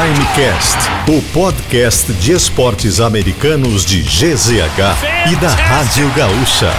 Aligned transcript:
Primecast, 0.00 0.78
o 1.08 1.20
podcast 1.30 2.10
de 2.14 2.32
esportes 2.32 3.00
americanos 3.00 3.84
de 3.84 4.00
GZH 4.00 5.30
e 5.30 5.36
da 5.36 5.50
Rádio 5.50 6.10
Gaúcha. 6.14 6.72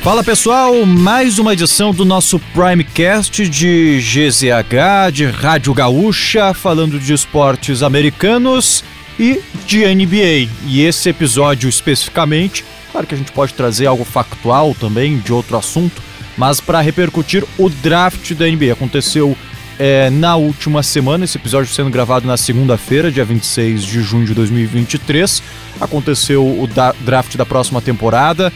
Fala 0.00 0.24
pessoal, 0.24 0.86
mais 0.86 1.38
uma 1.38 1.52
edição 1.52 1.92
do 1.92 2.06
nosso 2.06 2.38
Primecast 2.54 3.46
de 3.46 4.00
GZH, 4.00 5.12
de 5.12 5.26
Rádio 5.26 5.74
Gaúcha, 5.74 6.54
falando 6.54 6.98
de 6.98 7.12
esportes 7.12 7.82
americanos 7.82 8.82
e 9.18 9.40
de 9.66 9.84
NBA. 9.94 10.48
E 10.66 10.82
esse 10.82 11.08
episódio 11.08 11.68
especificamente, 11.68 12.64
claro 12.90 13.06
que 13.06 13.14
a 13.14 13.18
gente 13.18 13.32
pode 13.32 13.54
trazer 13.54 13.86
algo 13.86 14.04
factual 14.04 14.74
também 14.74 15.18
de 15.18 15.32
outro 15.32 15.56
assunto, 15.56 16.02
mas 16.36 16.60
para 16.60 16.80
repercutir 16.80 17.44
o 17.58 17.68
draft 17.68 18.32
da 18.34 18.46
NBA. 18.46 18.72
Aconteceu 18.72 19.36
é, 19.78 20.10
na 20.10 20.36
última 20.36 20.82
semana, 20.82 21.24
esse 21.24 21.36
episódio 21.36 21.72
sendo 21.72 21.90
gravado 21.90 22.26
na 22.26 22.36
segunda-feira, 22.36 23.10
dia 23.10 23.24
26 23.24 23.82
de 23.84 24.02
junho 24.02 24.26
de 24.26 24.34
2023. 24.34 25.42
Aconteceu 25.80 26.44
o 26.44 26.66
da 26.66 26.92
draft 27.00 27.36
da 27.36 27.44
próxima 27.46 27.80
temporada 27.80 28.52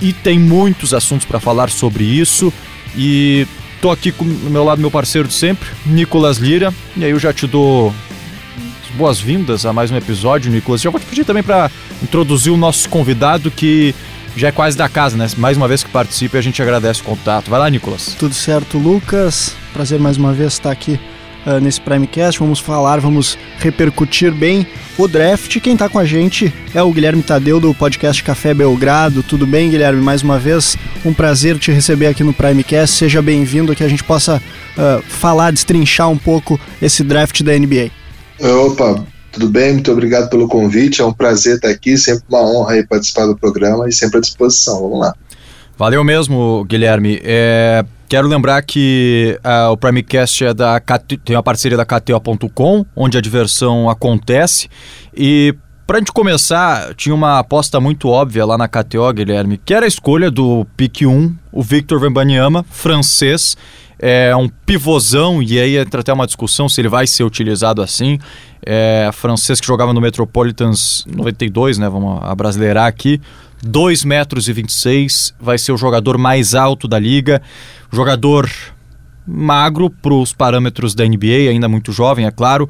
e 0.00 0.12
tem 0.12 0.38
muitos 0.38 0.92
assuntos 0.92 1.26
para 1.26 1.40
falar 1.40 1.70
sobre 1.70 2.04
isso. 2.04 2.52
E 2.96 3.46
tô 3.80 3.90
aqui 3.90 4.12
com 4.12 4.24
o 4.24 4.50
meu 4.50 4.64
lado 4.64 4.80
meu 4.80 4.90
parceiro 4.90 5.28
de 5.28 5.34
sempre, 5.34 5.68
Nicolas 5.84 6.38
Lira, 6.38 6.72
e 6.96 7.04
aí 7.04 7.10
eu 7.10 7.18
já 7.18 7.32
te 7.32 7.46
dou 7.46 7.94
boas-vindas 8.96 9.66
a 9.66 9.72
mais 9.72 9.90
um 9.90 9.96
episódio, 9.96 10.50
Nicolas. 10.50 10.80
Já 10.80 10.88
vou 10.88 10.98
te 10.98 11.06
pedir 11.06 11.24
também 11.24 11.42
para 11.42 11.70
introduzir 12.02 12.50
o 12.50 12.56
nosso 12.56 12.88
convidado 12.88 13.50
que 13.50 13.94
já 14.34 14.48
é 14.48 14.52
quase 14.52 14.76
da 14.76 14.88
casa, 14.88 15.16
né? 15.16 15.26
Mais 15.36 15.56
uma 15.56 15.68
vez 15.68 15.84
que 15.84 15.90
participe, 15.90 16.36
a 16.36 16.40
gente 16.40 16.60
agradece 16.62 17.02
o 17.02 17.04
contato. 17.04 17.50
Vai 17.50 17.60
lá, 17.60 17.70
Nicolas. 17.70 18.16
Tudo 18.18 18.34
certo, 18.34 18.78
Lucas. 18.78 19.54
Prazer 19.72 20.00
mais 20.00 20.16
uma 20.16 20.32
vez 20.32 20.54
estar 20.54 20.70
aqui 20.70 20.98
uh, 21.46 21.60
nesse 21.60 21.80
Primecast. 21.80 22.40
Vamos 22.40 22.58
falar, 22.58 22.98
vamos 22.98 23.38
repercutir 23.58 24.32
bem 24.32 24.66
o 24.96 25.06
draft. 25.06 25.60
Quem 25.60 25.74
está 25.74 25.88
com 25.90 25.98
a 25.98 26.04
gente 26.04 26.52
é 26.74 26.82
o 26.82 26.90
Guilherme 26.90 27.22
Tadeu 27.22 27.60
do 27.60 27.74
podcast 27.74 28.22
Café 28.24 28.54
Belgrado. 28.54 29.22
Tudo 29.22 29.46
bem, 29.46 29.70
Guilherme? 29.70 30.00
Mais 30.00 30.22
uma 30.22 30.38
vez, 30.38 30.76
um 31.04 31.12
prazer 31.12 31.58
te 31.58 31.70
receber 31.70 32.06
aqui 32.06 32.24
no 32.24 32.32
Primecast. 32.32 32.96
Seja 32.96 33.20
bem-vindo, 33.20 33.76
que 33.76 33.84
a 33.84 33.88
gente 33.88 34.04
possa 34.04 34.42
uh, 34.76 35.02
falar, 35.02 35.50
destrinchar 35.50 36.08
um 36.08 36.18
pouco 36.18 36.58
esse 36.80 37.04
draft 37.04 37.42
da 37.42 37.52
NBA. 37.52 38.05
Opa, 38.40 39.04
tudo 39.32 39.48
bem? 39.48 39.74
Muito 39.74 39.90
obrigado 39.92 40.28
pelo 40.28 40.48
convite. 40.48 41.00
É 41.00 41.04
um 41.04 41.12
prazer 41.12 41.56
estar 41.56 41.68
aqui, 41.68 41.96
sempre 41.96 42.24
uma 42.28 42.40
honra 42.40 42.84
participar 42.88 43.26
do 43.26 43.36
programa 43.36 43.88
e 43.88 43.92
sempre 43.92 44.18
à 44.18 44.20
disposição. 44.20 44.80
Vamos 44.80 45.00
lá. 45.00 45.14
Valeu 45.78 46.02
mesmo, 46.02 46.64
Guilherme. 46.64 47.20
É, 47.22 47.84
quero 48.08 48.26
lembrar 48.26 48.62
que 48.62 49.38
uh, 49.44 49.70
o 49.72 49.76
Primecast 49.76 50.44
é 50.44 50.54
da 50.54 50.80
tem 51.22 51.36
uma 51.36 51.42
parceria 51.42 51.76
da 51.76 51.84
KTO.com, 51.84 52.86
onde 52.94 53.18
a 53.18 53.20
diversão 53.20 53.90
acontece. 53.90 54.68
E 55.14 55.54
para 55.86 55.98
a 55.98 56.00
gente 56.00 56.12
começar, 56.12 56.94
tinha 56.94 57.14
uma 57.14 57.38
aposta 57.38 57.78
muito 57.78 58.08
óbvia 58.08 58.44
lá 58.44 58.58
na 58.58 58.66
KTO, 58.66 59.12
Guilherme, 59.12 59.60
que 59.62 59.72
era 59.72 59.84
a 59.84 59.88
escolha 59.88 60.30
do 60.30 60.66
pick 60.76 61.02
1, 61.02 61.34
o 61.52 61.62
Victor 61.62 62.02
Wembanyama, 62.02 62.64
francês 62.70 63.56
é 63.98 64.34
um 64.36 64.48
pivôzão, 64.48 65.42
e 65.42 65.58
aí 65.58 65.76
entra 65.76 66.00
até 66.00 66.12
uma 66.12 66.26
discussão 66.26 66.68
se 66.68 66.80
ele 66.80 66.88
vai 66.88 67.06
ser 67.06 67.24
utilizado 67.24 67.80
assim. 67.82 68.18
É, 68.64 69.10
francês 69.12 69.60
que 69.60 69.66
jogava 69.66 69.92
no 69.92 70.00
Metropolitans 70.00 71.04
92, 71.06 71.78
né? 71.78 71.88
Vamos 71.88 72.22
abrasileirar 72.22 72.86
aqui. 72.86 73.20
2 73.62 74.04
metros 74.04 74.48
e 74.48 74.52
26, 74.52 75.34
vai 75.40 75.56
ser 75.56 75.72
o 75.72 75.76
jogador 75.76 76.18
mais 76.18 76.54
alto 76.54 76.86
da 76.86 76.98
liga. 76.98 77.40
Jogador 77.90 78.50
magro 79.26 79.90
para 79.90 80.14
os 80.14 80.32
parâmetros 80.32 80.94
da 80.94 81.04
NBA, 81.04 81.50
ainda 81.50 81.68
muito 81.68 81.90
jovem, 81.92 82.26
é 82.26 82.30
claro. 82.30 82.68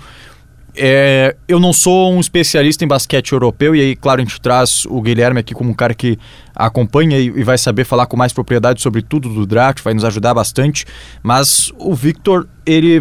É, 0.78 1.34
eu 1.48 1.58
não 1.58 1.72
sou 1.72 2.12
um 2.12 2.20
especialista 2.20 2.84
em 2.84 2.88
basquete 2.88 3.32
europeu, 3.32 3.74
e 3.74 3.80
aí, 3.80 3.96
claro, 3.96 4.20
a 4.20 4.24
gente 4.24 4.38
traz 4.40 4.84
o 4.86 5.00
Guilherme 5.00 5.40
aqui 5.40 5.54
como 5.54 5.70
um 5.70 5.74
cara 5.74 5.94
que 5.94 6.18
acompanha 6.54 7.18
e, 7.18 7.26
e 7.26 7.42
vai 7.42 7.56
saber 7.56 7.84
falar 7.84 8.06
com 8.06 8.16
mais 8.16 8.32
propriedade 8.32 8.82
sobre 8.82 9.00
tudo 9.00 9.28
do 9.30 9.46
draft, 9.46 9.82
vai 9.82 9.94
nos 9.94 10.04
ajudar 10.04 10.34
bastante. 10.34 10.84
Mas 11.22 11.72
o 11.78 11.94
Victor, 11.94 12.46
ele 12.66 13.00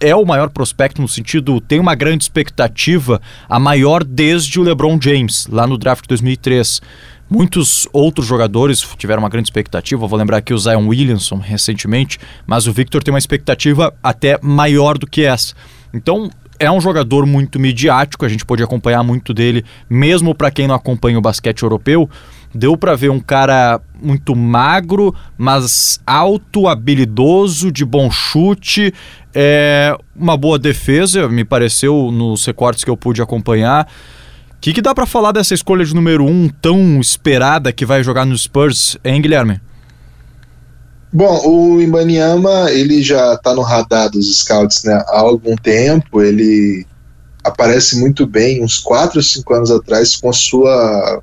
é 0.00 0.14
o 0.14 0.24
maior 0.24 0.50
prospecto 0.50 1.02
no 1.02 1.08
sentido, 1.08 1.60
tem 1.60 1.80
uma 1.80 1.94
grande 1.94 2.24
expectativa, 2.24 3.20
a 3.48 3.58
maior 3.58 4.04
desde 4.04 4.60
o 4.60 4.62
LeBron 4.62 4.98
James, 5.00 5.46
lá 5.48 5.66
no 5.66 5.76
draft 5.76 6.02
de 6.02 6.08
2003. 6.08 6.80
Muitos 7.28 7.88
outros 7.92 8.24
jogadores 8.24 8.80
tiveram 8.96 9.22
uma 9.22 9.28
grande 9.28 9.48
expectativa, 9.48 10.06
vou 10.06 10.18
lembrar 10.18 10.36
aqui 10.36 10.54
o 10.54 10.58
Zion 10.58 10.86
Williamson 10.86 11.38
recentemente, 11.38 12.20
mas 12.46 12.68
o 12.68 12.72
Victor 12.72 13.02
tem 13.02 13.12
uma 13.12 13.18
expectativa 13.18 13.92
até 14.00 14.38
maior 14.40 14.96
do 14.96 15.08
que 15.08 15.24
essa. 15.24 15.54
Então, 15.92 16.30
é 16.58 16.70
um 16.70 16.80
jogador 16.80 17.26
muito 17.26 17.58
midiático, 17.58 18.24
a 18.24 18.28
gente 18.28 18.44
pode 18.44 18.62
acompanhar 18.62 19.02
muito 19.02 19.32
dele, 19.34 19.64
mesmo 19.88 20.34
para 20.34 20.50
quem 20.50 20.66
não 20.66 20.74
acompanha 20.74 21.18
o 21.18 21.22
basquete 21.22 21.62
europeu. 21.62 22.08
Deu 22.54 22.76
para 22.76 22.94
ver 22.94 23.10
um 23.10 23.20
cara 23.20 23.80
muito 24.00 24.34
magro, 24.34 25.14
mas 25.36 26.00
alto, 26.06 26.68
habilidoso, 26.68 27.70
de 27.70 27.84
bom 27.84 28.10
chute, 28.10 28.94
é 29.34 29.96
uma 30.14 30.36
boa 30.36 30.58
defesa, 30.58 31.28
me 31.28 31.44
pareceu 31.44 32.10
nos 32.10 32.44
recortes 32.46 32.82
que 32.82 32.90
eu 32.90 32.96
pude 32.96 33.20
acompanhar. 33.20 33.86
O 34.52 34.60
que, 34.60 34.72
que 34.72 34.80
dá 34.80 34.94
para 34.94 35.04
falar 35.04 35.32
dessa 35.32 35.52
escolha 35.52 35.84
de 35.84 35.94
número 35.94 36.24
um 36.24 36.48
tão 36.48 36.98
esperada 36.98 37.72
que 37.72 37.84
vai 37.84 38.02
jogar 38.02 38.24
no 38.24 38.36
Spurs, 38.36 38.96
hein, 39.04 39.20
Guilherme? 39.20 39.60
Bom, 41.16 41.48
o 41.48 41.80
Imbaniama, 41.80 42.70
ele 42.70 43.02
já 43.02 43.32
está 43.32 43.54
no 43.54 43.62
radar 43.62 44.10
dos 44.10 44.40
scouts 44.40 44.84
né, 44.84 44.92
há 44.92 45.20
algum 45.20 45.56
tempo, 45.56 46.20
ele 46.20 46.86
aparece 47.42 47.96
muito 47.96 48.26
bem, 48.26 48.62
uns 48.62 48.76
4 48.80 49.18
ou 49.18 49.22
5 49.22 49.54
anos 49.54 49.70
atrás, 49.70 50.14
com 50.14 50.28
a 50.28 50.32
sua... 50.34 51.22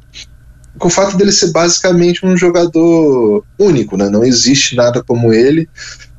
com 0.79 0.87
o 0.87 0.89
fato 0.89 1.15
dele 1.15 1.31
ser 1.31 1.51
basicamente 1.51 2.25
um 2.25 2.35
jogador 2.35 3.45
único, 3.59 3.95
né, 3.95 4.09
não 4.09 4.23
existe 4.23 4.75
nada 4.75 5.03
como 5.03 5.31
ele. 5.31 5.69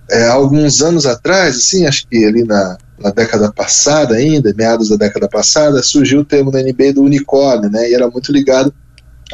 É, 0.08 0.28
alguns 0.28 0.80
anos 0.80 1.04
atrás, 1.04 1.56
assim, 1.56 1.84
acho 1.84 2.06
que 2.06 2.24
ali 2.24 2.44
na, 2.44 2.78
na 2.96 3.10
década 3.10 3.50
passada 3.50 4.14
ainda, 4.14 4.54
meados 4.56 4.88
da 4.90 4.94
década 4.94 5.28
passada, 5.28 5.82
surgiu 5.82 6.20
o 6.20 6.24
termo 6.24 6.52
na 6.52 6.62
NBA 6.62 6.92
do 6.92 7.02
unicórnio, 7.02 7.68
né, 7.68 7.90
e 7.90 7.94
era 7.94 8.08
muito 8.08 8.30
ligado 8.30 8.72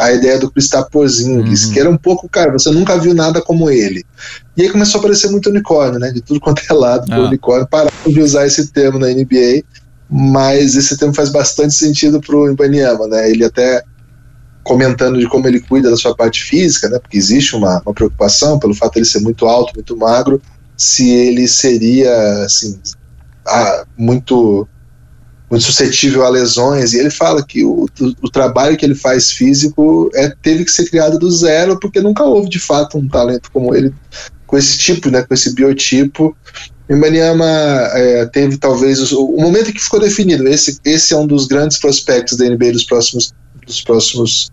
a 0.00 0.12
ideia 0.12 0.38
do 0.38 0.50
Kristaps 0.50 0.90
Porzingis, 0.90 1.66
uhum. 1.66 1.72
que 1.72 1.78
era 1.78 1.90
um 1.90 1.96
pouco, 1.96 2.26
cara, 2.28 2.50
você 2.50 2.70
nunca 2.70 2.96
viu 2.96 3.14
nada 3.14 3.42
como 3.42 3.70
ele. 3.70 4.04
E 4.56 4.62
aí 4.62 4.70
começou 4.70 4.98
a 4.98 5.00
aparecer 5.00 5.30
muito 5.30 5.50
unicórnio, 5.50 6.00
né, 6.00 6.10
de 6.10 6.22
tudo 6.22 6.40
quanto 6.40 6.62
é 6.68 6.72
lado 6.72 7.12
ah. 7.12 7.20
unicórnio, 7.20 7.68
pararam 7.68 7.90
de 8.06 8.20
usar 8.20 8.46
esse 8.46 8.68
termo 8.68 8.98
na 8.98 9.08
NBA, 9.08 9.62
mas 10.08 10.74
esse 10.74 10.96
termo 10.96 11.14
faz 11.14 11.28
bastante 11.28 11.74
sentido 11.74 12.18
pro 12.18 12.50
Ibaniama, 12.50 13.06
né, 13.06 13.30
ele 13.30 13.44
até 13.44 13.82
comentando 14.64 15.18
de 15.18 15.28
como 15.28 15.46
ele 15.46 15.60
cuida 15.60 15.90
da 15.90 15.96
sua 15.96 16.14
parte 16.14 16.42
física, 16.44 16.88
né, 16.88 16.98
porque 16.98 17.18
existe 17.18 17.54
uma, 17.54 17.82
uma 17.84 17.92
preocupação 17.92 18.58
pelo 18.58 18.74
fato 18.74 18.94
de 18.94 19.00
ele 19.00 19.06
ser 19.06 19.20
muito 19.20 19.46
alto, 19.46 19.74
muito 19.74 19.96
magro, 19.98 20.40
se 20.78 21.10
ele 21.10 21.46
seria, 21.46 22.44
assim, 22.44 22.80
muito 23.98 24.66
muito 25.50 25.64
suscetível 25.64 26.24
a 26.24 26.28
lesões, 26.28 26.92
e 26.92 26.98
ele 26.98 27.10
fala 27.10 27.44
que 27.44 27.64
o, 27.64 27.88
o, 28.22 28.30
trabalho 28.30 28.76
que 28.76 28.86
ele 28.86 28.94
faz 28.94 29.32
físico 29.32 30.08
é, 30.14 30.32
teve 30.40 30.64
que 30.64 30.70
ser 30.70 30.88
criado 30.88 31.18
do 31.18 31.28
zero, 31.28 31.78
porque 31.80 32.00
nunca 32.00 32.22
houve 32.22 32.48
de 32.48 32.60
fato 32.60 32.96
um 32.96 33.08
talento 33.08 33.50
como 33.52 33.74
ele, 33.74 33.92
com 34.46 34.56
esse 34.56 34.78
tipo, 34.78 35.10
né, 35.10 35.22
com 35.22 35.34
esse 35.34 35.52
biotipo. 35.52 36.36
E 36.88 36.94
Maniama 36.94 37.46
é, 37.46 38.26
teve 38.26 38.58
talvez 38.58 39.10
o, 39.10 39.24
o, 39.24 39.40
momento 39.40 39.72
que 39.72 39.82
ficou 39.82 39.98
definido, 39.98 40.46
esse, 40.46 40.78
esse 40.84 41.12
é 41.12 41.16
um 41.16 41.26
dos 41.26 41.46
grandes 41.46 41.78
prospectos 41.78 42.38
da 42.38 42.48
NBA 42.48 42.72
dos 42.72 42.84
próximos, 42.84 43.34
dos 43.66 43.82
próximos 43.82 44.52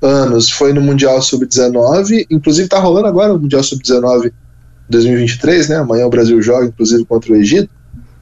anos, 0.00 0.50
foi 0.50 0.72
no 0.72 0.80
Mundial 0.80 1.20
Sub-19, 1.20 2.26
inclusive 2.30 2.64
está 2.64 2.78
rolando 2.78 3.06
agora 3.06 3.34
o 3.34 3.38
Mundial 3.38 3.62
Sub-19 3.62 4.32
2023, 4.88 5.68
né, 5.68 5.76
amanhã 5.76 6.06
o 6.06 6.10
Brasil 6.10 6.40
joga, 6.40 6.66
inclusive, 6.66 7.04
contra 7.04 7.32
o 7.32 7.36
Egito, 7.36 7.70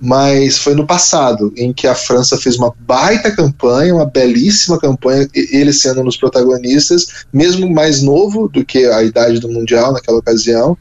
mas 0.00 0.56
foi 0.56 0.74
no 0.74 0.86
passado, 0.86 1.52
em 1.56 1.72
que 1.72 1.86
a 1.86 1.94
França 1.94 2.38
fez 2.38 2.56
uma 2.56 2.72
baita 2.80 3.30
campanha, 3.30 3.94
uma 3.94 4.06
belíssima 4.06 4.78
campanha, 4.78 5.28
ele 5.34 5.72
sendo 5.72 6.00
um 6.00 6.04
dos 6.04 6.16
protagonistas, 6.16 7.26
mesmo 7.30 7.70
mais 7.70 8.00
novo 8.00 8.48
do 8.48 8.64
que 8.64 8.86
a 8.86 9.02
idade 9.02 9.38
do 9.38 9.50
Mundial 9.50 9.92
naquela 9.92 10.18
ocasião. 10.18 10.76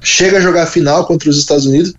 Chega 0.00 0.36
a 0.36 0.40
jogar 0.40 0.64
a 0.64 0.66
final 0.66 1.06
contra 1.06 1.30
os 1.30 1.38
Estados 1.38 1.64
Unidos, 1.64 1.94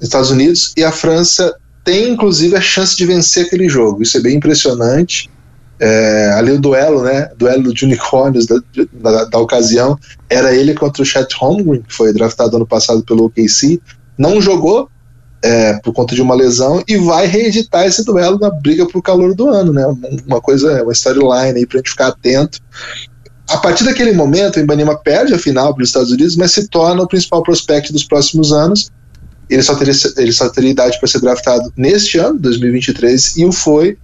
Estados 0.00 0.30
Unidos 0.30 0.72
e 0.76 0.82
a 0.82 0.90
França 0.90 1.54
tem 1.84 2.10
inclusive 2.10 2.56
a 2.56 2.60
chance 2.60 2.96
de 2.96 3.04
vencer 3.04 3.46
aquele 3.46 3.68
jogo. 3.68 4.02
Isso 4.02 4.16
é 4.16 4.20
bem 4.20 4.36
impressionante. 4.36 5.30
É, 5.80 6.32
ali 6.34 6.52
o 6.52 6.60
duelo, 6.60 7.02
né? 7.02 7.30
Duelo 7.36 7.72
de 7.72 7.84
unicórnios 7.84 8.46
da, 8.46 8.56
da, 8.92 9.24
da, 9.24 9.38
ocasião 9.38 9.96
era 10.28 10.52
ele 10.54 10.74
contra 10.74 11.02
o 11.02 11.06
Chet 11.06 11.32
Holmgren, 11.36 11.82
que 11.82 11.94
foi 11.94 12.12
draftado 12.12 12.56
ano 12.56 12.66
passado 12.66 13.02
pelo 13.04 13.26
OKC. 13.26 13.80
Não 14.18 14.40
jogou, 14.40 14.90
é, 15.42 15.74
por 15.80 15.92
conta 15.92 16.14
de 16.14 16.22
uma 16.22 16.34
lesão 16.34 16.82
e 16.86 16.96
vai 16.96 17.26
reeditar 17.26 17.86
esse 17.86 18.04
duelo 18.04 18.38
na 18.38 18.50
briga 18.50 18.86
por 18.86 19.02
calor 19.02 19.34
do 19.34 19.48
ano, 19.48 19.72
né? 19.72 19.86
Uma 20.26 20.40
coisa, 20.40 20.82
uma 20.82 20.92
storyline 20.92 21.58
aí 21.58 21.66
pra 21.66 21.78
gente 21.78 21.90
ficar 21.90 22.08
atento. 22.08 22.58
A 23.48 23.56
partir 23.56 23.84
daquele 23.84 24.12
momento, 24.12 24.56
o 24.56 24.60
Ibanema 24.60 24.96
perde 24.98 25.32
a 25.32 25.38
final 25.38 25.74
para 25.74 25.82
os 25.82 25.88
Estados 25.88 26.10
Unidos, 26.10 26.36
mas 26.36 26.52
se 26.52 26.68
torna 26.68 27.02
o 27.02 27.08
principal 27.08 27.42
prospect 27.42 27.92
dos 27.92 28.04
próximos 28.04 28.52
anos. 28.52 28.90
Ele 29.48 29.62
só 29.62 29.74
teria, 29.74 29.94
ele 30.18 30.32
só 30.32 30.48
teria 30.50 30.70
idade 30.70 30.98
para 30.98 31.08
ser 31.08 31.20
draftado 31.20 31.72
neste 31.74 32.18
ano, 32.18 32.38
2023, 32.38 33.36
e 33.38 33.44
o 33.46 33.52
foi. 33.52 33.96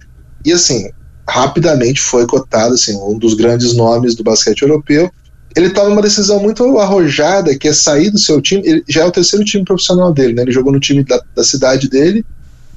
E 0.43 0.51
assim, 0.51 0.89
rapidamente 1.27 2.01
foi 2.01 2.25
cotado, 2.25 2.73
assim, 2.73 2.95
um 2.97 3.17
dos 3.17 3.35
grandes 3.35 3.75
nomes 3.75 4.15
do 4.15 4.23
basquete 4.23 4.63
europeu 4.63 5.11
ele 5.55 5.69
toma 5.69 5.89
uma 5.89 6.01
decisão 6.01 6.39
muito 6.39 6.77
arrojada, 6.79 7.57
que 7.57 7.69
é 7.69 7.73
sair 7.73 8.09
do 8.09 8.19
seu 8.19 8.41
time. 8.41 8.61
Ele 8.65 8.83
já 8.89 9.03
é 9.03 9.05
o 9.05 9.11
terceiro 9.11 9.45
time 9.45 9.63
profissional 9.63 10.13
dele, 10.13 10.33
né? 10.33 10.41
Ele 10.41 10.51
jogou 10.51 10.71
no 10.71 10.79
time 10.81 11.01
da, 11.03 11.21
da 11.33 11.43
cidade 11.43 11.89
dele, 11.89 12.25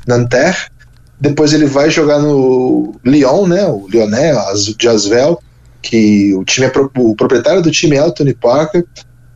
Nanterre. 0.06 0.68
Depois 1.20 1.52
ele 1.52 1.66
vai 1.66 1.90
jogar 1.90 2.20
no 2.20 2.94
Lyon, 3.04 3.48
né? 3.48 3.66
O 3.66 3.88
Lyonnais, 3.88 4.66
de 4.66 4.88
Asvel, 4.88 5.42
que 5.82 6.32
o 6.36 6.44
time 6.44 6.68
é 6.68 6.70
pro, 6.70 6.88
o 6.96 7.16
proprietário 7.16 7.60
do 7.60 7.70
time 7.70 7.96
é 7.96 8.04
o 8.04 8.12
Tony 8.12 8.32
Parker. 8.32 8.84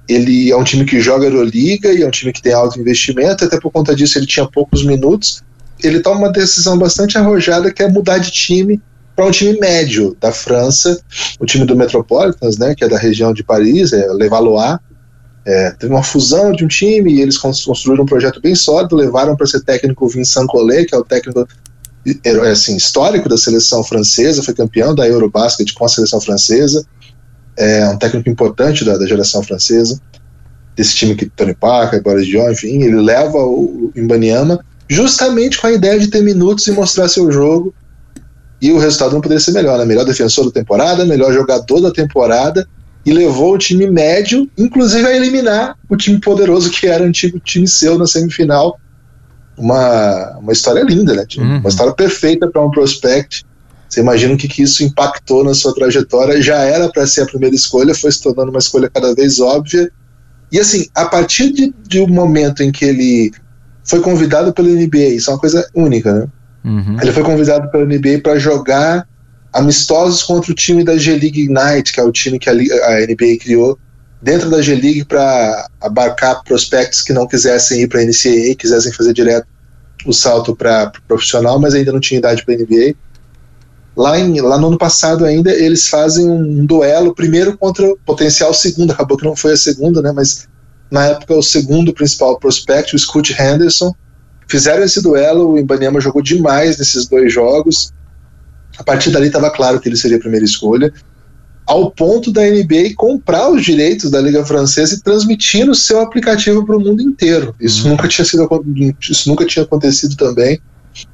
Ele 0.09 0.53
é 0.53 0.57
um 0.57 0.63
time 0.63 0.85
que 0.85 1.01
joga 1.01 1.27
Euroliga 1.27 1.93
e 1.93 2.03
é 2.03 2.07
um 2.07 2.11
time 2.11 2.33
que 2.33 2.43
tem 2.43 2.53
alto 2.53 2.79
investimento, 2.79 3.45
até 3.45 3.59
por 3.59 3.73
conta 3.73 3.95
disso 3.95 4.19
ele 4.19 4.27
tinha 4.27 4.47
poucos 4.47 4.85
minutos. 4.85 5.43
Ele 5.83 5.99
toma 5.99 6.21
uma 6.21 6.33
decisão 6.33 6.79
bastante 6.79 7.19
arrojada 7.19 7.73
que 7.73 7.83
é 7.83 7.89
mudar 7.89 8.19
de 8.19 8.31
time 8.31 8.81
para 9.15 9.27
um 9.27 9.31
time 9.31 9.59
médio 9.59 10.17
da 10.21 10.33
França, 10.33 10.99
o 11.39 11.45
time 11.45 11.65
do 11.65 11.77
Metropolitans, 11.77 12.57
né, 12.57 12.75
que 12.75 12.85
é 12.85 12.89
da 12.89 12.99
região 12.99 13.33
de 13.33 13.45
Paris, 13.45 13.93
é 13.93 14.07
Levallois, 14.13 14.79
é, 15.45 15.71
teve 15.73 15.93
uma 15.93 16.03
fusão 16.03 16.53
de 16.53 16.65
um 16.65 16.69
time 16.69 17.13
e 17.13 17.21
eles 17.21 17.37
construíram 17.37 18.05
um 18.05 18.07
projeto 18.07 18.41
bem 18.41 18.55
sólido, 18.55 18.97
levaram 18.97 19.37
para 19.37 19.47
ser 19.47 19.61
técnico 19.63 20.07
o 20.07 20.09
Vincent 20.09 20.47
Collet, 20.47 20.87
que 20.87 20.95
é 20.95 20.99
o 20.99 21.05
técnico 21.05 21.47
é, 22.25 22.31
assim, 22.51 22.77
histórico 22.77 23.29
da 23.29 23.37
seleção 23.37 23.83
francesa, 23.83 24.43
foi 24.43 24.55
campeão 24.55 24.95
da 24.95 25.07
Eurobasket 25.07 25.73
com 25.75 25.85
a 25.85 25.89
seleção 25.89 26.21
francesa, 26.21 26.85
é 27.57 27.89
um 27.89 27.99
técnico 27.99 28.31
importante 28.31 28.85
da, 28.85 28.97
da 28.97 29.07
geração 29.07 29.43
francesa, 29.43 30.01
desse 30.77 30.95
time 30.95 31.15
que 31.15 31.27
Tony 31.27 31.55
Parker, 31.55 32.03
Boris 32.03 32.27
Dion, 32.27 32.51
enfim, 32.51 32.83
ele 32.83 33.01
leva 33.01 33.39
o 33.39 33.93
Imbaniama 33.95 34.65
justamente 34.89 35.61
com 35.61 35.67
a 35.67 35.73
ideia 35.73 35.99
de 35.99 36.09
ter 36.09 36.23
minutos 36.23 36.67
e 36.67 36.73
mostrar 36.73 37.09
seu 37.09 37.31
jogo 37.31 37.75
e 38.63 38.71
o 38.71 38.79
resultado 38.79 39.13
não 39.13 39.21
poderia 39.21 39.43
ser 39.43 39.51
melhor, 39.51 39.77
né? 39.77 39.85
Melhor 39.85 40.05
defensor 40.05 40.45
da 40.45 40.53
temporada, 40.53 41.05
melhor 41.05 41.35
jogador 41.35 41.81
da 41.81 41.91
temporada 41.91 42.65
e 43.05 43.13
levou 43.13 43.55
o 43.55 43.59
time 43.59 43.91
médio, 43.91 44.49
inclusive 44.57 45.05
a 45.05 45.17
eliminar 45.17 45.77
o 45.89 45.97
time 45.97 46.21
poderoso 46.21 46.71
que 46.71 46.87
era 46.87 47.03
o 47.03 47.07
antigo 47.07 47.41
time 47.41 47.67
seu 47.67 47.99
na 47.99 48.07
semifinal. 48.07 48.79
Uma, 49.59 50.39
uma 50.39 50.53
história 50.53 50.83
linda, 50.83 51.13
né? 51.13 51.27
Uhum. 51.37 51.59
Uma 51.59 51.69
história 51.69 51.93
perfeita 51.93 52.49
para 52.49 52.65
um 52.65 52.71
prospect. 52.71 53.45
Você 53.89 54.01
imagina 54.01 54.35
o 54.35 54.39
que, 54.39 54.47
que 54.47 54.63
isso 54.63 54.85
impactou 54.85 55.43
na 55.45 55.55
sua 55.55 55.75
trajetória? 55.75 56.41
Já 56.41 56.59
era 56.63 56.89
para 56.89 57.07
ser 57.07 57.23
a 57.23 57.27
primeira 57.27 57.57
escolha, 57.57 57.95
foi 57.95 58.13
se 58.13 58.23
tornando 58.23 58.51
uma 58.51 58.61
escolha 58.61 58.89
cada 58.89 59.13
vez 59.13 59.41
óbvia. 59.41 59.91
E 60.53 60.61
assim, 60.61 60.87
a 60.95 61.05
partir 61.05 61.53
de, 61.53 61.75
de 61.87 62.01
um 62.01 62.07
momento 62.07 62.63
em 62.63 62.71
que 62.71 62.85
ele 62.85 63.33
foi 63.85 64.01
convidado 64.01 64.53
pela 64.53 64.69
NBA, 64.69 65.17
isso 65.17 65.31
é 65.31 65.35
uma 65.35 65.41
coisa 65.41 65.69
única, 65.75 66.13
né? 66.13 66.29
Uhum. 66.65 66.97
Ele 67.01 67.13
foi 67.13 67.23
convidado 67.23 67.71
pela 67.71 67.85
NBA 67.85 68.21
para 68.23 68.39
jogar 68.39 69.07
amistosos 69.53 70.23
contra 70.23 70.53
o 70.53 70.55
time 70.55 70.85
da 70.85 70.97
G-League 70.97 71.43
Ignite, 71.43 71.93
que 71.93 72.01
é 72.01 72.03
o 72.03 72.13
time 72.13 72.39
que 72.39 72.49
a, 72.49 72.53
a 72.53 73.01
NBA 73.07 73.39
criou 73.41 73.79
dentro 74.23 74.49
da 74.49 74.63
G-League 74.63 75.05
para 75.05 75.69
abarcar 75.81 76.43
prospectos 76.45 77.03
que 77.03 77.13
não 77.13 77.27
quisessem 77.27 77.83
ir 77.83 77.89
para 77.89 78.01
a 78.01 78.05
NCAA, 78.05 78.55
quisessem 78.57 78.93
fazer 78.93 79.13
direto 79.13 79.47
o 80.07 80.13
salto 80.13 80.55
para 80.55 80.89
pro 80.89 81.03
profissional, 81.03 81.59
mas 81.59 81.75
ainda 81.75 81.93
não 81.93 82.01
tinha 82.01 82.19
idade 82.19 82.45
para 82.45 82.55
a 82.55 82.57
NBA. 82.57 82.95
Lá, 83.97 84.19
em, 84.19 84.41
lá 84.41 84.59
no 84.59 84.69
ano 84.69 84.79
passado 84.79 85.25
ainda 85.25 85.53
eles 85.53 85.89
fazem 85.89 86.29
um 86.29 86.65
duelo 86.65 87.15
primeiro 87.15 87.59
contra 87.59 87.85
o 87.87 87.99
potencial 88.07 88.55
segundo, 88.55 88.93
acabou 88.93 89.17
que 89.17 89.25
não 89.25 89.37
foi 89.37 89.53
a 89.53 89.57
segunda, 89.57 90.01
né, 90.01 90.13
mas 90.13 90.49
na 90.91 91.07
época 91.07 91.35
o 91.35 91.43
segundo 91.43 91.93
principal 91.93 92.39
prospect, 92.39 92.95
o 92.95 92.99
Scoot 92.99 93.33
Henderson, 93.33 93.95
Fizeram 94.53 94.85
esse 94.85 95.01
duelo, 95.01 95.53
o 95.53 95.59
Ibanema 95.59 95.99
jogou 95.99 96.21
demais 96.21 96.77
nesses 96.77 97.07
dois 97.07 97.33
jogos. 97.33 97.91
A 98.77 98.85
partir 98.85 99.11
dali 99.11 99.29
estava 99.29 99.49
claro 99.51 99.81
que 99.81 99.89
ele 99.89 99.97
seria 99.97 100.19
a 100.19 100.21
primeira 100.21 100.45
escolha, 100.45 100.93
ao 101.65 101.91
ponto 101.91 102.31
da 102.31 102.43
NBA 102.43 102.93
comprar 102.95 103.49
os 103.49 103.65
direitos 103.65 104.11
da 104.11 104.21
Liga 104.21 104.45
Francesa 104.45 104.95
e 104.95 105.01
transmitir 105.01 105.71
o 105.71 105.75
seu 105.75 106.01
aplicativo 106.01 106.67
para 106.67 106.77
o 106.77 106.81
mundo 106.81 107.01
inteiro. 107.01 107.55
Isso, 107.59 107.85
uhum. 107.85 107.93
nunca 107.93 108.07
tinha 108.07 108.27
sido, 108.27 108.47
isso 109.01 109.27
nunca 109.27 109.47
tinha 109.47 109.65
acontecido 109.65 110.17
também. 110.17 110.61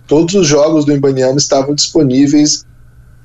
Todos 0.09 0.35
os 0.35 0.45
jogos 0.45 0.85
do 0.85 0.93
Ibanema 0.93 1.39
estavam 1.39 1.77
disponíveis, 1.77 2.67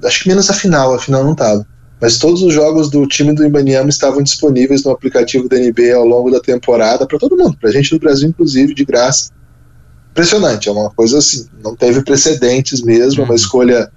acho 0.04 0.22
que 0.22 0.30
menos 0.30 0.48
a 0.48 0.54
final, 0.54 0.94
a 0.94 1.00
final 1.00 1.24
não 1.24 1.32
estava. 1.32 1.66
Mas 2.00 2.20
todos 2.20 2.44
os 2.44 2.54
jogos 2.54 2.88
do 2.88 3.08
time 3.08 3.34
do 3.34 3.44
Ibanema 3.44 3.90
estavam 3.90 4.22
disponíveis 4.22 4.84
no 4.84 4.92
aplicativo 4.92 5.50
da 5.50 5.58
NBA 5.58 5.96
ao 5.96 6.06
longo 6.06 6.30
da 6.30 6.40
temporada 6.40 7.08
para 7.08 7.18
todo 7.18 7.36
mundo, 7.36 7.58
para 7.60 7.72
a 7.72 7.74
gente 7.74 7.90
do 7.90 8.00
Brasil, 8.00 8.30
inclusive, 8.30 8.76
de 8.76 8.86
graça 8.86 9.32
impressionante. 10.14 10.70
É 10.70 10.72
uma 10.72 10.92
coisa 10.92 11.18
assim, 11.18 11.48
não 11.64 11.76
teve 11.76 12.04
precedentes 12.04 12.82
mesmo, 12.82 13.22
é 13.22 13.26
uma 13.26 13.32
uhum. 13.32 13.36
escolha 13.36 13.92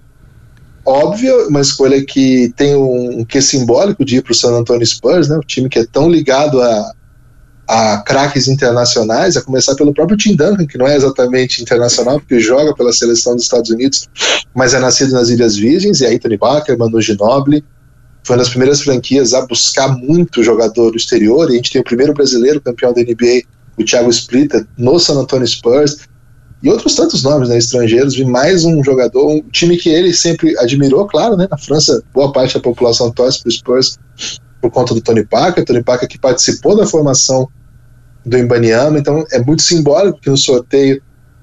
óbvia, 0.84 1.48
uma 1.48 1.60
escolha 1.60 2.04
que 2.04 2.52
tem 2.56 2.74
um, 2.74 3.20
um 3.20 3.24
que 3.24 3.40
simbólico 3.42 4.04
de 4.04 4.16
ir 4.16 4.22
para 4.22 4.32
o 4.32 4.34
San 4.34 4.52
Antonio 4.52 4.86
Spurs, 4.86 5.28
né? 5.28 5.36
O 5.36 5.40
time 5.40 5.68
que 5.68 5.80
é 5.80 5.84
tão 5.84 6.08
ligado 6.08 6.62
a, 6.62 6.92
a 7.68 7.98
craques 7.98 8.48
internacionais, 8.48 9.36
a 9.36 9.42
começar 9.42 9.74
pelo 9.74 9.92
próprio 9.92 10.16
Tim 10.16 10.36
Duncan, 10.36 10.66
que 10.66 10.78
não 10.78 10.86
é 10.86 10.96
exatamente 10.96 11.60
internacional, 11.60 12.20
porque 12.20 12.38
joga 12.38 12.74
pela 12.74 12.92
seleção 12.92 13.34
dos 13.34 13.44
Estados 13.44 13.70
Unidos, 13.70 14.08
mas 14.54 14.74
é 14.74 14.78
nascido 14.78 15.12
nas 15.12 15.28
Ilhas 15.28 15.56
Virgens, 15.56 16.00
e 16.00 16.06
aí 16.06 16.18
Tony 16.18 16.38
Parker, 16.38 16.78
Manu 16.78 17.00
Ginobili, 17.02 17.64
foi 18.22 18.34
uma 18.34 18.42
das 18.42 18.48
primeiras 18.48 18.80
franquias 18.80 19.34
a 19.34 19.44
buscar 19.44 19.88
muito 19.88 20.42
jogador 20.42 20.92
do 20.92 20.96
exterior, 20.96 21.50
e 21.50 21.54
a 21.54 21.56
gente 21.56 21.72
tem 21.72 21.80
o 21.80 21.84
primeiro 21.84 22.14
brasileiro 22.14 22.60
campeão 22.60 22.92
da 22.92 23.02
NBA 23.02 23.42
o 23.78 23.84
Thiago 23.84 24.10
Splitter 24.10 24.66
no 24.76 24.98
San 24.98 25.20
Antonio 25.20 25.46
Spurs 25.46 25.98
e 26.62 26.70
outros 26.70 26.94
tantos 26.94 27.22
nomes 27.22 27.48
né, 27.48 27.58
estrangeiros, 27.58 28.16
vi 28.16 28.24
mais 28.24 28.64
um 28.64 28.82
jogador, 28.82 29.28
um 29.28 29.42
time 29.50 29.76
que 29.76 29.90
ele 29.90 30.12
sempre 30.12 30.56
admirou, 30.58 31.06
claro, 31.06 31.36
né, 31.36 31.46
na 31.50 31.58
França 31.58 32.02
boa 32.14 32.32
parte 32.32 32.54
da 32.54 32.60
população 32.60 33.10
torce 33.10 33.42
para 33.42 33.48
o 33.48 33.52
Spurs 33.52 33.98
por 34.60 34.70
conta 34.70 34.94
do 34.94 35.00
Tony 35.00 35.24
Parker, 35.24 35.64
Tony 35.64 35.82
Parker 35.82 36.08
que 36.08 36.18
participou 36.18 36.76
da 36.76 36.86
formação 36.86 37.48
do 38.24 38.38
Imbaniama, 38.38 38.98
então 38.98 39.24
é 39.30 39.38
muito 39.40 39.62
simbólico 39.62 40.18
que 40.20 40.30
no 40.30 40.36
sorteio 40.36 41.00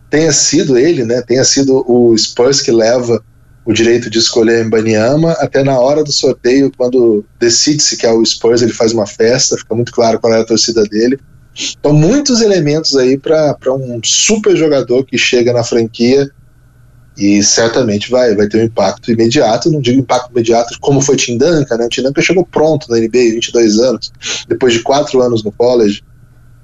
tenha 0.10 0.32
sido 0.32 0.78
ele, 0.78 1.06
né, 1.06 1.22
tenha 1.22 1.44
sido 1.44 1.86
o 1.88 2.18
Spurs 2.18 2.62
que 2.62 2.72
leva 2.72 3.24
o 3.66 3.72
direito 3.72 4.10
de 4.10 4.20
escolher 4.20 4.66
Imbaniama, 4.66 5.32
até 5.34 5.63
na 5.63 5.80
hora 5.80 6.04
do 6.04 6.12
sorteio, 6.12 6.72
quando 6.75 7.24
decide-se 7.40 7.96
que 7.96 8.06
é 8.06 8.12
o 8.12 8.25
Spurs, 8.25 8.62
ele 8.62 8.74
faz 8.74 8.92
uma 8.92 9.06
festa, 9.06 9.58
fica 9.58 9.74
muito 9.74 9.92
claro 9.94 10.20
qual 10.20 10.34
é 10.34 10.42
a 10.42 10.46
torcida 10.46 10.84
dele, 10.84 11.18
então, 11.55 11.93
muitos 11.93 12.41
elementos 12.41 12.95
aí 12.95 13.17
para 13.17 13.74
um 13.74 14.00
super 14.03 14.55
jogador 14.55 15.05
que 15.05 15.17
chega 15.17 15.53
na 15.53 15.63
franquia 15.63 16.29
e 17.15 17.43
certamente 17.43 18.10
vai, 18.10 18.36
vai 18.36 18.48
ter 18.48 18.60
um 18.60 18.65
impacto 18.65 19.12
imediato. 19.12 19.69
Não 19.72 19.79
digo 19.79 20.00
impacto 20.00 20.31
imediato 20.31 20.77
como 20.79 21.00
foi 21.00 21.15
Tim 21.15 21.38
Duncan, 21.38 21.77
né? 21.77 21.86
O 21.86 21.89
Tim 21.89 22.01
Duncan 22.01 22.22
chegou 22.22 22.45
pronto 22.45 22.89
na 22.89 22.98
NBA, 22.98 23.33
22 23.36 23.79
anos, 23.79 24.12
depois 24.48 24.74
de 24.74 24.79
quatro 24.79 25.22
anos 25.22 25.43
no 25.43 25.51
college, 25.51 26.03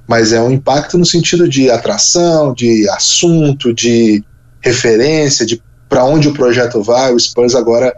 mas 0.07 0.33
é 0.33 0.41
um 0.41 0.51
impacto 0.51 0.97
no 0.97 1.05
sentido 1.05 1.47
de 1.47 1.69
atração, 1.69 2.53
de 2.53 2.89
assunto, 2.89 3.71
de 3.73 4.23
referência, 4.59 5.45
de 5.45 5.61
para 5.87 6.03
onde 6.05 6.27
o 6.27 6.33
projeto 6.33 6.81
vai. 6.81 7.13
O 7.13 7.19
Spurs 7.19 7.53
agora 7.53 7.95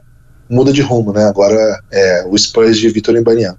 muda 0.49 0.73
de 0.73 0.81
rumo, 0.81 1.13
né? 1.13 1.23
Agora 1.25 1.79
é 1.89 2.25
o 2.27 2.37
Spurs 2.37 2.77
de 2.77 2.89
Vitor 2.89 3.15
Embaniano. 3.15 3.57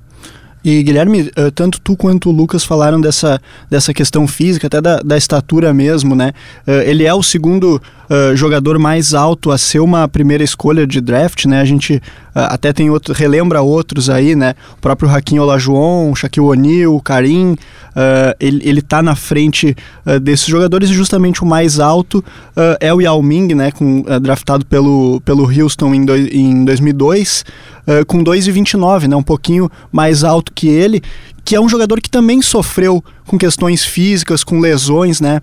E 0.64 0.82
Guilherme, 0.82 1.30
eh, 1.34 1.50
tanto 1.50 1.80
tu 1.80 1.96
quanto 1.96 2.28
o 2.28 2.32
Lucas 2.32 2.64
falaram 2.64 3.00
dessa, 3.00 3.40
dessa 3.68 3.92
questão 3.92 4.26
física, 4.28 4.68
até 4.68 4.80
da, 4.80 5.00
da 5.00 5.16
estatura 5.16 5.72
mesmo, 5.74 6.14
né? 6.14 6.32
Eh, 6.66 6.90
ele 6.90 7.04
é 7.04 7.12
o 7.12 7.22
segundo 7.22 7.80
uh, 8.12 8.36
jogador 8.36 8.78
mais 8.78 9.14
alto 9.14 9.50
a 9.50 9.56
ser 9.56 9.80
uma 9.80 10.06
primeira 10.06 10.44
escolha 10.44 10.86
de 10.86 11.00
draft, 11.00 11.46
né? 11.46 11.60
A 11.60 11.64
gente 11.64 11.94
uh, 11.94 12.00
até 12.34 12.72
tem 12.72 12.90
outro, 12.90 13.14
relembra 13.14 13.62
outros 13.62 14.10
aí, 14.10 14.36
né? 14.36 14.54
O 14.74 14.80
próprio 14.80 15.08
Hakim 15.08 15.38
Olajuwon, 15.38 16.14
Shaquille 16.14 16.46
O'Neal, 16.46 17.00
Karim, 17.00 17.52
uh, 17.52 18.36
ele, 18.38 18.60
ele 18.68 18.82
tá 18.82 19.02
na 19.02 19.14
frente 19.14 19.74
desses 20.20 20.46
jogadores 20.46 20.90
e 20.90 20.94
justamente 20.94 21.42
o 21.42 21.46
mais 21.46 21.78
alto 21.78 22.24
é 22.80 22.92
o 22.92 23.00
Yao 23.00 23.22
Ming, 23.22 23.54
né? 23.54 23.70
Com, 23.70 24.04
draftado 24.20 24.66
pelo, 24.66 25.20
pelo 25.24 25.44
Houston 25.44 25.94
em, 25.94 26.04
do, 26.04 26.16
em 26.16 26.64
2002, 26.64 27.44
com 28.06 28.22
2,29, 28.22 29.06
né? 29.06 29.16
Um 29.16 29.22
pouquinho 29.22 29.70
mais 29.90 30.24
alto 30.24 30.52
que 30.52 30.68
ele, 30.68 31.02
que 31.44 31.54
é 31.54 31.60
um 31.60 31.68
jogador 31.68 32.00
que 32.00 32.10
também 32.10 32.42
sofreu 32.42 33.02
com 33.26 33.38
questões 33.38 33.84
físicas, 33.84 34.44
com 34.44 34.60
lesões, 34.60 35.20
né? 35.20 35.40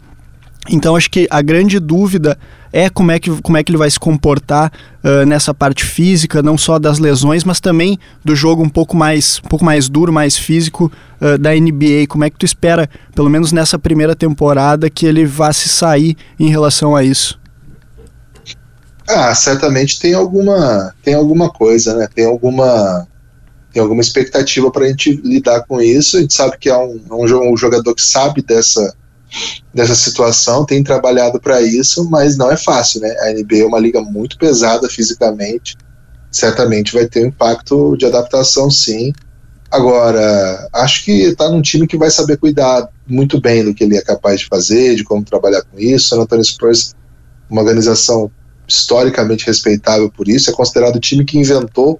Então 0.72 0.96
acho 0.96 1.10
que 1.10 1.28
a 1.30 1.42
grande 1.42 1.80
dúvida 1.80 2.38
é 2.72 2.90
como 2.90 3.12
é 3.12 3.20
que, 3.20 3.30
como 3.42 3.58
é 3.58 3.64
que 3.64 3.72
ele 3.72 3.78
vai 3.78 3.90
se 3.90 4.00
comportar 4.00 4.72
uh, 5.04 5.26
nessa 5.26 5.54
parte 5.54 5.84
física, 5.84 6.44
não 6.44 6.58
só 6.58 6.78
das 6.78 7.00
lesões, 7.00 7.44
mas 7.44 7.60
também 7.60 7.98
do 8.24 8.36
jogo 8.36 8.62
um 8.62 8.70
pouco 8.70 8.96
mais, 8.96 9.42
um 9.44 9.50
pouco 9.50 9.66
mais 9.66 9.90
duro, 9.90 10.14
mais 10.14 10.38
físico 10.38 10.92
uh, 11.20 11.38
da 11.38 11.52
NBA. 11.52 12.06
Como 12.08 12.24
é 12.24 12.30
que 12.30 12.38
tu 12.38 12.46
espera, 12.46 12.88
pelo 13.16 13.30
menos 13.30 13.52
nessa 13.52 13.80
primeira 13.80 14.16
temporada, 14.16 14.90
que 14.90 15.06
ele 15.06 15.26
vá 15.26 15.52
se 15.52 15.68
sair 15.68 16.16
em 16.40 16.50
relação 16.50 16.96
a 16.96 17.04
isso? 17.04 17.40
Ah, 19.08 19.34
certamente 19.34 20.00
tem 20.00 20.14
alguma, 20.14 20.94
tem 21.04 21.16
alguma 21.16 21.50
coisa, 21.50 21.96
né? 21.96 22.08
Tem 22.14 22.28
alguma, 22.28 23.08
tem 23.74 23.82
alguma 23.82 24.02
expectativa 24.02 24.70
para 24.70 24.86
a 24.86 24.88
gente 24.88 25.20
lidar 25.24 25.62
com 25.62 25.82
isso. 25.82 26.18
A 26.18 26.22
gente 26.22 26.36
sabe 26.36 26.58
que 26.60 26.70
é 26.70 26.78
um, 26.78 27.00
é 27.10 27.52
um 27.52 27.58
jogador 27.58 27.96
que 27.96 28.04
sabe 28.04 28.44
dessa 28.44 28.94
dessa 29.74 29.96
situação, 29.96 30.66
tem 30.66 30.84
trabalhado 30.84 31.40
para 31.40 31.62
isso, 31.62 32.10
mas 32.10 32.38
não 32.38 32.52
é 32.52 32.58
fácil, 32.58 33.02
né? 33.02 33.16
A 33.22 33.34
NBA 33.34 33.64
é 33.64 33.66
uma 33.66 33.80
liga 33.80 34.02
muito 34.02 34.38
pesada 34.38 34.90
fisicamente, 34.90 35.78
certamente 36.32 36.94
vai 36.94 37.08
ter 37.08 37.24
um 37.24 37.28
impacto 37.28 37.96
de 37.98 38.06
adaptação, 38.06 38.70
sim. 38.70 39.14
Agora, 39.72 40.68
acho 40.74 41.06
que 41.06 41.12
está 41.12 41.50
num 41.50 41.62
time 41.62 41.86
que 41.86 41.98
vai 41.98 42.10
saber 42.10 42.38
cuidar 42.38 42.90
muito 43.08 43.40
bem 43.40 43.64
do 43.64 43.74
que 43.74 43.84
ele 43.84 43.98
é 43.98 44.02
capaz 44.02 44.40
de 44.40 44.48
fazer, 44.48 44.96
de 44.96 45.04
como 45.04 45.24
trabalhar 45.24 45.62
com 45.62 45.80
isso. 45.80 46.10
San 46.10 46.22
Antonio 46.22 46.44
Spurs, 46.44 46.96
uma 47.50 47.62
organização 47.62 48.32
historicamente 48.68 49.46
respeitável 49.46 50.12
por 50.12 50.28
isso, 50.28 50.50
é 50.50 50.54
considerado 50.54 50.96
o 50.96 51.00
time 51.00 51.26
que 51.26 51.38
inventou 51.38 52.00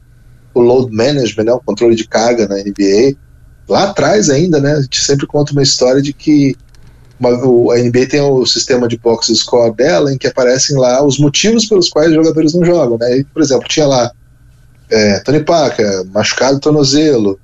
o 0.54 0.62
load 0.62 0.96
management, 0.96 1.44
né, 1.44 1.54
o 1.54 1.60
controle 1.60 1.96
de 1.96 2.08
carga 2.08 2.48
na 2.48 2.56
NBA. 2.56 3.16
Lá 3.68 3.90
atrás 3.90 4.30
ainda, 4.30 4.60
né, 4.60 4.74
a 4.74 4.82
gente 4.82 5.00
sempre 5.02 5.28
conta 5.28 5.52
uma 5.52 5.64
história 5.64 6.02
de 6.02 6.14
que 6.14 6.56
a 7.28 7.78
NBA 7.78 8.08
tem 8.10 8.22
o 8.22 8.46
sistema 8.46 8.88
de 8.88 8.98
box 8.98 9.34
score 9.36 9.76
dela, 9.76 10.14
em 10.14 10.18
que 10.18 10.28
aparecem 10.28 10.78
lá 10.78 11.04
os 11.04 11.20
motivos 11.20 11.66
pelos 11.66 11.90
quais 11.90 12.10
os 12.10 12.16
jogadores 12.16 12.54
não 12.54 12.64
jogam. 12.64 12.98
Né? 12.98 13.18
E, 13.18 13.24
por 13.24 13.42
exemplo, 13.42 13.68
tinha 13.68 13.86
lá 13.86 14.12
é, 14.90 15.20
Tony 15.20 15.44
Paca, 15.44 16.06
machucado 16.14 16.60
tornozelo, 16.60 17.40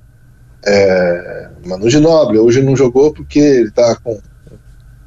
é, 0.64 1.48
Manu 1.64 1.90
Ginóbili, 1.90 2.38
hoje 2.38 2.62
não 2.62 2.74
jogou 2.74 3.12
porque 3.12 3.38
ele 3.38 3.68
está 3.68 3.94
com 3.96 4.18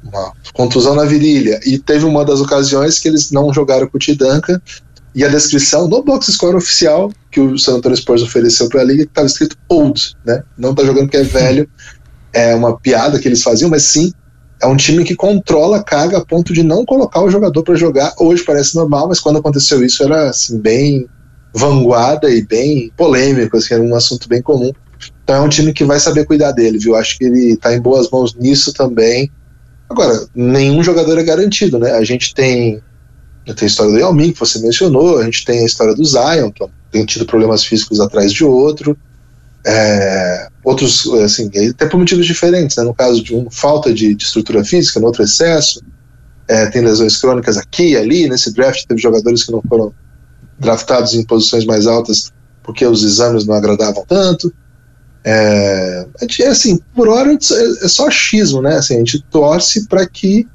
uma 0.02 0.32
contusão 0.54 0.94
na 0.94 1.04
virilha. 1.04 1.60
E 1.66 1.78
teve 1.78 2.04
uma 2.04 2.24
das 2.24 2.40
ocasiões 2.40 2.98
que 2.98 3.08
eles 3.08 3.30
não 3.30 3.52
jogaram 3.52 3.86
com 3.86 3.96
o 3.96 4.00
Tidanka 4.00 4.60
e 5.14 5.24
a 5.24 5.28
descrição 5.28 5.88
no 5.88 6.02
box 6.02 6.32
score 6.32 6.56
oficial 6.56 7.12
que 7.30 7.40
o 7.40 7.58
San 7.58 7.76
Antonio 7.76 7.96
Spurs 7.96 8.22
ofereceu 8.22 8.68
para 8.68 8.80
a 8.80 8.84
liga 8.84 9.02
estava 9.02 9.26
escrito 9.26 9.56
old, 9.68 10.16
né? 10.24 10.42
Não 10.56 10.70
está 10.70 10.84
jogando 10.84 11.04
porque 11.04 11.18
é 11.18 11.22
velho. 11.22 11.68
É 12.32 12.54
uma 12.54 12.78
piada 12.78 13.18
que 13.18 13.26
eles 13.26 13.42
faziam, 13.42 13.68
mas 13.68 13.82
sim 13.82 14.12
é 14.62 14.66
um 14.66 14.76
time 14.76 15.04
que 15.04 15.16
controla 15.16 15.78
a 15.78 15.82
carga 15.82 16.18
a 16.18 16.24
ponto 16.24 16.52
de 16.52 16.62
não 16.62 16.84
colocar 16.84 17.22
o 17.22 17.30
jogador 17.30 17.62
para 17.62 17.74
jogar. 17.74 18.14
Hoje 18.18 18.44
parece 18.44 18.76
normal, 18.76 19.08
mas 19.08 19.18
quando 19.18 19.38
aconteceu 19.38 19.84
isso 19.84 20.02
era 20.02 20.28
assim, 20.28 20.58
bem 20.58 21.08
vanguarda 21.54 22.30
e 22.30 22.42
bem 22.42 22.92
polêmico, 22.96 23.56
assim, 23.56 23.74
era 23.74 23.82
um 23.82 23.94
assunto 23.94 24.28
bem 24.28 24.42
comum. 24.42 24.70
Então 25.24 25.36
é 25.36 25.40
um 25.40 25.48
time 25.48 25.72
que 25.72 25.84
vai 25.84 25.98
saber 25.98 26.26
cuidar 26.26 26.52
dele, 26.52 26.78
viu? 26.78 26.94
Acho 26.94 27.16
que 27.16 27.24
ele 27.24 27.54
está 27.54 27.74
em 27.74 27.80
boas 27.80 28.10
mãos 28.10 28.34
nisso 28.34 28.72
também. 28.72 29.30
Agora, 29.88 30.26
nenhum 30.34 30.82
jogador 30.84 31.18
é 31.18 31.22
garantido, 31.22 31.78
né? 31.78 31.92
A 31.92 32.04
gente 32.04 32.34
tem, 32.34 32.80
tem 33.46 33.54
a 33.62 33.66
história 33.66 33.92
do 33.92 33.98
Yao 33.98 34.12
Ming, 34.12 34.32
que 34.32 34.40
você 34.40 34.58
mencionou, 34.60 35.18
a 35.18 35.24
gente 35.24 35.44
tem 35.44 35.60
a 35.60 35.66
história 35.66 35.94
do 35.94 36.04
Zion, 36.04 36.50
que 36.50 36.64
tem 36.92 37.04
tido 37.04 37.24
problemas 37.24 37.64
físicos 37.64 37.98
atrás 37.98 38.32
de 38.32 38.44
outro. 38.44 38.96
É, 39.66 40.48
outros, 40.64 41.06
assim, 41.22 41.50
até 41.70 41.86
por 41.86 41.98
motivos 41.98 42.26
diferentes, 42.26 42.76
né? 42.76 42.84
no 42.84 42.94
caso 42.94 43.22
de 43.22 43.34
um 43.34 43.50
falta 43.50 43.92
de, 43.92 44.14
de 44.14 44.24
estrutura 44.24 44.64
física, 44.64 44.98
no 44.98 45.06
outro 45.06 45.22
excesso, 45.22 45.82
é, 46.48 46.66
tem 46.66 46.82
lesões 46.82 47.16
crônicas 47.16 47.56
aqui 47.56 47.90
e 47.90 47.96
ali, 47.96 48.28
nesse 48.28 48.52
draft 48.54 48.84
teve 48.86 49.00
jogadores 49.00 49.44
que 49.44 49.52
não 49.52 49.62
foram 49.68 49.92
draftados 50.58 51.14
em 51.14 51.24
posições 51.24 51.64
mais 51.64 51.86
altas 51.86 52.32
porque 52.62 52.86
os 52.86 53.02
exames 53.02 53.46
não 53.46 53.54
agradavam 53.54 54.04
tanto. 54.06 54.52
É, 55.24 56.06
assim, 56.48 56.78
por 56.94 57.08
hora 57.08 57.32
é, 57.32 57.34
é 57.34 57.88
só 57.88 58.06
achismo, 58.06 58.62
né? 58.62 58.76
Assim, 58.76 58.94
a 58.94 58.98
gente 58.98 59.22
torce 59.30 59.86
para 59.86 60.06
que 60.06 60.46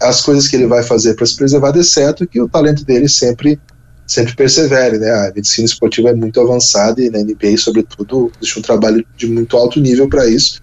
as 0.00 0.20
coisas 0.20 0.46
que 0.46 0.56
ele 0.56 0.66
vai 0.66 0.82
fazer 0.82 1.14
para 1.14 1.26
se 1.26 1.36
preservar 1.36 1.72
dê 1.72 1.82
certo 1.82 2.24
e 2.24 2.26
que 2.26 2.40
o 2.40 2.48
talento 2.48 2.84
dele 2.84 3.08
sempre 3.08 3.60
sempre 4.08 4.34
persevere, 4.34 4.98
né? 4.98 5.10
A 5.10 5.32
medicina 5.34 5.66
esportiva 5.66 6.08
é 6.08 6.14
muito 6.14 6.40
avançada 6.40 7.00
e 7.00 7.10
na 7.10 7.18
NBA, 7.18 7.58
sobretudo, 7.58 8.32
existe 8.40 8.58
um 8.58 8.62
trabalho 8.62 9.06
de 9.16 9.26
muito 9.26 9.56
alto 9.56 9.78
nível 9.78 10.08
para 10.08 10.26
isso. 10.26 10.62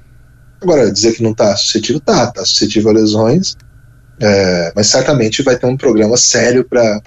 Agora, 0.60 0.92
dizer 0.92 1.14
que 1.14 1.22
não 1.22 1.32
está 1.32 1.56
suscetível, 1.56 2.02
tá, 2.02 2.26
está 2.26 2.44
suscetível 2.44 2.90
a 2.90 2.94
lesões, 2.94 3.56
é, 4.20 4.74
mas 4.76 4.88
certamente 4.88 5.44
vai 5.44 5.56
ter 5.56 5.68
um 5.68 5.78
programa 5.78 6.18
sério 6.18 6.66
para 6.68 7.00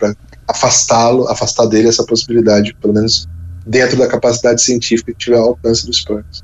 afastá-lo, 0.46 1.26
afastar 1.28 1.66
dele 1.66 1.88
essa 1.88 2.04
possibilidade, 2.04 2.74
pelo 2.80 2.94
menos 2.94 3.26
dentro 3.66 3.98
da 3.98 4.06
capacidade 4.06 4.62
científica 4.62 5.12
que 5.12 5.18
tiver 5.18 5.38
ao 5.38 5.48
alcance 5.48 5.84
do 5.84 5.92
Spurs. 5.92 6.40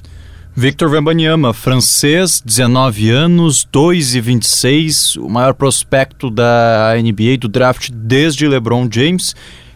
Victor 0.56 0.90
Wembanyama, 0.90 1.52
francês, 1.52 2.40
19 2.44 3.10
anos, 3.10 3.66
2,26, 3.72 5.20
o 5.20 5.28
maior 5.28 5.54
prospecto 5.54 6.30
da 6.30 6.94
NBA 6.96 7.38
do 7.38 7.48
draft 7.48 7.90
desde 7.92 8.46
LeBron 8.46 8.88
James. 8.90 9.34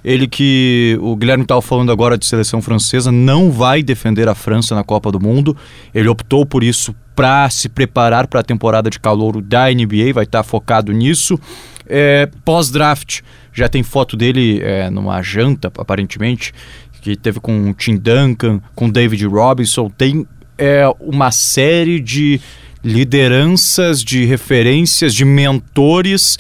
Ele 0.09 0.27
que 0.27 0.99
o 1.03 1.15
Guilherme 1.15 1.43
estava 1.43 1.61
falando 1.61 1.93
agora 1.93 2.17
de 2.17 2.25
seleção 2.25 2.63
francesa, 2.63 3.13
não 3.13 3.51
vai 3.51 3.83
defender 3.83 4.27
a 4.27 4.35
França 4.35 4.75
na 4.75 4.83
Copa 4.83 5.13
do 5.13 5.21
Mundo. 5.21 5.55
Ele 5.95 6.09
optou 6.09 6.47
por 6.47 6.65
isso 6.65 6.97
para 7.15 7.51
se 7.51 7.69
preparar 7.69 8.27
para 8.27 8.41
a 8.41 8.43
temporada 8.43 8.89
de 8.89 8.99
calouro 8.99 9.43
da 9.43 9.67
NBA, 9.71 10.15
vai 10.15 10.25
estar 10.25 10.39
tá 10.39 10.43
focado 10.43 10.93
nisso. 10.93 11.39
É, 11.87 12.27
Pós-draft, 12.43 13.21
já 13.53 13.69
tem 13.69 13.83
foto 13.83 14.17
dele 14.17 14.63
é, 14.63 14.89
numa 14.89 15.21
janta, 15.21 15.71
aparentemente, 15.77 16.55
que 17.03 17.15
teve 17.15 17.39
com 17.39 17.69
o 17.69 17.75
Tim 17.75 17.99
Duncan, 17.99 18.63
com 18.75 18.89
David 18.89 19.27
Robinson. 19.27 19.91
Tem 19.91 20.27
é, 20.57 20.91
uma 21.01 21.31
série 21.31 22.01
de 22.01 22.41
lideranças, 22.83 24.03
de 24.03 24.25
referências, 24.25 25.15
de 25.15 25.27
mentores 25.27 26.39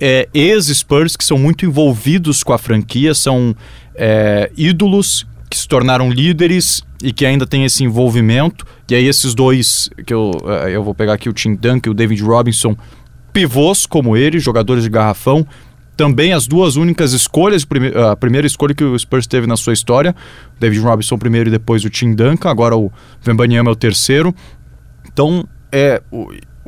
é, 0.00 0.28
ex-Spurs 0.32 1.16
que 1.16 1.24
são 1.24 1.38
muito 1.38 1.64
envolvidos 1.64 2.42
com 2.42 2.52
a 2.52 2.58
franquia, 2.58 3.14
são 3.14 3.54
é, 3.94 4.50
ídolos 4.56 5.26
que 5.50 5.56
se 5.56 5.66
tornaram 5.66 6.10
líderes 6.10 6.82
e 7.02 7.12
que 7.12 7.24
ainda 7.24 7.46
tem 7.46 7.64
esse 7.64 7.82
envolvimento. 7.82 8.66
E 8.88 8.94
aí 8.94 9.06
esses 9.06 9.34
dois, 9.34 9.90
que 10.04 10.12
eu, 10.12 10.32
é, 10.64 10.70
eu 10.70 10.82
vou 10.82 10.94
pegar 10.94 11.14
aqui 11.14 11.28
o 11.28 11.32
Tim 11.32 11.54
Duncan 11.54 11.88
e 11.88 11.90
o 11.90 11.94
David 11.94 12.22
Robinson, 12.22 12.76
pivôs 13.32 13.86
como 13.86 14.16
ele, 14.16 14.38
jogadores 14.38 14.84
de 14.84 14.90
garrafão, 14.90 15.46
também 15.96 16.32
as 16.32 16.46
duas 16.46 16.76
únicas 16.76 17.12
escolhas, 17.12 17.66
a 18.08 18.14
primeira 18.14 18.46
escolha 18.46 18.72
que 18.72 18.84
o 18.84 18.96
Spurs 18.96 19.26
teve 19.26 19.48
na 19.48 19.56
sua 19.56 19.72
história, 19.72 20.14
David 20.60 20.80
Robinson 20.80 21.18
primeiro 21.18 21.48
e 21.48 21.50
depois 21.50 21.84
o 21.84 21.90
Tim 21.90 22.14
Duncan, 22.14 22.48
agora 22.48 22.76
o 22.76 22.92
Vembanyama 23.20 23.70
é 23.70 23.72
o 23.72 23.76
terceiro. 23.76 24.32
Então, 25.12 25.44
é, 25.72 26.00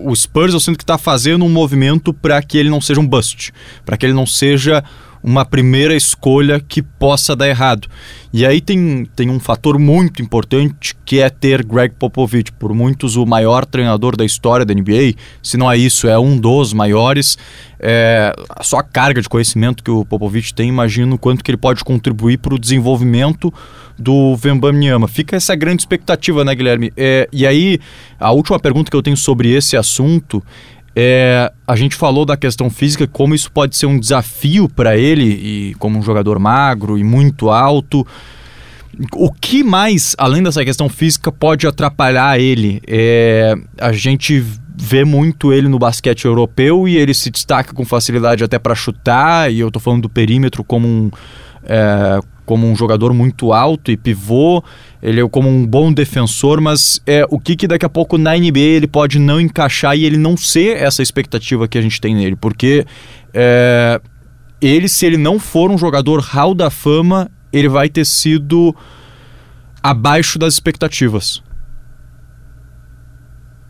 o 0.01 0.15
Spurs 0.15 0.55
eu 0.55 0.61
sinto 0.61 0.79
que 0.79 0.85
está 0.85 0.99
fazendo 0.99 1.45
um 1.45 1.49
movimento 1.49 2.13
para 2.13 2.43
que 2.43 2.59
ele 2.59 2.71
não 2.71 2.81
seja 2.81 3.01
um 3.01 3.07
bust, 3.07 3.53
para 3.85 3.97
que 3.97 4.07
ele 4.07 4.13
não 4.13 4.27
seja 4.27 4.83
uma 5.23 5.45
primeira 5.45 5.95
escolha 5.95 6.61
que 6.61 6.83
possa 6.83 7.37
dar 7.37 7.49
errado. 7.49 7.89
E 8.33 8.47
aí 8.47 8.61
tem, 8.61 9.07
tem 9.17 9.29
um 9.29 9.41
fator 9.41 9.79
muito 9.79 10.23
importante 10.23 10.95
que 11.05 11.21
é 11.21 11.29
ter 11.29 11.65
Greg 11.65 11.95
Popovich, 11.99 12.53
por 12.53 12.73
muitos 12.73 13.17
o 13.17 13.27
maior 13.27 13.67
treinador 13.67 14.17
da 14.17 14.25
história 14.25 14.65
da 14.65 14.73
NBA, 14.73 15.15
se 15.43 15.57
não 15.57 15.71
é 15.71 15.77
isso, 15.77 16.07
é 16.07 16.19
um 16.19 16.39
dos 16.39 16.73
maiores. 16.73 17.37
É, 17.79 18.33
só 18.63 18.79
a 18.79 18.83
carga 18.83 19.21
de 19.21 19.29
conhecimento 19.29 19.83
que 19.83 19.91
o 19.91 20.05
Popovich 20.05 20.55
tem, 20.55 20.69
imagino 20.69 21.19
quanto 21.19 21.43
que 21.43 21.51
ele 21.51 21.59
pode 21.59 21.83
contribuir 21.83 22.39
para 22.39 22.55
o 22.55 22.59
desenvolvimento 22.59 23.53
do 23.99 24.37
Vembanyama. 24.37 25.09
Fica 25.09 25.37
essa 25.37 25.55
grande 25.55 25.83
expectativa, 25.83 26.45
né, 26.45 26.55
Guilherme? 26.55 26.93
É, 26.97 27.29
e 27.33 27.47
aí, 27.47 27.79
a 28.19 28.33
última 28.33 28.59
pergunta 28.59 28.91
que 28.91 28.97
eu 28.97 29.03
tenho 29.03 29.17
sobre 29.17 29.51
esse 29.53 29.77
assunto 29.77 30.43
é, 30.95 31.53
a 31.67 31.77
gente 31.77 31.95
falou 31.95 32.25
da 32.25 32.37
questão 32.37 32.69
física, 32.69 33.07
como 33.07 33.35
isso 33.35 33.51
pode 33.51 33.77
ser 33.77 33.87
um 33.87 33.99
desafio 33.99 34.69
para 34.69 34.97
ele, 34.97 35.25
e 35.25 35.75
como 35.79 35.99
um 35.99 36.03
jogador 36.03 36.39
magro 36.39 36.99
e 36.99 37.05
muito 37.05 37.51
alto. 37.51 38.07
O 39.15 39.33
que 39.33 39.63
mais, 39.63 40.17
além 40.19 40.43
dessa 40.43 40.65
questão 40.65 40.89
física, 40.89 41.31
pode 41.31 41.67
atrapalhar 41.67 42.39
ele? 42.39 42.83
É, 42.87 43.55
a 43.81 43.93
gente 43.93 44.45
vê 44.77 45.05
muito 45.05 45.53
ele 45.53 45.69
no 45.69 45.79
basquete 45.79 46.25
europeu 46.25 46.89
e 46.89 46.97
ele 46.97 47.15
se 47.15 47.31
destaca 47.31 47.73
com 47.73 47.85
facilidade 47.85 48.43
até 48.43 48.59
para 48.59 48.75
chutar, 48.75 49.53
e 49.53 49.61
eu 49.61 49.69
estou 49.69 49.81
falando 49.81 50.03
do 50.03 50.09
perímetro 50.09 50.65
como 50.65 50.89
um. 50.89 51.11
É, 51.65 52.21
como 52.51 52.67
um 52.67 52.75
jogador 52.75 53.15
muito 53.15 53.53
alto 53.53 53.93
e 53.93 53.97
pivô, 53.97 54.61
ele 55.01 55.21
é 55.21 55.29
como 55.29 55.49
um 55.49 55.65
bom 55.65 55.93
defensor, 55.93 56.61
mas 56.61 57.01
é 57.07 57.25
o 57.31 57.39
que, 57.39 57.55
que 57.55 57.69
daqui 57.69 57.87
a 57.87 57.89
pouco 57.89 58.19
na 58.19 58.37
NBA 58.37 58.59
ele 58.59 58.89
pode 58.89 59.21
não 59.21 59.41
encaixar 59.41 59.97
e 59.97 60.05
ele 60.05 60.17
não 60.17 60.37
ser 60.37 60.77
essa 60.77 61.01
expectativa 61.01 61.69
que 61.69 61.79
a 61.79 61.81
gente 61.81 62.01
tem 62.01 62.13
nele, 62.13 62.35
porque 62.35 62.85
é, 63.33 64.01
ele, 64.61 64.89
se 64.89 65.07
ele 65.07 65.17
não 65.17 65.39
for 65.39 65.71
um 65.71 65.79
jogador 65.79 66.19
hall 66.19 66.53
da 66.53 66.71
fama, 66.71 67.31
ele 67.53 67.69
vai 67.69 67.89
ter 67.89 68.05
sido 68.05 68.75
abaixo 69.81 70.37
das 70.37 70.55
expectativas. 70.55 71.41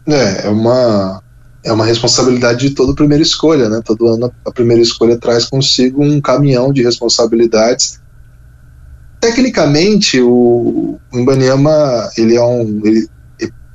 É, 0.08 0.46
é 0.46 0.48
uma, 0.48 1.22
é 1.62 1.70
uma 1.70 1.84
responsabilidade 1.84 2.66
de 2.66 2.74
toda 2.74 2.94
primeira 2.94 3.22
escolha, 3.22 3.68
né? 3.68 3.82
Todo 3.84 4.06
ano 4.06 4.32
a 4.42 4.50
primeira 4.50 4.82
escolha 4.82 5.18
traz 5.18 5.44
consigo 5.44 6.02
um 6.02 6.18
caminhão 6.18 6.72
de 6.72 6.82
responsabilidades. 6.82 8.00
Tecnicamente, 9.20 10.20
o, 10.20 10.98
o 11.12 11.30
ele 12.16 12.36
é 12.36 12.42
um 12.42 12.80
ele 12.84 13.08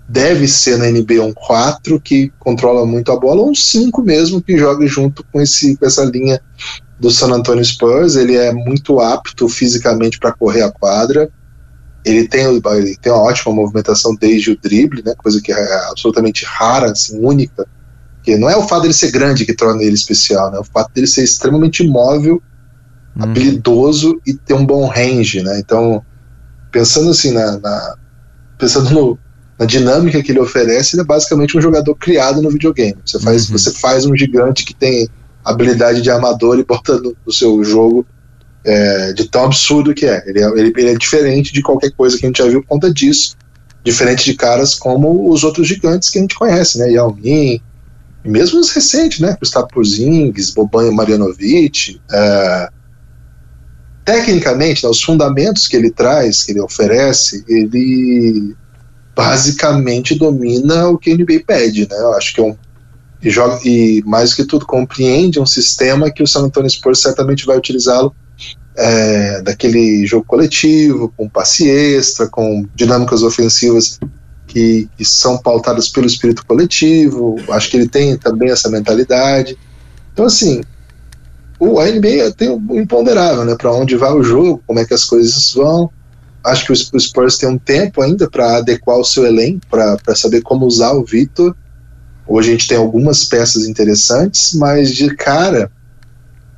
deve 0.08 0.48
ser 0.48 0.78
na 0.78 0.86
NBA 0.86 1.24
um 1.24 1.34
4 1.34 2.00
que 2.00 2.32
controla 2.40 2.86
muito 2.86 3.12
a 3.12 3.16
bola, 3.16 3.42
ou 3.42 3.52
um 3.52 3.56
5 3.56 4.02
mesmo 4.04 4.42
que 4.42 4.58
joga 4.58 4.86
junto 4.88 5.24
com 5.32 5.42
esse 5.42 5.76
com 5.78 5.86
essa 5.86 6.04
linha 6.04 6.40
do 7.00 7.12
San 7.12 7.32
Antonio 7.32 7.64
Spurs. 7.64 8.16
Ele 8.16 8.36
é 8.36 8.52
muito 8.52 9.00
apto 9.00 9.48
fisicamente 9.48 10.20
para 10.20 10.34
correr 10.34 10.62
a 10.62 10.72
quadra. 10.72 11.30
Ele 12.04 12.28
tem, 12.28 12.46
ele 12.46 12.98
tem 12.98 13.12
uma 13.12 13.24
ótima 13.24 13.54
movimentação 13.54 14.16
desde 14.16 14.52
o 14.52 14.60
drible, 14.60 15.02
né, 15.04 15.16
coisa 15.18 15.42
que 15.42 15.52
é 15.52 15.74
absolutamente 15.90 16.46
rara, 16.46 16.92
assim, 16.92 17.18
única 17.20 17.68
porque 18.26 18.38
não 18.38 18.50
é 18.50 18.58
o 18.58 18.68
fato 18.68 18.82
dele 18.82 18.94
ser 18.96 19.12
grande 19.12 19.46
que 19.46 19.54
torna 19.54 19.84
ele 19.84 19.94
especial, 19.94 20.50
né? 20.50 20.58
O 20.58 20.64
fato 20.64 20.92
dele 20.96 21.06
ser 21.06 21.24
extremamente 21.24 21.88
móvel, 21.88 22.42
uhum. 23.16 23.24
habilidoso 23.24 24.20
e 24.26 24.34
ter 24.34 24.54
um 24.54 24.66
bom 24.66 24.88
range, 24.88 25.42
né? 25.42 25.60
Então, 25.60 26.04
pensando 26.72 27.10
assim 27.10 27.32
na, 27.32 27.58
na 27.60 27.96
pensando 28.58 28.90
no, 28.92 29.20
na 29.58 29.66
dinâmica 29.66 30.22
que 30.22 30.32
ele 30.32 30.40
oferece, 30.40 30.96
ele 30.96 31.02
é 31.02 31.06
basicamente 31.06 31.58
um 31.58 31.62
jogador 31.62 31.96
criado 31.96 32.42
no 32.42 32.50
videogame. 32.50 32.98
Você 33.06 33.20
faz, 33.20 33.50
uhum. 33.50 33.58
você 33.58 33.72
faz 33.72 34.06
um 34.06 34.16
gigante 34.16 34.66
que 34.66 34.74
tem 34.74 35.08
habilidade 35.44 36.02
de 36.02 36.10
amador 36.10 36.60
e 36.60 36.66
bota 36.66 37.00
no, 37.00 37.16
no 37.26 37.32
seu 37.32 37.64
jogo 37.64 38.06
é, 38.64 39.14
de 39.14 39.30
tão 39.30 39.46
absurdo 39.46 39.94
que 39.94 40.06
é. 40.06 40.24
Ele, 40.28 40.42
é. 40.42 40.48
ele, 40.60 40.74
ele 40.76 40.90
é 40.90 40.98
diferente 40.98 41.54
de 41.54 41.62
qualquer 41.62 41.92
coisa 41.92 42.18
que 42.18 42.26
a 42.26 42.30
gente 42.30 42.40
já 42.40 42.50
viu 42.50 42.62
por 42.62 42.70
conta 42.70 42.92
disso. 42.92 43.36
Diferente 43.84 44.26
de 44.26 44.34
caras 44.34 44.74
como 44.74 45.30
os 45.30 45.44
outros 45.44 45.68
gigantes 45.68 46.10
que 46.10 46.18
a 46.18 46.22
gente 46.22 46.36
conhece, 46.36 46.80
né? 46.80 46.92
Yao 46.92 47.14
Ming, 47.14 47.62
mesmo 48.26 48.60
os 48.60 48.72
recentes, 48.72 49.20
né? 49.20 49.38
Gustavo 49.40 49.68
Porzingis, 49.68 50.50
Boban 50.50 50.92
Marjanovic, 50.92 52.02
é, 52.12 52.70
tecnicamente, 54.06 54.84
né, 54.84 54.90
os 54.90 55.02
fundamentos 55.02 55.68
que 55.68 55.76
ele 55.76 55.90
traz, 55.90 56.44
que 56.44 56.52
ele 56.52 56.62
oferece, 56.62 57.44
ele 57.48 58.56
basicamente 59.16 60.14
domina 60.16 60.88
o 60.90 60.98
que 60.98 61.12
a 61.12 61.16
NBA 61.16 61.42
pede, 61.46 61.88
né? 61.90 61.98
Eu 61.98 62.14
acho 62.14 62.34
que 62.34 62.40
é 62.40 62.44
um 62.44 62.56
e, 63.22 63.30
joga, 63.32 63.60
e 63.66 64.04
mais 64.06 64.36
que 64.36 64.44
tudo 64.44 64.68
compreende 64.68 65.40
um 65.40 65.46
sistema 65.48 66.12
que 66.12 66.22
o 66.22 66.28
San 66.28 66.42
Antonio 66.42 66.70
Spurs 66.70 67.02
certamente 67.02 67.46
vai 67.46 67.58
utilizá-lo 67.58 68.16
é, 68.78 69.42
daquele 69.42 70.06
jogo 70.06 70.26
coletivo, 70.26 71.12
com 71.18 71.28
passe 71.28 71.68
extra, 71.68 72.28
com 72.28 72.68
dinâmicas 72.76 73.24
ofensivas 73.24 74.00
que, 74.46 74.88
que, 74.96 75.04
são 75.04 75.38
pautadas 75.38 75.90
pelo 75.90 76.06
espírito 76.06 76.46
coletivo. 76.46 77.38
Acho 77.50 77.72
que 77.72 77.78
ele 77.78 77.88
tem 77.88 78.16
também 78.18 78.52
essa 78.52 78.70
mentalidade. 78.70 79.58
Então, 80.14 80.26
assim, 80.26 80.62
o 81.60 81.80
a 81.80 81.86
NBA 81.86 82.32
tem 82.36 82.50
um 82.50 82.80
imponderável, 82.80 83.46
né? 83.46 83.56
Para 83.56 83.74
onde 83.74 83.96
vai 83.96 84.12
o 84.12 84.24
jogo, 84.24 84.62
como 84.66 84.80
é 84.80 84.86
que 84.86 84.94
as 84.94 85.06
coisas 85.06 85.54
vão. 85.54 85.90
Acho 86.44 86.66
que 86.66 86.72
o 86.72 87.00
Spurs 87.00 87.38
tem 87.38 87.50
um 87.50 87.58
tempo 87.58 88.02
ainda 88.02 88.30
para 88.30 88.58
adequar 88.58 88.98
o 88.98 89.06
seu 89.06 89.26
elenco, 89.26 89.62
para 89.70 90.16
saber 90.16 90.42
como 90.42 90.66
usar 90.66 90.92
o 90.92 91.04
Vitor. 91.04 91.56
Hoje 92.28 92.50
a 92.50 92.52
gente 92.52 92.68
tem 92.68 92.78
algumas 92.78 93.24
peças 93.24 93.68
interessantes, 93.68 94.54
mas 94.54 94.94
de 94.94 95.16
cara 95.16 95.72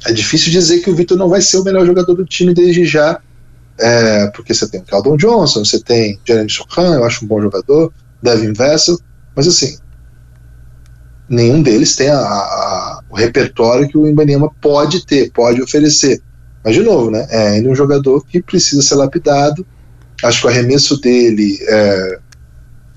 é 0.05 0.11
difícil 0.11 0.51
dizer 0.51 0.79
que 0.79 0.89
o 0.89 0.95
Vitor 0.95 1.17
não 1.17 1.29
vai 1.29 1.41
ser 1.41 1.57
o 1.57 1.63
melhor 1.63 1.85
jogador 1.85 2.13
do 2.13 2.25
time 2.25 2.53
desde 2.53 2.85
já 2.85 3.19
é, 3.79 4.27
porque 4.27 4.53
você 4.53 4.67
tem 4.67 4.81
o 4.81 4.83
Caldon 4.83 5.17
Johnson, 5.17 5.63
você 5.63 5.79
tem 5.79 6.19
Jeremy 6.25 6.49
Sohan, 6.49 6.95
eu 6.95 7.03
acho 7.03 7.23
um 7.23 7.27
bom 7.27 7.39
jogador, 7.41 7.93
Devin 8.21 8.53
Vessel, 8.53 8.99
mas 9.35 9.47
assim, 9.47 9.77
nenhum 11.29 11.61
deles 11.61 11.95
tem 11.95 12.09
a, 12.09 12.19
a, 12.19 13.01
o 13.09 13.15
repertório 13.15 13.87
que 13.87 13.97
o 13.97 14.07
Ibanema 14.07 14.51
pode 14.61 15.05
ter, 15.05 15.31
pode 15.31 15.61
oferecer. 15.61 16.21
Mas, 16.63 16.75
de 16.75 16.83
novo, 16.83 17.11
né, 17.11 17.27
é 17.29 17.47
ainda 17.49 17.69
um 17.69 17.75
jogador 17.75 18.25
que 18.25 18.41
precisa 18.41 18.81
ser 18.81 18.95
lapidado. 18.95 19.65
Acho 20.23 20.41
que 20.41 20.47
o 20.47 20.49
arremesso 20.49 20.99
dele 20.99 21.57
é 21.61 22.19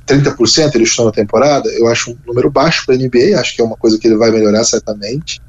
30%, 0.06 0.74
ele 0.74 0.86
chutou 0.86 1.06
na 1.06 1.12
temporada, 1.12 1.68
eu 1.70 1.86
acho 1.86 2.10
um 2.10 2.16
número 2.26 2.50
baixo 2.50 2.84
para 2.84 2.94
a 2.94 2.98
NBA, 2.98 3.38
acho 3.38 3.54
que 3.54 3.62
é 3.62 3.64
uma 3.64 3.76
coisa 3.76 3.98
que 3.98 4.08
ele 4.08 4.16
vai 4.16 4.30
melhorar 4.30 4.64
certamente. 4.64 5.40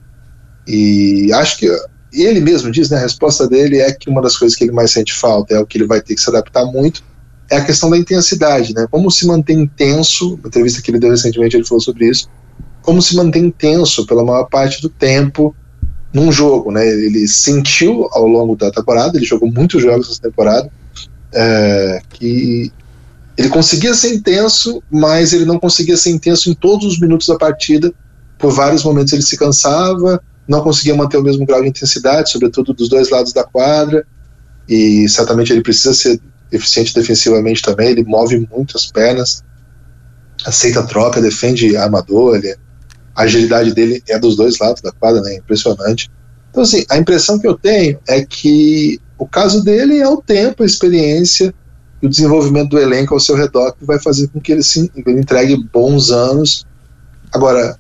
E 0.68 1.32
acho 1.34 1.58
que 1.58 1.68
ele 2.14 2.42
mesmo 2.42 2.70
diz, 2.70 2.90
né, 2.90 2.98
a 2.98 3.02
resposta 3.02 3.48
dele 3.48 3.80
é 3.80 3.92
que 3.92 4.10
uma 4.10 4.22
das 4.22 4.38
coisas 4.38 4.58
que 4.58 4.64
ele 4.64 4.72
mais 4.72 4.92
sente 4.92 5.14
falta, 5.14 5.56
é 5.56 5.60
o 5.60 5.66
que 5.66 5.78
ele 5.78 5.88
vai 5.88 6.02
ter 6.02 6.14
que 6.14 6.22
se 6.22 6.30
adaptar 6.30 6.66
muito, 6.66 7.04
é 7.50 7.58
a 7.58 7.66
questão 7.66 7.90
da 7.90 7.98
intensidade, 7.98 8.74
né? 8.74 8.88
Como 8.90 9.12
se 9.12 9.28
mantém 9.28 9.62
intenso, 9.62 10.40
na 10.42 10.48
entrevista 10.48 10.82
que 10.82 10.90
ele 10.92 11.00
deu 11.00 11.10
recentemente 11.10 11.58
ele 11.58 11.66
falou 11.66 11.82
sobre 11.82 12.08
isso, 12.08 12.30
como 12.82 13.02
se 13.02 13.16
mantém 13.16 13.46
intenso 13.46 14.06
pela 14.06 14.24
maior 14.24 14.46
parte 14.46 14.82
do 14.82 14.90
tempo 14.90 15.56
num 16.14 16.32
jogo, 16.32 16.72
né? 16.72 16.88
Ele 16.88 17.28
sentiu 17.28 18.10
ao 18.12 18.28
longo 18.28 18.56
da 18.56 18.72
temporada, 18.72 19.18
ele 19.18 19.26
jogou 19.26 19.52
muitos 19.52 19.82
jogos 19.82 20.10
essa 20.10 20.22
temporada, 20.22 20.70
é, 21.34 22.02
que 22.10 22.72
ele 23.38 23.50
conseguia 23.50 23.94
ser 23.94 24.14
intenso, 24.14 24.84
mas 24.92 25.34
ele 25.34 25.46
não 25.46 25.60
conseguia 25.60 25.96
ser 25.96 26.10
intenso 26.10 26.50
em 26.50 26.54
todos 26.54 26.86
os 26.86 27.00
minutos 27.00 27.28
da 27.28 27.38
partida. 27.38 27.94
Por 28.38 28.52
vários 28.52 28.84
momentos 28.84 29.14
ele 29.14 29.22
se 29.22 29.38
cansava, 29.38 30.22
não 30.48 30.62
conseguia 30.62 30.96
manter 30.96 31.18
o 31.18 31.24
mesmo 31.24 31.46
grau 31.46 31.62
de 31.62 31.70
intensidade, 31.70 32.32
sobretudo 32.32 32.74
dos 32.74 32.90
dois 32.90 33.10
lados 33.10 33.32
da 33.32 33.44
quadra, 33.44 34.06
e 34.68 35.08
certamente 35.08 35.54
ele 35.54 35.62
precisa 35.62 35.94
ser 35.94 36.20
eficiente 36.52 36.94
defensivamente 36.94 37.62
também, 37.62 37.90
ele 37.90 38.04
move 38.04 38.48
muito 38.52 38.76
as 38.76 38.86
pernas, 38.86 39.44
aceita 40.46 40.82
a 40.82 40.84
troca, 40.84 41.22
defende 41.22 41.78
armador, 41.78 42.36
ele, 42.36 42.56
a 43.16 43.24
agilidade 43.24 43.74
dele 43.74 44.02
é 44.08 44.18
dos 44.18 44.36
dois 44.36 44.58
lados 44.60 44.82
da 44.82 44.92
quadra, 44.92 45.22
né, 45.22 45.36
impressionante. 45.36 46.10
Então, 46.50 46.64
assim, 46.64 46.84
a 46.90 46.98
impressão 46.98 47.40
que 47.40 47.48
eu 47.48 47.58
tenho 47.58 48.00
é 48.08 48.24
que 48.26 49.00
o 49.18 49.28
caso 49.28 49.64
dele 49.64 50.00
é 50.00 50.08
o 50.08 50.22
tempo, 50.22 50.64
a 50.64 50.66
experiência 50.66 51.54
e 52.02 52.08
o 52.08 52.10
desenvolvimento 52.10 52.70
do 52.70 52.80
elenco 52.80 53.14
ao 53.14 53.20
seu 53.20 53.36
redor 53.36 53.74
que 53.74 53.86
vai 53.86 54.00
fazer 54.00 54.28
com 54.28 54.40
que 54.40 54.52
ele, 54.52 54.64
se, 54.64 54.92
ele 54.96 55.20
entregue 55.20 55.64
bons 55.72 56.12
anos. 56.12 56.66
Agora, 57.32 57.78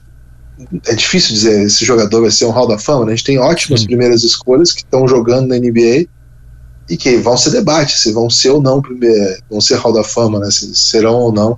é 0.87 0.95
difícil 0.95 1.33
dizer 1.33 1.63
esse 1.63 1.83
jogador 1.83 2.21
vai 2.21 2.31
ser 2.31 2.45
um 2.45 2.51
Hall 2.51 2.67
da 2.67 2.77
Fama, 2.77 3.05
né? 3.05 3.13
A 3.13 3.15
gente 3.15 3.25
tem 3.25 3.39
ótimas 3.39 3.81
Sim. 3.81 3.87
primeiras 3.87 4.23
escolhas 4.23 4.71
que 4.71 4.81
estão 4.81 5.07
jogando 5.07 5.47
na 5.47 5.57
NBA 5.57 6.05
e 6.89 6.97
que 6.97 7.17
vão 7.17 7.35
ser 7.37 7.51
debate 7.51 7.97
se 7.97 8.11
vão 8.11 8.29
ser 8.29 8.49
ou 8.49 8.61
não 8.61 8.81
vão 9.49 9.61
ser 9.61 9.75
Hall 9.75 9.93
da 9.93 10.03
Fama, 10.03 10.39
né? 10.39 10.51
Se 10.51 10.75
serão 10.75 11.15
ou 11.15 11.31
não. 11.31 11.57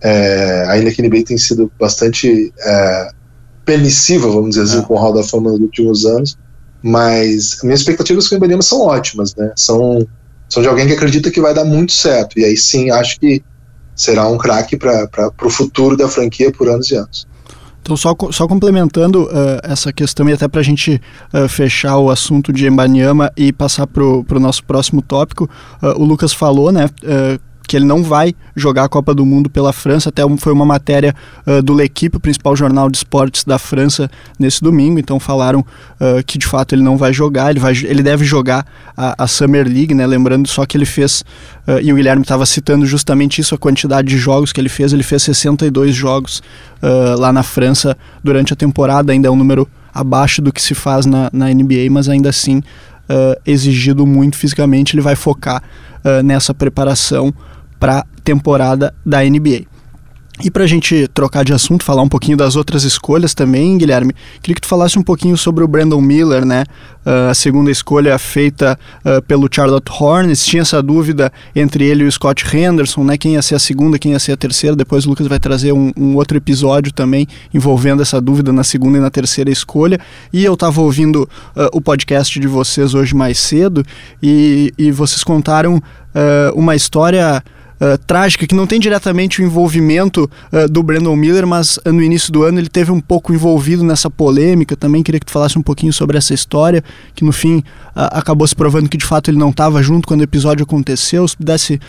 É, 0.00 0.64
ainda 0.68 0.92
que 0.92 1.02
a 1.02 1.04
NBA 1.04 1.24
tem 1.24 1.38
sido 1.38 1.70
bastante 1.78 2.52
é, 2.60 3.10
permissiva, 3.64 4.28
vamos 4.28 4.50
dizer 4.50 4.62
assim, 4.62 4.78
é. 4.78 4.82
com 4.82 4.94
o 4.94 4.98
Hall 4.98 5.12
da 5.12 5.22
Fama 5.22 5.50
nos 5.50 5.60
últimos 5.60 6.06
anos, 6.06 6.38
mas 6.82 7.58
minhas 7.62 7.80
expectativas 7.80 8.28
com 8.28 8.34
o 8.34 8.38
Ibaniama 8.38 8.62
são 8.62 8.80
ótimas, 8.80 9.34
né? 9.34 9.52
São, 9.56 10.06
são 10.48 10.62
de 10.62 10.68
alguém 10.68 10.86
que 10.86 10.92
acredita 10.92 11.30
que 11.30 11.40
vai 11.40 11.52
dar 11.52 11.64
muito 11.64 11.92
certo, 11.92 12.38
e 12.38 12.44
aí 12.44 12.56
sim 12.56 12.90
acho 12.90 13.18
que 13.18 13.42
será 13.94 14.28
um 14.28 14.38
craque 14.38 14.76
para 14.76 15.32
o 15.42 15.50
futuro 15.50 15.96
da 15.96 16.08
franquia 16.08 16.52
por 16.52 16.68
anos 16.68 16.90
e 16.90 16.94
anos. 16.94 17.26
Então, 17.82 17.96
só, 17.96 18.14
só 18.30 18.46
complementando 18.46 19.24
uh, 19.24 19.60
essa 19.62 19.90
questão 19.92 20.28
e 20.28 20.32
até 20.32 20.46
para 20.46 20.60
a 20.60 20.64
gente 20.64 21.00
uh, 21.32 21.48
fechar 21.48 21.96
o 21.96 22.10
assunto 22.10 22.52
de 22.52 22.66
Embanyama 22.66 23.32
e 23.34 23.50
passar 23.50 23.86
para 23.86 24.04
o 24.04 24.40
nosso 24.40 24.62
próximo 24.62 25.00
tópico, 25.00 25.48
uh, 25.82 26.00
o 26.00 26.04
Lucas 26.04 26.34
falou, 26.34 26.70
né, 26.70 26.90
que 27.68 27.76
ele 27.76 27.84
não 27.84 28.02
vai 28.02 28.34
jogar 28.56 28.84
a 28.84 28.88
Copa 28.88 29.14
do 29.14 29.24
Mundo 29.24 29.50
pela 29.50 29.74
França. 29.74 30.08
Até 30.08 30.22
foi 30.38 30.52
uma 30.54 30.64
matéria 30.64 31.14
uh, 31.46 31.62
do 31.62 31.74
L'Equipe, 31.74 32.16
o 32.16 32.20
principal 32.20 32.56
jornal 32.56 32.90
de 32.90 32.96
esportes 32.96 33.44
da 33.44 33.58
França, 33.58 34.10
nesse 34.38 34.62
domingo. 34.62 34.98
Então 34.98 35.20
falaram 35.20 35.60
uh, 35.60 36.24
que 36.26 36.38
de 36.38 36.46
fato 36.46 36.74
ele 36.74 36.82
não 36.82 36.96
vai 36.96 37.12
jogar, 37.12 37.50
ele, 37.50 37.60
vai, 37.60 37.72
ele 37.72 38.02
deve 38.02 38.24
jogar 38.24 38.66
a, 38.96 39.22
a 39.22 39.26
Summer 39.26 39.66
League, 39.66 39.92
né? 39.92 40.06
Lembrando 40.06 40.48
só 40.48 40.64
que 40.64 40.78
ele 40.78 40.86
fez, 40.86 41.22
uh, 41.68 41.78
e 41.82 41.92
o 41.92 41.96
Guilherme 41.96 42.22
estava 42.22 42.46
citando 42.46 42.86
justamente 42.86 43.40
isso, 43.40 43.54
a 43.54 43.58
quantidade 43.58 44.08
de 44.08 44.16
jogos 44.16 44.50
que 44.50 44.60
ele 44.60 44.70
fez. 44.70 44.94
Ele 44.94 45.02
fez 45.02 45.22
62 45.22 45.94
jogos 45.94 46.42
lá 47.18 47.32
na 47.32 47.42
França 47.42 47.96
durante 48.22 48.52
a 48.52 48.56
temporada, 48.56 49.12
ainda 49.12 49.26
é 49.26 49.30
um 49.30 49.34
número 49.34 49.68
abaixo 49.92 50.40
do 50.40 50.52
que 50.52 50.62
se 50.62 50.74
faz 50.76 51.06
na, 51.06 51.28
na 51.32 51.48
NBA, 51.48 51.90
mas 51.90 52.08
ainda 52.08 52.28
assim 52.28 52.62
exigido 53.44 54.06
muito 54.06 54.36
fisicamente. 54.36 54.94
Ele 54.94 55.02
vai 55.02 55.16
focar 55.16 55.60
nessa 56.24 56.54
preparação 56.54 57.34
para 57.78 58.00
a 58.00 58.04
temporada 58.22 58.94
da 59.04 59.22
NBA. 59.22 59.78
E 60.40 60.52
para 60.52 60.62
a 60.62 60.66
gente 60.68 61.08
trocar 61.08 61.44
de 61.44 61.52
assunto, 61.52 61.82
falar 61.82 62.02
um 62.02 62.08
pouquinho 62.08 62.36
das 62.36 62.54
outras 62.54 62.84
escolhas 62.84 63.34
também, 63.34 63.76
Guilherme, 63.76 64.14
queria 64.40 64.54
que 64.54 64.60
tu 64.60 64.68
falasse 64.68 64.96
um 64.96 65.02
pouquinho 65.02 65.36
sobre 65.36 65.64
o 65.64 65.68
Brandon 65.68 66.00
Miller, 66.00 66.44
né? 66.44 66.64
Uh, 67.04 67.30
a 67.30 67.34
segunda 67.34 67.72
escolha 67.72 68.16
feita 68.18 68.78
uh, 69.04 69.20
pelo 69.22 69.48
Charlotte 69.50 69.90
Hornets. 69.90 70.46
Tinha 70.46 70.62
essa 70.62 70.80
dúvida 70.80 71.32
entre 71.56 71.84
ele 71.84 72.04
e 72.04 72.06
o 72.06 72.12
Scott 72.12 72.44
Henderson, 72.56 73.02
né? 73.02 73.18
Quem 73.18 73.32
ia 73.32 73.42
ser 73.42 73.56
a 73.56 73.58
segunda, 73.58 73.98
quem 73.98 74.12
ia 74.12 74.18
ser 74.20 74.32
a 74.32 74.36
terceira. 74.36 74.76
Depois 74.76 75.06
o 75.06 75.08
Lucas 75.08 75.26
vai 75.26 75.40
trazer 75.40 75.72
um, 75.72 75.90
um 75.96 76.14
outro 76.14 76.36
episódio 76.36 76.92
também 76.92 77.26
envolvendo 77.52 78.00
essa 78.00 78.20
dúvida 78.20 78.52
na 78.52 78.62
segunda 78.62 78.98
e 78.98 79.00
na 79.00 79.10
terceira 79.10 79.50
escolha. 79.50 79.98
E 80.32 80.44
eu 80.44 80.54
estava 80.54 80.80
ouvindo 80.80 81.28
uh, 81.56 81.68
o 81.72 81.80
podcast 81.80 82.38
de 82.38 82.46
vocês 82.46 82.94
hoje 82.94 83.12
mais 83.12 83.40
cedo 83.40 83.84
e, 84.22 84.72
e 84.78 84.92
vocês 84.92 85.24
contaram 85.24 85.82
uma 86.54 86.74
história 86.74 87.44
uh, 87.80 87.98
trágica, 88.06 88.46
que 88.46 88.54
não 88.54 88.66
tem 88.66 88.78
diretamente 88.78 89.40
o 89.40 89.44
envolvimento 89.44 90.30
uh, 90.52 90.68
do 90.68 90.82
Brandon 90.82 91.16
Miller, 91.16 91.46
mas 91.46 91.78
no 91.84 92.02
início 92.02 92.32
do 92.32 92.42
ano 92.42 92.58
ele 92.58 92.68
teve 92.68 92.90
um 92.90 93.00
pouco 93.00 93.32
envolvido 93.32 93.82
nessa 93.84 94.10
polêmica. 94.10 94.76
Também 94.76 95.02
queria 95.02 95.20
que 95.20 95.26
tu 95.26 95.32
falasse 95.32 95.58
um 95.58 95.62
pouquinho 95.62 95.92
sobre 95.92 96.18
essa 96.18 96.34
história, 96.34 96.82
que 97.14 97.24
no 97.24 97.32
fim 97.32 97.62
acabou 97.94 98.46
se 98.46 98.54
provando 98.54 98.88
que 98.88 98.96
de 98.96 99.04
fato 99.04 99.30
ele 99.30 99.38
não 99.38 99.50
estava 99.50 99.82
junto 99.82 100.06
quando 100.06 100.20
o 100.20 100.24
episódio 100.24 100.62
aconteceu. 100.62 101.26
Se 101.26 101.36
pudesse 101.36 101.80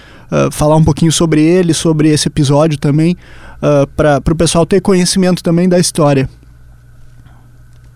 falar 0.52 0.76
um 0.76 0.84
pouquinho 0.84 1.12
sobre 1.12 1.42
ele, 1.42 1.74
sobre 1.74 2.10
esse 2.10 2.28
episódio 2.28 2.78
também, 2.80 3.16
para 3.96 4.22
o 4.32 4.36
pessoal 4.36 4.66
ter 4.66 4.82
conhecimento 4.82 5.44
também 5.44 5.70
da 5.70 5.80
história. 5.80 6.28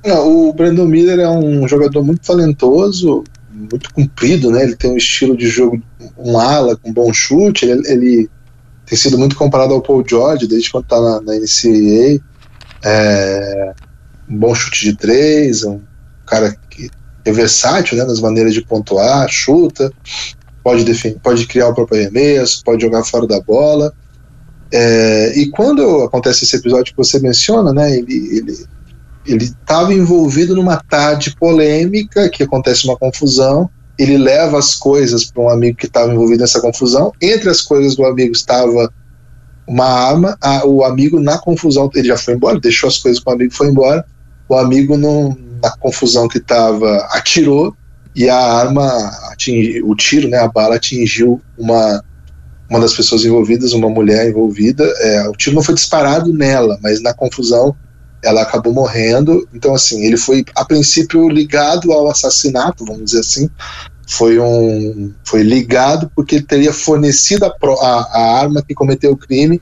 Não, 0.05 0.49
o 0.49 0.53
Brandon 0.53 0.85
Miller 0.85 1.19
é 1.19 1.29
um 1.29 1.67
jogador 1.67 2.03
muito 2.03 2.21
talentoso, 2.21 3.23
muito 3.53 3.91
comprido, 3.93 4.51
né? 4.51 4.63
Ele 4.63 4.75
tem 4.75 4.91
um 4.91 4.97
estilo 4.97 5.37
de 5.37 5.47
jogo, 5.47 5.81
um 6.17 6.37
ala 6.39 6.75
com 6.75 6.91
bom 6.91 7.13
chute. 7.13 7.65
Ele, 7.65 7.87
ele 7.87 8.29
tem 8.85 8.97
sido 8.97 9.17
muito 9.17 9.35
comparado 9.35 9.73
ao 9.73 9.81
Paul 9.81 10.03
George 10.07 10.47
desde 10.47 10.71
quando 10.71 10.83
está 10.85 10.99
na, 10.99 11.21
na 11.21 11.33
NCAA. 11.35 12.19
É, 12.83 13.73
um 14.29 14.37
bom 14.37 14.53
chute 14.53 14.85
de 14.85 14.97
três, 14.97 15.63
um 15.63 15.81
cara 16.25 16.55
que 16.69 16.89
é 17.25 17.31
versátil 17.31 17.97
né, 17.97 18.03
nas 18.03 18.19
maneiras 18.19 18.53
de 18.53 18.65
pontuar, 18.65 19.29
chuta, 19.29 19.93
pode, 20.63 20.83
defender, 20.83 21.19
pode 21.21 21.47
criar 21.47 21.69
o 21.69 21.75
próprio 21.75 22.01
arremesso, 22.01 22.61
pode 22.63 22.81
jogar 22.81 23.03
fora 23.03 23.27
da 23.27 23.39
bola. 23.39 23.93
É, 24.71 25.37
e 25.37 25.49
quando 25.51 26.01
acontece 26.01 26.43
esse 26.43 26.55
episódio 26.55 26.93
que 26.93 26.97
você 26.97 27.19
menciona, 27.19 27.71
né, 27.71 27.95
ele, 27.95 28.37
ele 28.37 28.65
ele 29.25 29.45
estava 29.45 29.93
envolvido 29.93 30.55
numa 30.55 30.77
tarde 30.77 31.35
polêmica, 31.35 32.29
que 32.29 32.43
acontece 32.43 32.85
uma 32.85 32.97
confusão, 32.97 33.69
ele 33.97 34.17
leva 34.17 34.57
as 34.57 34.75
coisas 34.75 35.25
para 35.25 35.43
um 35.43 35.49
amigo 35.49 35.77
que 35.77 35.85
estava 35.85 36.11
envolvido 36.11 36.41
nessa 36.41 36.59
confusão, 36.59 37.11
entre 37.21 37.49
as 37.49 37.61
coisas 37.61 37.95
do 37.95 38.05
amigo 38.05 38.33
estava 38.33 38.91
uma 39.67 39.85
arma, 39.85 40.37
a, 40.41 40.65
o 40.65 40.83
amigo 40.83 41.19
na 41.19 41.37
confusão, 41.37 41.89
ele 41.95 42.07
já 42.07 42.17
foi 42.17 42.33
embora, 42.33 42.59
deixou 42.59 42.87
as 42.87 42.97
coisas 42.97 43.21
com 43.21 43.31
o 43.31 43.33
amigo 43.33 43.53
foi 43.53 43.67
embora, 43.67 44.05
o 44.49 44.55
amigo 44.55 44.97
na 44.97 45.71
confusão 45.77 46.27
que 46.27 46.37
estava 46.37 46.97
atirou 47.11 47.73
e 48.15 48.29
a 48.29 48.37
arma, 48.37 48.85
atingiu, 49.31 49.89
o 49.89 49.95
tiro, 49.95 50.27
né, 50.27 50.37
a 50.37 50.47
bala 50.47 50.75
atingiu 50.75 51.41
uma, 51.57 52.03
uma 52.69 52.79
das 52.79 52.93
pessoas 52.93 53.23
envolvidas, 53.23 53.73
uma 53.73 53.89
mulher 53.89 54.29
envolvida, 54.29 54.83
é, 54.99 55.27
o 55.29 55.31
tiro 55.31 55.55
não 55.55 55.63
foi 55.63 55.75
disparado 55.75 56.33
nela, 56.33 56.77
mas 56.81 57.01
na 57.01 57.13
confusão 57.13 57.75
ela 58.23 58.41
acabou 58.41 58.73
morrendo. 58.73 59.47
Então, 59.53 59.75
assim, 59.75 60.03
ele 60.03 60.17
foi 60.17 60.45
a 60.55 60.65
princípio 60.65 61.27
ligado 61.29 61.91
ao 61.91 62.09
assassinato, 62.09 62.85
vamos 62.85 63.05
dizer 63.05 63.19
assim. 63.19 63.49
Foi 64.07 64.39
um, 64.39 65.13
foi 65.23 65.43
ligado 65.43 66.09
porque 66.15 66.35
ele 66.35 66.45
teria 66.45 66.73
fornecido 66.73 67.45
a, 67.45 67.53
a, 67.81 68.09
a 68.13 68.39
arma 68.39 68.63
que 68.65 68.73
cometeu 68.73 69.11
o 69.11 69.17
crime. 69.17 69.61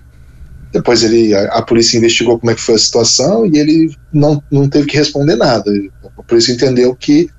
Depois 0.71 1.04
ele, 1.04 1.34
a, 1.34 1.45
a, 1.56 1.62
polícia 1.62 1.97
investigou 1.97 2.39
como 2.39 2.52
é 2.52 2.56
que 2.56 2.62
foi 2.62 2.76
a 2.76 2.80
situação 2.80 3.45
e 3.45 3.58
ele 3.58 3.95
não, 4.13 4.41
não 4.52 4.69
teve 4.69 4.88
que 4.88 4.97
responder 4.97 5.36
nada. 5.36 5.71
A 6.17 6.24
polícia 6.24 6.54
entendeu 6.54 6.95
que 6.95 7.30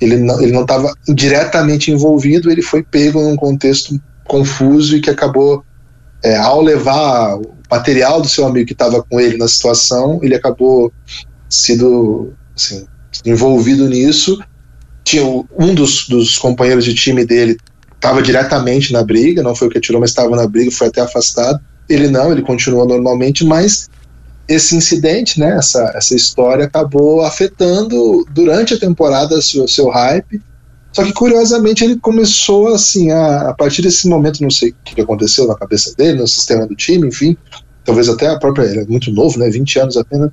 ele 0.00 0.16
não 0.16 0.42
ele 0.42 0.52
não 0.52 0.62
estava 0.62 0.92
diretamente 1.08 1.90
envolvido. 1.90 2.50
Ele 2.50 2.62
foi 2.62 2.82
pego 2.82 3.22
num 3.22 3.36
contexto 3.36 4.00
confuso 4.24 4.96
e 4.96 5.00
que 5.00 5.10
acabou 5.10 5.64
é, 6.22 6.36
ao 6.36 6.60
levar 6.62 7.38
material 7.74 8.20
do 8.20 8.28
seu 8.28 8.46
amigo 8.46 8.66
que 8.66 8.72
estava 8.72 9.02
com 9.02 9.20
ele 9.20 9.36
na 9.36 9.48
situação, 9.48 10.20
ele 10.22 10.34
acabou 10.34 10.92
sendo 11.48 12.32
assim, 12.54 12.86
envolvido 13.24 13.88
nisso. 13.88 14.38
Tinha 15.02 15.24
um 15.24 15.74
dos, 15.74 16.08
dos 16.08 16.38
companheiros 16.38 16.84
de 16.84 16.94
time 16.94 17.24
dele 17.24 17.56
estava 17.94 18.22
diretamente 18.22 18.92
na 18.92 19.02
briga, 19.02 19.42
não 19.42 19.54
foi 19.54 19.68
o 19.68 19.70
que 19.70 19.78
atirou, 19.78 20.00
mas 20.00 20.10
estava 20.10 20.36
na 20.36 20.46
briga, 20.46 20.70
foi 20.70 20.88
até 20.88 21.00
afastado. 21.00 21.58
Ele 21.88 22.08
não, 22.08 22.30
ele 22.30 22.42
continuou 22.42 22.86
normalmente, 22.86 23.44
mas 23.44 23.88
esse 24.46 24.76
incidente, 24.76 25.40
né, 25.40 25.56
essa, 25.56 25.90
essa 25.94 26.14
história 26.14 26.66
acabou 26.66 27.22
afetando 27.22 28.26
durante 28.30 28.74
a 28.74 28.78
temporada 28.78 29.36
o 29.36 29.42
seu, 29.42 29.66
seu 29.66 29.88
hype 29.88 30.40
só 30.94 31.02
que 31.02 31.12
curiosamente 31.12 31.82
ele 31.82 31.98
começou 31.98 32.68
assim, 32.68 33.10
a, 33.10 33.50
a 33.50 33.54
partir 33.54 33.82
desse 33.82 34.08
momento, 34.08 34.40
não 34.40 34.50
sei 34.50 34.70
o 34.70 34.74
que 34.94 35.00
aconteceu 35.00 35.44
na 35.48 35.56
cabeça 35.56 35.92
dele, 35.96 36.20
no 36.20 36.28
sistema 36.28 36.68
do 36.68 36.76
time, 36.76 37.08
enfim, 37.08 37.36
talvez 37.84 38.08
até 38.08 38.28
a 38.28 38.38
própria, 38.38 38.64
ele 38.64 38.80
é 38.80 38.86
muito 38.86 39.10
novo, 39.10 39.38
né, 39.38 39.48
20 39.50 39.78
anos 39.78 39.96
apenas, 39.96 40.30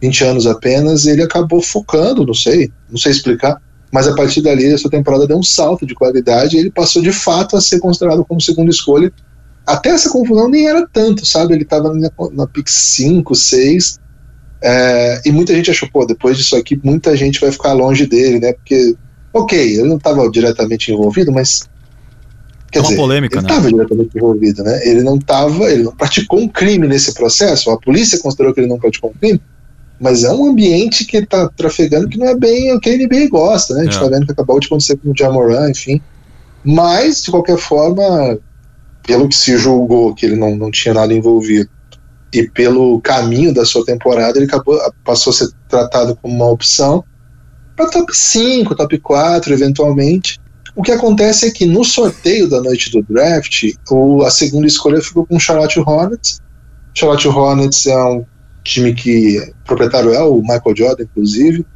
20 0.00 0.24
anos 0.24 0.46
apenas, 0.46 1.06
ele 1.06 1.22
acabou 1.22 1.60
focando, 1.60 2.26
não 2.26 2.34
sei, 2.34 2.70
não 2.88 2.98
sei 2.98 3.12
explicar, 3.12 3.60
mas 3.92 4.06
a 4.06 4.14
partir 4.14 4.42
dali 4.42 4.66
essa 4.66 4.90
temporada 4.90 5.26
deu 5.26 5.38
um 5.38 5.42
salto 5.42 5.86
de 5.86 5.94
qualidade 5.94 6.56
e 6.56 6.60
ele 6.60 6.70
passou 6.70 7.02
de 7.02 7.12
fato 7.12 7.56
a 7.56 7.60
ser 7.60 7.78
considerado 7.78 8.24
como 8.24 8.40
segunda 8.40 8.70
escolha. 8.70 9.12
Até 9.66 9.90
essa 9.90 10.10
confusão 10.10 10.48
nem 10.48 10.68
era 10.68 10.86
tanto, 10.92 11.24
sabe? 11.26 11.54
Ele 11.54 11.62
estava 11.62 11.92
na, 11.94 12.10
na 12.32 12.46
pick 12.46 12.68
5, 12.68 13.34
6, 13.34 13.98
é, 14.62 15.22
e 15.24 15.32
muita 15.32 15.54
gente 15.54 15.70
achou, 15.70 15.88
pô, 15.90 16.04
depois 16.04 16.36
disso 16.36 16.56
aqui, 16.56 16.78
muita 16.82 17.16
gente 17.16 17.40
vai 17.40 17.50
ficar 17.50 17.72
longe 17.72 18.06
dele, 18.06 18.38
né? 18.38 18.52
Porque 18.52 18.94
Ok, 19.36 19.58
ele 19.58 19.86
não 19.86 19.98
estava 19.98 20.30
diretamente 20.30 20.90
envolvido, 20.90 21.30
mas. 21.30 21.68
Quer 22.76 22.80
é 22.80 22.82
uma 22.82 22.88
dizer, 22.88 23.00
polêmica, 23.00 23.38
ele 23.38 23.46
estava 23.46 23.64
né? 23.64 23.70
diretamente 23.70 24.16
envolvido, 24.16 24.62
né? 24.62 24.88
Ele 24.88 25.02
não 25.02 25.16
estava, 25.16 25.70
ele 25.70 25.82
não 25.84 25.96
praticou 25.96 26.40
um 26.40 26.48
crime 26.48 26.86
nesse 26.86 27.14
processo. 27.14 27.70
A 27.70 27.78
polícia 27.78 28.18
considerou 28.18 28.52
que 28.52 28.60
ele 28.60 28.68
não 28.68 28.78
praticou 28.78 29.10
um 29.10 29.18
crime, 29.18 29.40
mas 29.98 30.24
é 30.24 30.32
um 30.32 30.50
ambiente 30.50 31.04
que 31.04 31.16
está 31.16 31.48
trafegando 31.48 32.08
que 32.08 32.18
não 32.18 32.26
é 32.26 32.36
bem 32.36 32.74
o 32.74 32.80
que 32.80 32.90
a 32.90 32.96
NBA 32.96 33.28
gosta, 33.30 33.74
né? 33.74 33.80
A 33.80 33.84
gente 33.84 33.94
está 33.94 34.06
é. 34.06 34.10
vendo 34.10 34.26
que 34.26 34.32
acabou 34.32 34.60
de 34.60 34.66
acontecer 34.66 34.96
com 34.96 35.10
o 35.10 35.16
Jamoran, 35.16 35.70
enfim. 35.70 36.00
Mas, 36.62 37.22
de 37.22 37.30
qualquer 37.30 37.56
forma, 37.56 38.38
pelo 39.06 39.28
que 39.28 39.36
se 39.36 39.56
julgou 39.56 40.14
que 40.14 40.26
ele 40.26 40.36
não, 40.36 40.54
não 40.54 40.70
tinha 40.70 40.92
nada 40.92 41.14
envolvido 41.14 41.70
e 42.32 42.46
pelo 42.48 43.00
caminho 43.00 43.54
da 43.54 43.64
sua 43.64 43.84
temporada, 43.84 44.36
ele 44.36 44.46
acabou, 44.46 44.78
passou 45.02 45.30
a 45.30 45.34
ser 45.34 45.48
tratado 45.68 46.16
como 46.20 46.34
uma 46.34 46.50
opção 46.50 47.02
para 47.74 47.90
top 47.90 48.14
5, 48.14 48.74
top 48.74 48.98
4, 48.98 49.52
eventualmente. 49.52 50.40
O 50.76 50.82
que 50.82 50.92
acontece 50.92 51.46
é 51.46 51.50
que 51.50 51.64
no 51.64 51.82
sorteio 51.82 52.50
da 52.50 52.60
noite 52.60 52.90
do 52.90 53.02
draft, 53.02 53.64
o, 53.90 54.22
a 54.22 54.30
segunda 54.30 54.66
escolha 54.66 55.00
ficou 55.00 55.26
com 55.26 55.36
o 55.36 55.40
Charlotte 55.40 55.80
Hornets. 55.80 56.38
Charlotte 56.92 57.26
Hornets 57.26 57.86
é 57.86 58.04
um 58.04 58.26
time 58.62 58.94
que 58.94 59.38
o 59.38 59.66
proprietário 59.66 60.12
é 60.12 60.22
o 60.22 60.42
Michael 60.42 60.76
Jordan, 60.76 61.04
inclusive. 61.04 61.66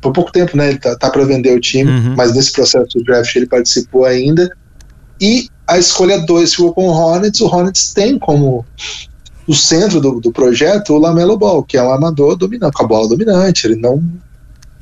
Por 0.00 0.12
pouco 0.12 0.30
tempo, 0.30 0.56
né? 0.56 0.68
Ele 0.68 0.78
tá, 0.78 0.94
tá 0.94 1.10
para 1.10 1.24
vender 1.24 1.52
o 1.52 1.60
time, 1.60 1.90
uhum. 1.90 2.14
mas 2.16 2.32
nesse 2.32 2.52
processo 2.52 2.96
do 2.96 3.02
draft 3.02 3.34
ele 3.34 3.46
participou 3.46 4.04
ainda. 4.04 4.48
E 5.20 5.48
a 5.66 5.76
escolha 5.76 6.18
2 6.20 6.54
ficou 6.54 6.72
com 6.72 6.86
o 6.86 6.92
Hornets. 6.92 7.40
O 7.40 7.46
Hornets 7.46 7.92
tem 7.92 8.20
como 8.20 8.64
o 9.48 9.54
centro 9.54 10.00
do, 10.00 10.20
do 10.20 10.30
projeto 10.30 10.94
o 10.94 10.98
Lamelo 10.98 11.36
Ball, 11.36 11.64
que 11.64 11.76
é 11.76 11.82
um 11.82 11.90
armador 11.90 12.36
dominante, 12.36 12.76
com 12.76 12.84
a 12.84 12.88
bola 12.88 13.08
dominante. 13.08 13.66
Ele 13.66 13.74
não 13.74 14.00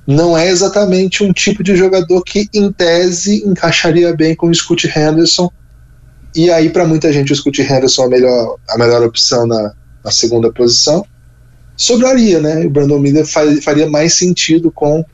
não 0.07 0.39
é 0.39 0.49
exatamente 0.49 1.25
um 1.25 1.33
tipo 1.33 1.65
de 1.65 1.75
jogador 1.75 2.23
que, 2.23 2.49
em 2.55 2.71
tese, 2.71 3.43
encaixaria 3.45 4.15
bem 4.15 4.37
com 4.37 4.49
o 4.49 4.55
Scott 4.55 4.87
Henderson. 4.87 5.51
E 6.35 6.51
aí, 6.51 6.71
para 6.71 6.87
muita 6.87 7.13
gente, 7.13 7.33
o 7.33 7.37
Scott 7.37 7.61
Henderson 7.61 8.03
é 8.03 8.07
a 8.07 8.09
melhor, 8.09 8.57
a 8.69 8.79
melhor 8.79 9.03
opção 9.03 9.47
na, 9.47 9.73
na 10.05 10.11
segunda 10.13 10.53
posição. 10.53 11.05
Sobraria, 11.77 12.41
né? 12.41 12.65
O 12.65 12.71
Brandon 12.71 13.01
Miller 13.01 13.27
faria 13.27 13.91
mais 13.91 14.15
sentido 14.15 14.71
com 14.71 15.05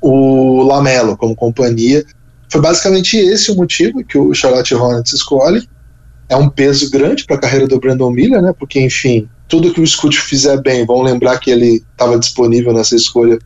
o 0.00 0.62
Lamelo 0.62 1.16
como 1.16 1.34
companhia. 1.34 2.04
Foi 2.48 2.60
basicamente 2.60 3.16
esse 3.16 3.50
o 3.50 3.56
motivo 3.56 4.04
que 4.04 4.16
o 4.16 4.32
Charlotte 4.32 4.74
Hornets 4.74 5.12
escolhe. 5.12 5.68
É 6.28 6.36
um 6.36 6.48
peso 6.48 6.88
grande 6.90 7.24
para 7.24 7.36
a 7.36 7.40
carreira 7.40 7.66
do 7.66 7.80
Brandon 7.80 8.10
Miller, 8.12 8.40
né? 8.40 8.54
Porque, 8.56 8.80
enfim, 8.80 9.28
tudo 9.48 9.72
que 9.72 9.80
o 9.80 9.86
Scoot 9.86 10.16
fizer 10.20 10.60
bem, 10.62 10.86
vão 10.86 11.02
lembrar 11.02 11.38
que 11.38 11.50
ele 11.50 11.82
estava 11.92 12.18
disponível 12.18 12.72
nessa 12.72 12.94
escolha 12.94 13.38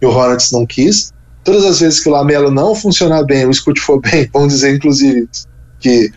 e 0.00 0.06
o 0.06 0.10
Hornets 0.10 0.50
não 0.52 0.66
quis. 0.66 1.12
Todas 1.44 1.64
as 1.64 1.80
vezes 1.80 2.00
que 2.00 2.08
o 2.08 2.12
Lamelo 2.12 2.50
não 2.50 2.74
funcionar 2.74 3.24
bem, 3.24 3.46
o 3.46 3.54
Scoot 3.54 3.80
for 3.80 4.00
bem, 4.00 4.28
vamos 4.32 4.52
dizer 4.52 4.74
inclusive 4.74 5.28
que 5.80 6.12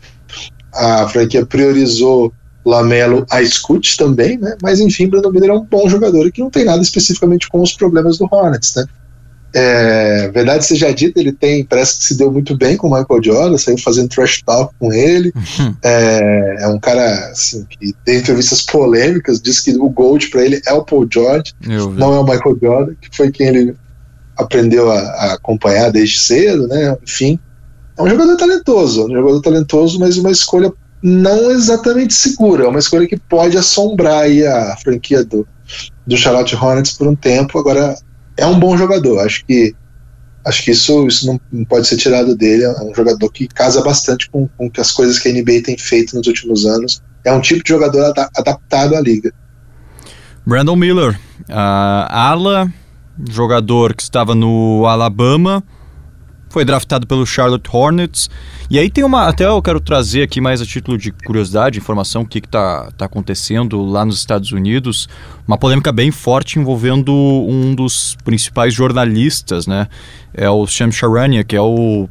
a 0.74 1.08
franquia 1.08 1.46
priorizou 1.46 2.34
Lamelo 2.65 3.26
a 3.30 3.44
Scoot 3.44 3.98
também, 3.98 4.38
né? 4.38 4.56
Mas 4.62 4.80
enfim, 4.80 5.08
Brandon 5.08 5.32
Miller 5.32 5.50
é 5.50 5.54
um 5.54 5.65
bom 5.65 5.88
jogador 5.89 6.32
que 6.32 6.42
não 6.42 6.50
tem 6.50 6.65
nada 6.65 6.82
especificamente 6.82 7.48
com 7.50 7.62
os 7.62 7.74
problemas 7.74 8.18
do 8.18 8.28
Hornets, 8.30 8.76
né? 8.76 8.86
É, 9.54 10.30
verdade 10.30 10.64
seja 10.64 10.94
dita, 10.94 11.20
ele 11.20 11.32
tem, 11.32 11.64
parece 11.64 11.98
que 11.98 12.04
se 12.04 12.18
deu 12.18 12.32
muito 12.32 12.56
bem 12.56 12.78
com 12.78 12.88
o 12.88 12.92
Michael 12.92 13.24
Jordan, 13.24 13.58
saiu 13.58 13.78
fazendo 13.80 14.10
trash 14.10 14.44
talk 14.44 14.74
com 14.80 14.94
ele. 14.94 15.34
Uhum. 15.36 15.76
É, 15.84 16.58
é, 16.60 16.68
um 16.68 16.80
cara 16.80 17.32
assim, 17.32 17.66
que 17.66 17.94
tem 18.06 18.18
entrevistas 18.18 18.62
polêmicas, 18.62 19.42
diz 19.42 19.60
que 19.60 19.72
o 19.72 19.90
Gold 19.90 20.30
para 20.30 20.46
ele 20.46 20.62
é 20.68 20.74
o 20.74 20.84
Paul 20.84 21.08
George, 21.12 21.54
não 21.96 22.14
é 22.14 22.20
o 22.20 22.24
Michael 22.24 22.58
Jordan, 22.62 22.94
que 23.02 23.16
foi 23.16 23.32
quem 23.32 23.48
ele 23.48 23.76
aprendeu 24.38 24.92
a, 24.92 25.00
a, 25.00 25.34
acompanhar 25.34 25.92
desde 25.92 26.20
cedo, 26.20 26.68
né? 26.68 26.96
Enfim, 27.04 27.40
é 27.98 28.02
um 28.04 28.10
jogador 28.10 28.38
talentoso, 28.38 29.06
um 29.06 29.14
jogador 29.14 29.42
talentoso, 29.42 30.00
mas 30.00 30.18
uma 30.18 30.32
escolha 30.32 30.72
não 31.02 31.50
exatamente 31.52 32.14
segura, 32.14 32.66
é 32.66 32.68
uma 32.68 32.80
escolha 32.80 33.08
que 33.08 33.18
pode 33.18 33.58
assombrar 33.58 34.26
a 34.26 34.78
franquia 34.78 35.24
do, 35.24 35.48
do 36.06 36.18
Charlotte 36.18 36.56
Hornets 36.56 36.94
por 36.94 37.08
um 37.08 37.16
tempo. 37.16 37.58
Agora, 37.58 37.96
é 38.39 38.45
um 38.45 38.60
bom 38.60 38.78
jogador. 38.78 39.19
Acho 39.19 39.45
que 39.45 39.75
Acho 40.45 40.63
que 40.63 40.71
isso, 40.71 41.06
isso 41.06 41.28
não, 41.28 41.39
não 41.52 41.65
pode 41.65 41.88
ser 41.88 41.97
tirado 41.97 42.36
dele. 42.36 42.63
É 42.63 42.82
um 42.82 42.95
jogador 42.95 43.30
que 43.30 43.47
casa 43.47 43.84
bastante 43.84 44.30
com, 44.30 44.47
com 44.58 44.71
as 44.78 44.91
coisas 44.91 45.19
que 45.19 45.30
a 45.30 45.34
NBA 45.34 45.63
tem 45.63 45.78
feito 45.78 46.15
nos 46.15 46.28
últimos 46.28 46.65
anos. 46.65 47.02
É 47.25 47.34
um 47.34 47.41
tipo 47.41 47.63
de 47.63 47.69
jogador 47.69 48.06
ad 48.06 48.30
adaptado 48.36 48.95
à 48.95 49.02
liga. 49.02 49.34
Brandon 50.45 50.75
Miller, 50.75 51.19
uh, 51.41 52.08
ala, 52.10 52.73
jogador 53.30 53.93
que 53.93 54.02
estava 54.02 54.34
no 54.34 54.86
Alabama, 54.88 55.62
foi 56.50 56.66
draftado 56.66 57.06
pelo 57.06 57.26
Charlotte 57.26 57.70
Hornets. 57.72 58.30
E 58.70 58.78
aí 58.78 58.90
tem 58.90 59.04
uma. 59.04 59.28
Até 59.28 59.46
eu 59.46 59.62
quero 59.62 59.80
trazer 59.80 60.24
aqui 60.24 60.42
mais 60.42 60.62
a 60.62 60.66
título 60.66 60.98
de 60.98 61.12
curiosidade, 61.12 61.78
informação, 61.78 62.24
o 62.24 62.26
que 62.26 62.40
está 62.40 62.92
tá 62.98 63.06
acontecendo 63.06 63.82
lá 63.84 64.04
nos 64.04 64.18
Estados 64.18 64.52
Unidos. 64.52 65.08
Uma 65.48 65.58
polêmica 65.58 65.92
bem 65.92 66.12
forte 66.12 66.60
envolvendo 66.60 67.14
um 67.14 67.74
dos 67.74 68.18
principais 68.24 68.74
jornalistas, 68.74 69.68
né? 69.68 69.88
É 70.34 70.50
o 70.50 70.66
Sham 70.68 70.92
Charania, 70.92 71.44
que 71.44 71.56
é 71.56 71.62
o. 71.62 72.10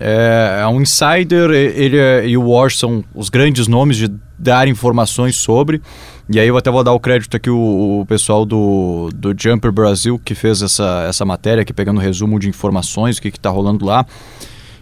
É, 0.00 0.58
é 0.62 0.66
um 0.66 0.80
insider, 0.80 1.50
ele 1.50 1.96
é, 1.96 2.26
e 2.26 2.36
o 2.36 2.50
War 2.50 2.68
são 2.68 3.04
os 3.14 3.28
grandes 3.28 3.68
nomes 3.68 3.96
de 3.96 4.10
dar 4.36 4.66
informações 4.66 5.36
sobre. 5.36 5.80
E 6.28 6.40
aí 6.40 6.48
eu 6.48 6.56
até 6.56 6.70
vou 6.70 6.82
dar 6.82 6.92
o 6.92 7.00
crédito 7.00 7.36
aqui 7.36 7.50
o, 7.50 8.00
o 8.00 8.06
pessoal 8.06 8.46
do, 8.46 9.10
do 9.14 9.34
Jumper 9.38 9.70
Brasil 9.70 10.18
que 10.18 10.34
fez 10.34 10.62
essa, 10.62 11.04
essa 11.06 11.24
matéria 11.24 11.62
aqui, 11.62 11.72
pegando 11.72 12.00
resumo 12.00 12.38
de 12.38 12.48
informações, 12.48 13.18
o 13.18 13.22
que 13.22 13.28
está 13.28 13.50
rolando 13.50 13.84
lá. 13.84 14.06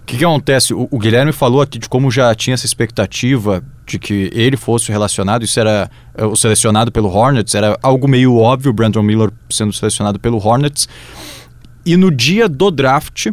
O 0.03 0.05
que, 0.05 0.17
que 0.17 0.25
acontece? 0.25 0.73
O, 0.73 0.87
o, 0.91 0.99
Guilherme 0.99 1.33
falou 1.33 1.61
aqui 1.61 1.79
de 1.79 1.89
como 1.89 2.11
já 2.11 2.33
tinha 2.35 2.55
essa 2.55 2.67
expectativa 2.67 3.63
de 3.87 3.99
que 3.99 4.31
ele 4.33 4.57
fosse 4.57 4.91
relacionado, 4.91 5.45
isso 5.45 5.59
era 5.59 5.91
é, 6.15 6.25
o 6.25 6.37
selecionado 6.37 6.93
pelo 6.93 7.09
Hornets, 7.09 7.55
era 7.55 7.79
algo 7.83 8.07
meio 8.07 8.37
óbvio, 8.37 8.73
Brandon 8.73 9.03
Miller 9.03 9.31
sendo 9.51 9.73
selecionado 9.73 10.21
pelo 10.21 10.39
Hornets. 10.39 10.89
E 11.85 11.97
no 11.97 12.11
dia 12.11 12.49
do 12.49 12.71
draft, 12.71 13.29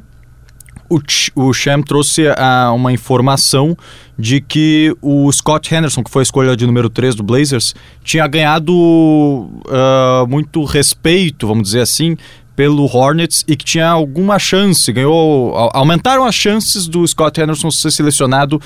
o, 0.90 1.00
o 1.36 1.54
Sham 1.54 1.84
trouxe 1.84 2.28
uh, 2.28 2.74
uma 2.74 2.92
informação 2.92 3.78
de 4.20 4.42
que 4.42 4.94
o 5.02 5.32
Scott 5.32 5.74
Henderson, 5.74 6.04
que 6.04 6.12
foi 6.12 6.22
a 6.22 6.24
escolha 6.24 6.56
de 6.58 6.66
número 6.66 6.90
3 6.90 7.16
do 7.16 7.24
Blazers, 7.24 7.74
tinha 8.04 8.28
ganhado 8.28 8.74
uh, 8.76 10.28
muito 10.28 10.66
respeito, 10.66 11.48
vamos 11.48 11.64
dizer 11.64 11.80
assim, 11.80 12.18
pelo 12.54 12.84
Hornets 12.84 13.46
e 13.48 13.56
que 13.56 13.64
tinha 13.64 13.88
alguma 13.88 14.38
chance, 14.38 14.92
ganhou. 14.92 15.56
Aumentaram 15.74 16.26
as 16.26 16.36
chances 16.36 16.86
do 16.86 17.08
Scott 17.08 17.40
Henderson 17.40 17.72
ser 17.72 17.92
selecionado 17.92 18.62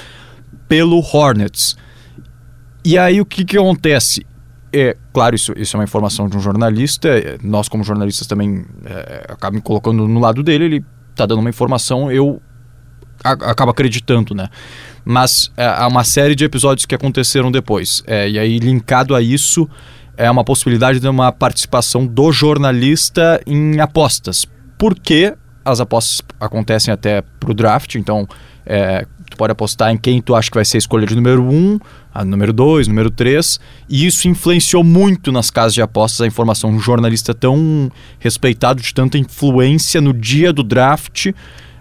pelo 0.67 0.97
Hornets. 0.97 1.77
E 2.83 2.97
aí 2.97 3.21
o 3.21 3.25
que, 3.25 3.45
que 3.45 3.55
acontece? 3.55 4.25
É, 4.73 4.97
claro, 5.13 5.35
isso, 5.35 5.53
isso 5.55 5.75
é 5.75 5.79
uma 5.79 5.83
informação 5.83 6.27
de 6.27 6.35
um 6.35 6.39
jornalista. 6.39 7.09
Nós, 7.43 7.69
como 7.69 7.83
jornalistas, 7.83 8.25
também 8.25 8.65
é, 8.85 9.27
acabam 9.29 9.61
colocando 9.61 10.07
no 10.07 10.19
lado 10.19 10.41
dele. 10.41 10.65
Ele 10.65 10.85
tá 11.15 11.27
dando 11.27 11.41
uma 11.41 11.49
informação, 11.51 12.11
eu 12.11 12.41
acabo 13.23 13.69
acreditando, 13.69 14.33
né? 14.33 14.49
Mas 15.05 15.51
é, 15.57 15.65
há 15.65 15.87
uma 15.87 16.03
série 16.03 16.35
de 16.35 16.45
episódios 16.45 16.85
que 16.85 16.95
aconteceram 16.95 17.51
depois. 17.51 18.03
É, 18.07 18.29
e 18.29 18.39
aí, 18.39 18.59
linkado 18.59 19.15
a 19.15 19.21
isso, 19.21 19.69
é 20.15 20.29
uma 20.29 20.43
possibilidade 20.43 20.99
de 20.99 21.07
uma 21.07 21.31
participação 21.31 22.05
do 22.05 22.31
jornalista 22.31 23.41
em 23.45 23.79
apostas. 23.79 24.45
Porque 24.77 25.33
as 25.65 25.79
apostas 25.79 26.21
acontecem 26.39 26.93
até 26.93 27.21
pro 27.39 27.53
draft, 27.53 27.95
então 27.95 28.27
é, 28.65 29.05
tu 29.29 29.37
pode 29.37 29.51
apostar 29.51 29.91
em 29.91 29.97
quem 29.97 30.21
tu 30.21 30.35
acha 30.35 30.49
que 30.49 30.57
vai 30.57 30.65
ser 30.65 30.77
a 30.77 30.79
escolha 30.79 31.07
de 31.07 31.15
número 31.15 31.43
1, 31.43 31.51
um, 31.51 31.79
a 32.13 32.23
número 32.23 32.53
2, 32.53 32.87
número 32.87 33.09
3, 33.09 33.59
e 33.89 34.05
isso 34.05 34.27
influenciou 34.27 34.83
muito 34.83 35.31
nas 35.31 35.49
casas 35.49 35.73
de 35.73 35.81
apostas 35.81 36.21
a 36.21 36.27
informação. 36.27 36.69
Um 36.69 36.79
jornalista 36.79 37.33
tão 37.33 37.91
respeitado, 38.19 38.81
de 38.81 38.93
tanta 38.93 39.17
influência 39.17 39.99
no 39.99 40.13
dia 40.13 40.53
do 40.53 40.63
draft 40.63 41.31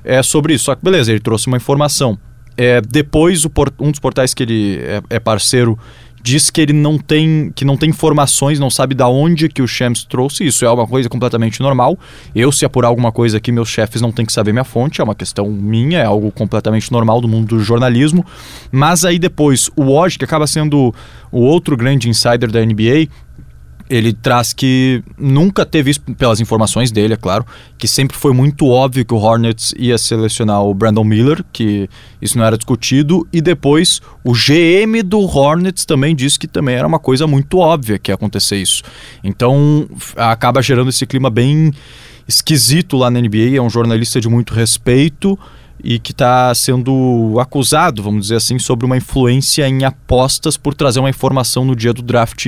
é, 0.05 0.23
sobre 0.23 0.55
isso. 0.55 0.65
Só 0.65 0.75
que 0.75 0.83
beleza, 0.83 1.11
ele 1.11 1.21
trouxe 1.21 1.47
uma 1.47 1.57
informação. 1.57 2.19
É, 2.57 2.81
depois, 2.81 3.45
um 3.81 3.91
dos 3.91 4.01
portais 4.01 4.35
que 4.35 4.43
ele 4.43 4.79
é, 4.79 5.03
é 5.11 5.19
parceiro 5.19 5.79
diz 6.23 6.51
que 6.51 6.61
ele 6.61 6.73
não 6.73 6.97
tem 6.97 7.51
que 7.55 7.65
não 7.65 7.77
tem 7.77 7.91
informações, 7.91 8.61
não 8.61 8.71
sabe 8.71 8.95
da 8.95 9.09
onde 9.09 9.49
que 9.49 9.61
o 9.61 9.67
Shams 9.67 10.05
trouxe. 10.05 10.47
Isso 10.47 10.65
é 10.65 10.71
uma 10.71 10.87
coisa 10.87 11.09
completamente 11.09 11.61
normal. 11.61 11.99
Eu, 12.35 12.53
se 12.53 12.65
apurar 12.65 12.89
alguma 12.89 13.11
coisa 13.11 13.39
aqui, 13.39 13.51
meus 13.51 13.69
chefes 13.69 14.01
não 14.01 14.13
têm 14.13 14.25
que 14.25 14.33
saber 14.33 14.53
minha 14.53 14.65
fonte, 14.65 15.01
é 15.01 15.05
uma 15.05 15.15
questão 15.15 15.51
minha, 15.51 15.99
é 15.99 16.05
algo 16.05 16.31
completamente 16.31 16.93
normal 16.93 17.21
do 17.21 17.27
mundo 17.27 17.57
do 17.57 17.61
jornalismo. 17.61 18.25
Mas 18.71 19.05
aí 19.05 19.19
depois, 19.19 19.69
o 19.75 19.83
Woj, 19.83 20.17
que 20.17 20.25
acaba 20.25 20.47
sendo 20.47 20.95
o 21.31 21.41
outro 21.41 21.77
grande 21.77 22.09
insider 22.09 22.51
da 22.51 22.65
NBA, 22.65 23.09
ele 23.93 24.15
traz 24.15 24.55
que 24.55 25.03
nunca 25.19 25.67
teve 25.67 25.91
isso, 25.91 26.01
pelas 26.17 26.41
informações 26.41 26.91
dele, 26.91 27.13
é 27.13 27.17
claro, 27.17 27.45
que 27.77 27.87
sempre 27.87 28.17
foi 28.17 28.33
muito 28.33 28.67
óbvio 28.67 29.05
que 29.05 29.13
o 29.13 29.19
Hornets 29.19 29.75
ia 29.77 29.99
selecionar 29.99 30.63
o 30.63 30.73
Brandon 30.73 31.05
Miller, 31.05 31.45
que 31.53 31.91
isso 32.21 32.39
não 32.39 32.45
era 32.47 32.57
discutido, 32.57 33.29
e 33.31 33.43
depois 33.43 34.01
o 34.25 34.33
GM 34.33 35.03
do 35.05 35.21
Hornets 35.21 35.85
também 35.85 36.17
disse 36.17 36.39
que 36.39 36.49
também 36.49 36.75
era 36.75 36.87
uma 36.87 36.99
coisa 36.99 37.27
muito 37.27 37.59
óbvia 37.59 37.99
que 37.99 38.11
ia 38.11 38.15
acontecer 38.15 38.57
isso. 38.57 38.83
Então 39.23 39.87
acaba 40.17 40.63
gerando 40.63 40.89
esse 40.89 41.05
clima 41.05 41.29
bem 41.29 41.71
esquisito 42.27 42.97
lá 42.97 43.11
na 43.11 43.21
NBA, 43.21 43.57
é 43.57 43.61
um 43.61 43.69
jornalista 43.69 44.19
de 44.23 44.29
muito 44.29 44.55
respeito 44.55 45.39
e 45.83 45.99
que 45.99 46.13
está 46.13 46.55
sendo 46.55 47.37
acusado, 47.41 48.03
vamos 48.03 48.23
dizer 48.23 48.37
assim, 48.37 48.59
sobre 48.59 48.87
uma 48.87 48.97
influência 48.97 49.69
em 49.69 49.85
apostas 49.85 50.57
por 50.57 50.75
trazer 50.75 51.01
uma 51.01 51.11
informação 51.11 51.65
no 51.65 51.75
dia 51.75 51.93
do 51.93 52.03
draft 52.03 52.47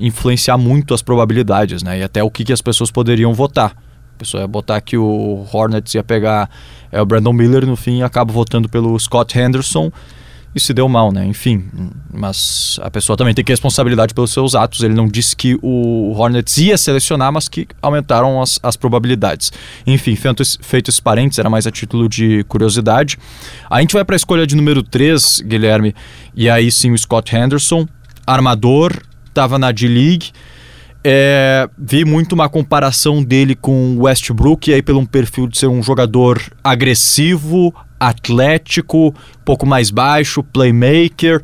influenciar 0.00 0.58
muito 0.58 0.92
as 0.92 1.00
probabilidades, 1.00 1.82
né? 1.82 2.00
E 2.00 2.02
até 2.02 2.22
o 2.22 2.30
que, 2.30 2.44
que 2.44 2.52
as 2.52 2.60
pessoas 2.60 2.90
poderiam 2.90 3.32
votar. 3.32 3.76
A 4.16 4.18
pessoa 4.18 4.40
ia 4.40 4.48
botar 4.48 4.80
que 4.80 4.96
o 4.96 5.46
Hornets 5.52 5.94
ia 5.94 6.02
pegar 6.02 6.50
é, 6.90 7.00
o 7.00 7.06
Brandon 7.06 7.32
Miller, 7.32 7.66
no 7.66 7.76
fim 7.76 8.02
acaba 8.02 8.32
votando 8.32 8.68
pelo 8.68 8.98
Scott 8.98 9.38
Henderson 9.38 9.90
e 10.54 10.60
se 10.60 10.74
deu 10.74 10.88
mal, 10.88 11.10
né? 11.10 11.24
Enfim, 11.24 11.64
mas 12.12 12.78
a 12.82 12.90
pessoa 12.90 13.16
também 13.16 13.32
tem 13.32 13.44
que 13.44 13.52
responsabilidade 13.52 14.12
pelos 14.12 14.32
seus 14.32 14.54
atos. 14.54 14.82
Ele 14.82 14.94
não 14.94 15.08
disse 15.08 15.34
que 15.34 15.58
o 15.62 16.12
Hornets 16.12 16.58
ia 16.58 16.76
selecionar, 16.76 17.32
mas 17.32 17.48
que 17.48 17.66
aumentaram 17.80 18.40
as, 18.40 18.58
as 18.62 18.76
probabilidades. 18.76 19.50
Enfim, 19.86 20.14
feito, 20.14 20.42
feito 20.60 20.90
esses 20.90 21.00
parênteses, 21.00 21.38
era 21.38 21.48
mais 21.48 21.66
a 21.66 21.70
título 21.70 22.08
de 22.08 22.44
curiosidade. 22.44 23.18
A 23.70 23.80
gente 23.80 23.94
vai 23.94 24.04
para 24.04 24.14
a 24.14 24.18
escolha 24.18 24.46
de 24.46 24.54
número 24.54 24.82
3, 24.82 25.42
Guilherme, 25.46 25.94
e 26.34 26.50
aí 26.50 26.70
sim 26.70 26.92
o 26.92 26.98
Scott 26.98 27.34
Henderson, 27.34 27.86
armador, 28.26 28.92
estava 29.28 29.58
na 29.58 29.72
D-League. 29.72 30.32
É, 31.04 31.68
vi 31.76 32.04
muito 32.04 32.32
uma 32.32 32.48
comparação 32.48 33.24
dele 33.24 33.56
com 33.56 33.96
o 33.96 34.02
Westbrook, 34.02 34.72
aí 34.72 34.82
pelo 34.82 35.00
um 35.00 35.06
perfil 35.06 35.48
de 35.48 35.58
ser 35.58 35.66
um 35.66 35.82
jogador 35.82 36.40
agressivo, 36.62 37.74
atlético, 38.08 39.08
um 39.08 39.44
pouco 39.44 39.66
mais 39.66 39.90
baixo, 39.90 40.42
playmaker. 40.42 41.42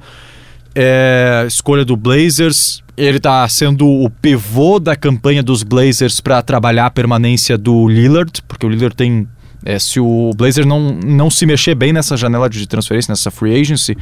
É, 0.75 1.45
escolha 1.47 1.85
do 1.85 1.97
Blazers. 1.97 2.83
Ele 2.97 3.19
está 3.19 3.49
sendo 3.49 3.87
o 3.87 4.11
pivô 4.11 4.79
da 4.79 4.97
campanha 4.97 5.43
dos 5.43 5.63
Blazers 5.63 6.21
para 6.21 6.43
trabalhar 6.43 6.87
a 6.87 6.91
permanência 6.91 7.57
do 7.57 7.89
Lillard, 7.89 8.43
porque 8.47 8.67
o 8.67 8.69
Lillard 8.69 8.95
tem. 8.95 9.27
É, 9.65 9.79
se 9.79 9.99
o 9.99 10.31
Blazer 10.37 10.65
não, 10.65 10.93
não 11.05 11.31
se 11.31 11.45
mexer 11.45 11.75
bem 11.75 11.93
nessa 11.93 12.17
janela 12.17 12.49
de 12.49 12.67
transferência, 12.67 13.11
nessa 13.11 13.31
free 13.31 13.61
agency, 13.61 13.97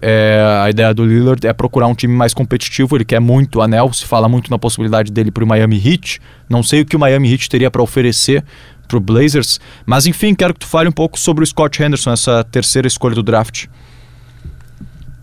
é, 0.00 0.42
a 0.62 0.68
ideia 0.68 0.92
do 0.92 1.04
Lillard 1.04 1.46
é 1.46 1.52
procurar 1.52 1.86
um 1.86 1.94
time 1.94 2.14
mais 2.14 2.34
competitivo. 2.34 2.96
Ele 2.96 3.04
quer 3.04 3.20
muito 3.20 3.60
anel, 3.60 3.92
se 3.92 4.04
fala 4.04 4.28
muito 4.28 4.50
na 4.50 4.58
possibilidade 4.58 5.10
dele 5.10 5.30
para 5.30 5.44
o 5.44 5.46
Miami 5.46 5.76
Heat. 5.76 6.20
Não 6.48 6.62
sei 6.62 6.82
o 6.82 6.86
que 6.86 6.96
o 6.96 6.98
Miami 6.98 7.32
Heat 7.32 7.48
teria 7.48 7.70
para 7.70 7.82
oferecer 7.82 8.44
para 8.86 8.96
o 8.96 9.00
Blazers. 9.00 9.60
Mas 9.84 10.06
enfim, 10.06 10.34
quero 10.34 10.54
que 10.54 10.60
tu 10.60 10.66
fale 10.66 10.88
um 10.88 10.92
pouco 10.92 11.18
sobre 11.18 11.44
o 11.44 11.46
Scott 11.46 11.82
Henderson, 11.82 12.12
essa 12.12 12.44
terceira 12.44 12.86
escolha 12.88 13.14
do 13.14 13.22
draft. 13.22 13.66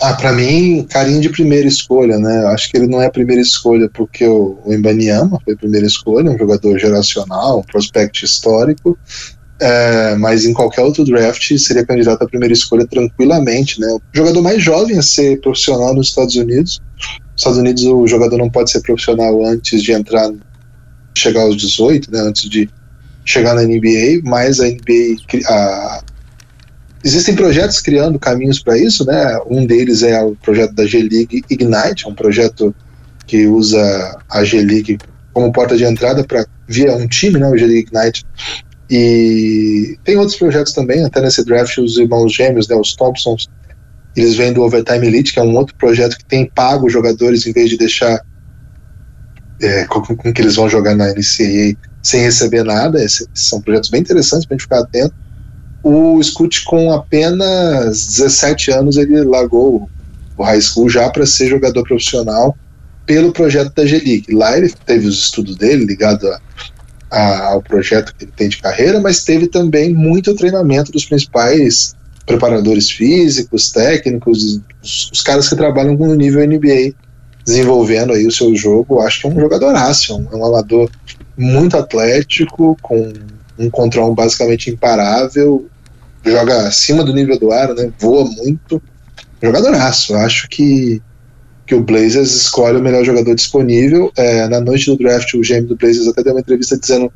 Ah, 0.02 0.16
para 0.16 0.34
mim, 0.34 0.86
carinho 0.90 1.22
de 1.22 1.30
primeira 1.30 1.68
escolha, 1.68 2.18
né? 2.18 2.46
Acho 2.48 2.70
que 2.70 2.76
ele 2.76 2.88
não 2.88 3.02
é 3.02 3.06
a 3.06 3.12
primeira 3.12 3.42
escolha 3.42 3.90
porque 3.94 4.28
o, 4.28 4.60
o 4.66 4.74
Embanyama 4.74 5.40
foi 5.46 5.54
a 5.54 5.58
primeira 5.58 5.88
escolha, 5.88 6.30
um 6.30 6.38
jogador 6.38 6.78
geracional, 6.78 7.64
prospect 7.64 8.26
histórico. 8.26 8.98
É, 9.62 10.16
mas 10.16 10.44
em 10.44 10.52
qualquer 10.52 10.82
outro 10.82 11.06
draft 11.06 11.58
seria 11.58 11.86
candidato 11.86 12.22
à 12.22 12.28
primeira 12.28 12.54
escolha 12.54 12.86
tranquilamente, 12.86 13.80
né? 13.80 13.88
O 13.94 14.02
jogador 14.12 14.42
mais 14.42 14.62
jovem 14.62 14.98
a 14.98 15.02
ser 15.02 15.40
profissional 15.40 15.94
nos 15.94 16.10
Estados 16.10 16.36
Unidos. 16.36 16.82
Nos 16.98 17.38
Estados 17.38 17.60
Unidos 17.60 17.84
o 17.86 18.06
jogador 18.06 18.38
não 18.38 18.50
pode 18.50 18.72
ser 18.72 18.82
profissional 18.82 19.46
antes 19.46 19.82
de 19.82 19.94
entrar, 19.94 20.30
chegar 21.16 21.44
aos 21.44 21.56
18, 21.56 22.12
né? 22.12 22.20
Antes 22.20 22.50
de 22.50 22.70
chegar 23.26 23.54
na 23.54 23.64
NBA, 23.64 24.22
mas 24.24 24.60
a 24.60 24.66
NBA. 24.66 25.18
A, 25.48 26.02
existem 27.04 27.36
projetos 27.36 27.82
criando 27.82 28.20
caminhos 28.20 28.62
para 28.62 28.78
isso, 28.78 29.06
né? 29.06 29.38
Um 29.50 29.66
deles 29.66 30.04
é 30.04 30.22
o 30.22 30.36
projeto 30.36 30.74
da 30.74 30.86
G-League 30.86 31.44
Ignite, 31.50 32.08
um 32.08 32.16
projeto 32.16 32.74
que 33.26 33.48
usa 33.48 34.20
a 34.30 34.44
G-League 34.44 34.98
como 35.34 35.52
porta 35.52 35.76
de 35.76 35.84
entrada 35.84 36.24
para 36.24 36.46
via 36.68 36.96
um 36.96 37.08
time, 37.08 37.40
né? 37.40 37.48
O 37.50 37.58
G-League 37.58 37.88
Ignite. 37.90 38.26
E 38.90 39.98
tem 40.04 40.18
outros 40.18 40.38
projetos 40.38 40.74
também, 40.74 41.04
até 41.04 41.22
nesse 41.22 41.44
draft, 41.44 41.78
os 41.78 41.98
irmãos 41.98 42.34
gêmeos, 42.34 42.68
né? 42.68 42.76
Os 42.76 42.96
Thompsons, 42.96 43.50
eles 44.16 44.36
vêm 44.36 44.54
do 44.54 44.62
Overtime 44.62 45.08
Elite, 45.08 45.34
que 45.34 45.40
é 45.40 45.44
um 45.44 45.56
outro 45.56 45.76
projeto 45.76 46.18
que 46.18 46.26
tem 46.26 46.46
pago 46.46 46.88
os 46.88 46.94
jogadores 46.94 47.48
em 47.48 47.52
vez 47.52 47.70
de 47.70 47.78
deixar 47.78 48.22
é, 49.62 49.86
com, 49.86 50.02
com 50.02 50.32
que 50.32 50.42
eles 50.42 50.56
vão 50.56 50.70
jogar 50.70 50.96
na 50.96 51.08
NCAA 51.08 51.76
sem 52.04 52.22
receber 52.22 52.64
nada. 52.64 53.00
São 53.34 53.62
projetos 53.62 53.90
bem 53.90 54.02
interessantes 54.02 54.46
para 54.46 54.56
a 54.56 54.58
gente 54.58 54.64
ficar 54.64 54.80
atento. 54.80 55.16
O 55.82 56.22
Scoot, 56.22 56.64
com 56.66 56.94
apenas 56.94 58.06
17 58.08 58.72
anos, 58.72 58.98
ele 58.98 59.24
largou 59.24 59.90
o 60.38 60.44
high 60.44 60.62
school 60.62 60.90
já 60.90 61.10
para 61.10 61.26
ser 61.26 61.50
jogador 61.50 61.84
profissional 61.84 62.56
pelo 63.06 63.32
projeto 63.32 63.74
da 63.74 63.86
G-League. 63.86 64.34
Lá 64.34 64.58
ele 64.58 64.72
teve 64.86 65.08
os 65.08 65.20
estudos 65.20 65.56
dele 65.58 65.86
ligado 65.86 66.28
a, 66.28 66.42
a, 67.12 67.48
ao 67.48 67.62
projeto 67.62 68.14
que 68.16 68.26
ele 68.26 68.34
tem 68.36 68.50
de 68.50 68.62
carreira, 68.62 69.00
mas 69.00 69.24
teve 69.24 69.48
também 69.48 69.94
muito 69.94 70.36
treinamento 70.36 70.92
dos 70.92 71.06
principais 71.06 71.96
preparadores 72.26 72.90
físicos, 72.90 73.72
técnicos, 73.72 74.62
os, 74.82 75.12
os 75.12 75.22
caras 75.22 75.50
que 75.50 75.56
trabalham 75.56 75.98
com 75.98 76.08
o 76.08 76.16
nível 76.16 76.48
NBA, 76.48 76.94
desenvolvendo 77.46 78.14
aí 78.14 78.26
o 78.26 78.32
seu 78.32 78.56
jogo. 78.56 79.02
Acho 79.02 79.22
que 79.22 79.28
é 79.28 79.30
um 79.30 79.40
jogador 79.40 79.76
ácido, 79.76 80.28
é 80.32 80.36
um 80.36 80.46
amador 80.46 80.90
muito 81.38 81.78
atlético, 81.78 82.78
com 82.82 83.12
um 83.58 83.70
controle 83.70 84.16
basicamente 84.16 84.70
imparável, 84.70 85.68
joga 86.26 86.68
acima 86.68 87.04
do 87.04 87.14
nível 87.14 87.38
do 87.40 87.52
ar, 87.52 87.74
né? 87.74 87.92
Voa 88.00 88.26
muito. 88.26 88.82
Jogadoraço. 89.42 90.16
Acho 90.16 90.48
que, 90.48 91.02
que 91.66 91.76
o 91.76 91.84
Blazers 91.84 92.34
escolhe 92.34 92.78
o 92.78 92.82
melhor 92.82 93.04
jogador 93.04 93.36
disponível. 93.36 94.12
É, 94.16 94.48
na 94.48 94.60
noite 94.62 94.86
do 94.86 94.98
draft, 94.98 95.34
o 95.34 95.42
GM 95.42 95.66
do 95.66 95.76
Blazers 95.76 96.08
até 96.08 96.24
deu 96.24 96.34
uma 96.34 96.40
entrevista 96.40 96.78
dizendo 96.78 97.12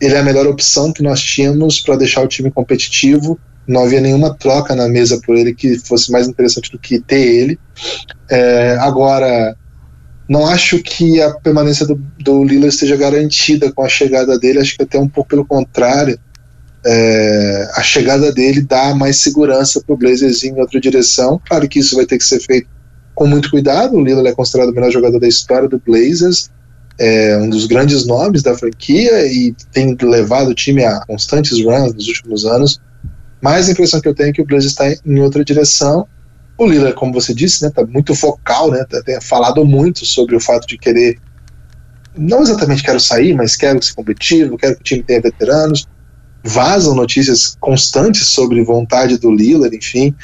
ele 0.00 0.14
é 0.14 0.18
a 0.18 0.24
melhor 0.24 0.46
opção 0.46 0.92
que 0.92 1.02
nós 1.02 1.20
tínhamos 1.20 1.80
para 1.80 1.96
deixar 1.96 2.22
o 2.22 2.28
time 2.28 2.50
competitivo. 2.50 3.38
Não 3.66 3.84
havia 3.84 4.00
nenhuma 4.00 4.34
troca 4.34 4.74
na 4.74 4.88
mesa 4.88 5.20
por 5.24 5.36
ele 5.36 5.54
que 5.54 5.78
fosse 5.78 6.12
mais 6.12 6.28
interessante 6.28 6.70
do 6.70 6.78
que 6.78 7.00
ter 7.00 7.20
ele. 7.20 7.58
É, 8.30 8.76
agora, 8.80 9.56
não 10.28 10.46
acho 10.46 10.82
que 10.82 11.20
a 11.20 11.30
permanência 11.34 11.86
do, 11.86 11.94
do 12.18 12.42
Lillard 12.42 12.68
esteja 12.68 12.96
garantida 12.96 13.72
com 13.72 13.82
a 13.82 13.88
chegada 13.88 14.38
dele, 14.38 14.58
acho 14.58 14.76
que 14.76 14.82
até 14.82 14.98
um 14.98 15.08
pouco 15.08 15.30
pelo 15.30 15.44
contrário. 15.44 16.18
É, 16.88 17.68
a 17.74 17.82
chegada 17.82 18.30
dele 18.32 18.62
dá 18.62 18.94
mais 18.94 19.20
segurança 19.20 19.80
para 19.80 19.94
o 19.94 19.96
Blazers 19.96 20.44
em 20.44 20.58
outra 20.58 20.80
direção. 20.80 21.40
Claro 21.46 21.68
que 21.68 21.80
isso 21.80 21.96
vai 21.96 22.06
ter 22.06 22.18
que 22.18 22.24
ser 22.24 22.40
feito 22.40 22.68
com 23.14 23.26
muito 23.26 23.50
cuidado. 23.50 23.96
O 23.96 24.04
Lillard 24.04 24.28
é 24.28 24.34
considerado 24.34 24.70
o 24.70 24.74
melhor 24.74 24.90
jogador 24.90 25.18
da 25.18 25.28
história 25.28 25.68
do 25.68 25.80
Blazers, 25.84 26.50
é 26.98 27.36
um 27.38 27.50
dos 27.50 27.66
grandes 27.66 28.06
nomes 28.06 28.42
da 28.42 28.56
franquia 28.56 29.26
e 29.26 29.54
tem 29.72 29.96
levado 30.00 30.48
o 30.48 30.54
time 30.54 30.84
a 30.84 31.00
constantes 31.06 31.62
runs 31.62 31.94
nos 31.94 32.08
últimos 32.08 32.46
anos. 32.46 32.80
Mas 33.40 33.68
a 33.68 33.72
impressão 33.72 34.00
que 34.00 34.08
eu 34.08 34.14
tenho 34.14 34.30
é 34.30 34.32
que 34.32 34.42
o 34.42 34.46
Blazers 34.46 34.72
está 34.72 34.90
em 35.04 35.20
outra 35.20 35.44
direção 35.44 36.06
o 36.58 36.66
Lillard, 36.66 36.94
como 36.96 37.12
você 37.12 37.34
disse, 37.34 37.62
né, 37.62 37.70
tá 37.70 37.84
muito 37.84 38.14
focal, 38.14 38.70
né, 38.70 38.84
tá, 38.88 39.02
tem 39.02 39.20
falado 39.20 39.64
muito 39.64 40.04
sobre 40.04 40.34
o 40.34 40.40
fato 40.40 40.66
de 40.66 40.78
querer, 40.78 41.18
não 42.16 42.42
exatamente 42.42 42.82
quero 42.82 42.98
sair, 42.98 43.34
mas 43.34 43.56
quero 43.56 43.82
ser 43.82 43.94
competitivo, 43.94 44.56
quero 44.56 44.74
que 44.74 44.80
o 44.80 44.84
time 44.84 45.02
tenha 45.02 45.20
veteranos. 45.20 45.86
Vazam 46.42 46.94
notícias 46.94 47.56
constantes 47.60 48.26
sobre 48.26 48.62
vontade 48.62 49.18
do 49.18 49.30
Lillard, 49.30 49.76
enfim. 49.76 50.14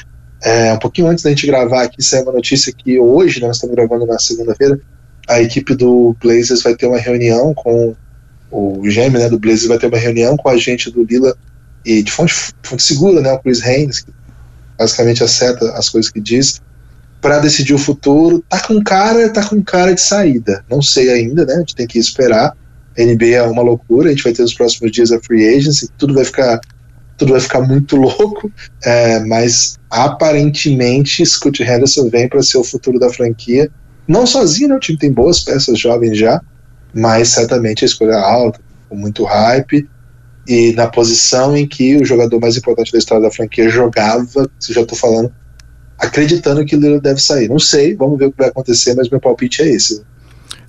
É, 0.41 0.73
um 0.73 0.79
pouquinho 0.79 1.07
antes 1.07 1.23
da 1.23 1.29
gente 1.29 1.45
gravar 1.45 1.83
aqui, 1.83 2.01
saiu 2.01 2.23
uma 2.23 2.31
notícia 2.31 2.73
que 2.73 2.97
hoje, 2.99 3.39
né, 3.39 3.47
nós 3.47 3.57
estamos 3.57 3.75
gravando 3.75 4.05
na 4.05 4.17
segunda-feira, 4.17 4.79
a 5.27 5.41
equipe 5.41 5.75
do 5.75 6.15
Blazers 6.21 6.63
vai 6.63 6.75
ter 6.75 6.87
uma 6.87 6.97
reunião 6.97 7.53
com 7.53 7.95
o 8.51 8.87
gêmeo 8.89 9.19
né, 9.19 9.29
do 9.29 9.39
Blazers 9.39 9.67
vai 9.67 9.79
ter 9.79 9.87
uma 9.87 9.97
reunião 9.97 10.37
com 10.37 10.47
a 10.47 10.53
agente 10.53 10.91
do 10.91 11.03
Lillard 11.03 11.37
e 11.83 12.03
de 12.03 12.11
fonte, 12.11 12.33
fonte 12.61 12.83
segura, 12.83 13.19
né, 13.19 13.33
o 13.33 13.39
Chris 13.39 13.63
Haynes, 13.63 14.01
que 14.01 14.11
basicamente 14.77 15.23
acerta 15.23 15.71
as 15.73 15.89
coisas 15.89 16.11
que 16.11 16.19
diz, 16.19 16.61
para 17.21 17.39
decidir 17.39 17.73
o 17.73 17.79
futuro. 17.79 18.43
Tá 18.49 18.59
com 18.59 18.83
cara, 18.83 19.29
tá 19.29 19.43
com 19.43 19.63
cara 19.63 19.93
de 19.93 20.01
saída. 20.01 20.63
Não 20.69 20.81
sei 20.81 21.09
ainda, 21.09 21.45
né? 21.45 21.55
A 21.55 21.59
gente 21.59 21.75
tem 21.75 21.87
que 21.87 21.97
esperar. 21.97 22.55
NBA 22.97 23.37
é 23.37 23.41
uma 23.43 23.63
loucura, 23.63 24.09
a 24.09 24.11
gente 24.11 24.23
vai 24.23 24.33
ter 24.33 24.43
nos 24.43 24.53
próximos 24.53 24.91
dias 24.91 25.11
a 25.11 25.19
free 25.19 25.55
agency, 25.55 25.89
tudo 25.97 26.13
vai 26.13 26.25
ficar 26.25 26.59
tudo 27.17 27.31
vai 27.31 27.41
ficar 27.41 27.61
muito 27.61 27.95
louco, 27.97 28.51
é, 28.83 29.19
mas 29.21 29.79
aparentemente 29.89 31.25
Scott 31.25 31.63
Henderson 31.63 32.09
vem 32.09 32.27
para 32.27 32.43
ser 32.43 32.57
o 32.57 32.63
futuro 32.63 32.99
da 32.99 33.09
franquia. 33.09 33.69
Não 34.07 34.27
sozinho, 34.27 34.69
né? 34.69 34.75
O 34.75 34.79
time 34.79 34.97
tem 34.97 35.11
boas 35.11 35.39
peças 35.39 35.79
jovens 35.79 36.17
já, 36.17 36.41
mas 36.93 37.29
certamente 37.29 37.83
a 37.83 37.87
escolha 37.87 38.17
alta, 38.17 38.59
com 38.89 38.95
muito 38.95 39.23
hype 39.23 39.87
e 40.47 40.73
na 40.73 40.87
posição 40.87 41.55
em 41.55 41.67
que 41.67 41.97
o 41.97 42.05
jogador 42.05 42.39
mais 42.39 42.57
importante 42.57 42.91
da 42.91 42.97
história 42.97 43.23
da 43.23 43.31
franquia 43.31 43.69
jogava, 43.69 44.49
se 44.59 44.73
já 44.73 44.81
estou 44.81 44.97
falando, 44.97 45.31
acreditando 45.97 46.65
que 46.65 46.75
Lillard 46.75 47.01
deve 47.01 47.21
sair. 47.21 47.47
Não 47.47 47.59
sei, 47.59 47.95
vamos 47.95 48.17
ver 48.17 48.25
o 48.25 48.31
que 48.31 48.37
vai 48.37 48.49
acontecer, 48.49 48.93
mas 48.95 49.09
meu 49.09 49.19
palpite 49.19 49.61
é 49.61 49.69
esse. 49.69 50.03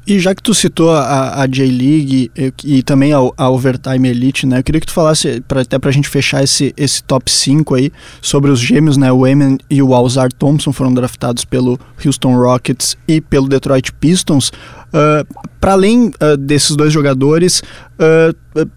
E 0.07 0.19
já 0.19 0.35
que 0.35 0.43
tu 0.43 0.53
citou 0.53 0.91
a, 0.91 1.41
a 1.41 1.47
J-League 1.47 2.31
e, 2.37 2.53
e, 2.63 2.83
também 2.83 3.15
a, 3.15 3.19
a, 3.39 3.49
Overtime 3.49 4.07
Elite, 4.07 4.47
né? 4.47 4.59
Eu 4.59 4.63
queria 4.63 4.81
que 4.81 4.87
tu 4.87 4.93
falasse, 4.93 5.41
pra, 5.49 5.63
até 5.63 5.79
pra 5.79 5.91
gente 5.91 6.11
fechar 6.11 6.45
esse, 6.45 6.75
esse 6.77 7.03
top 7.03 7.31
5 7.31 7.75
aí, 7.75 7.91
sobre 8.21 8.51
os 8.51 8.61
gêmeos, 8.61 8.99
né? 8.99 9.11
O 9.11 9.27
Eamon 9.27 9.57
e 9.71 9.83
o 9.83 9.95
Alzar 9.95 10.31
Thompson 10.31 10.73
foram 10.73 10.93
draftados 10.93 11.47
pelo 11.47 11.81
Houston 12.05 12.37
Rockets 12.37 12.99
e 13.09 13.19
pelo 13.19 13.49
Detroit 13.49 13.93
Pistons. 13.95 14.49
Uh, 14.49 15.27
para 15.59 15.73
além 15.73 16.09
uh, 16.09 16.37
desses 16.37 16.77
dois 16.77 16.93
jogadores, 16.93 17.63
uh, 17.99 18.69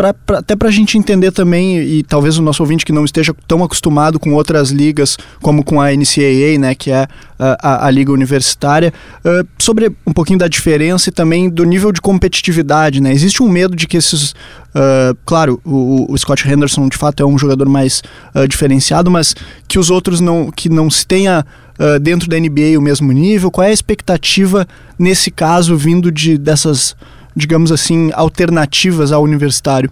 pra, 0.00 0.14
pra, 0.14 0.38
até 0.38 0.56
para 0.56 0.68
a 0.68 0.72
gente 0.72 0.96
entender 0.96 1.30
também, 1.30 1.76
e 1.76 2.02
talvez 2.02 2.38
o 2.38 2.42
nosso 2.42 2.62
ouvinte 2.62 2.86
que 2.86 2.92
não 2.92 3.04
esteja 3.04 3.34
tão 3.46 3.62
acostumado 3.62 4.18
com 4.18 4.32
outras 4.32 4.70
ligas, 4.70 5.18
como 5.42 5.62
com 5.62 5.78
a 5.78 5.92
NCAA, 5.94 6.58
né, 6.58 6.74
que 6.74 6.90
é 6.90 7.06
a, 7.38 7.86
a 7.86 7.90
liga 7.90 8.10
universitária, 8.10 8.94
uh, 9.22 9.46
sobre 9.58 9.92
um 10.06 10.12
pouquinho 10.14 10.38
da 10.38 10.48
diferença 10.48 11.10
e 11.10 11.12
também 11.12 11.50
do 11.50 11.64
nível 11.64 11.92
de 11.92 12.00
competitividade. 12.00 12.98
Né? 12.98 13.12
Existe 13.12 13.42
um 13.42 13.48
medo 13.48 13.76
de 13.76 13.86
que 13.86 13.98
esses. 13.98 14.30
Uh, 14.70 15.14
claro, 15.26 15.60
o, 15.66 16.10
o, 16.10 16.16
Scott 16.16 16.48
Henderson 16.48 16.88
de 16.88 16.96
fato 16.96 17.22
é 17.22 17.26
um 17.26 17.36
jogador 17.36 17.68
mais 17.68 18.02
uh, 18.34 18.48
diferenciado, 18.48 19.10
mas 19.10 19.34
que 19.68 19.78
os 19.78 19.90
outros 19.90 20.18
não, 20.18 20.50
que 20.50 20.70
não 20.70 20.88
se 20.88 21.06
tenha 21.06 21.44
dentro 22.02 22.28
da 22.28 22.38
NBA 22.38 22.78
o 22.78 22.82
mesmo 22.82 23.10
nível. 23.10 23.50
Qual 23.50 23.66
é 23.66 23.70
a 23.70 23.72
expectativa 23.72 24.68
nesse 24.98 25.30
caso 25.30 25.74
vindo 25.78 26.12
de 26.12 26.36
dessas 26.36 26.94
digamos 27.34 27.72
assim, 27.72 28.10
alternativas 28.12 29.12
ao 29.12 29.22
universitário? 29.22 29.90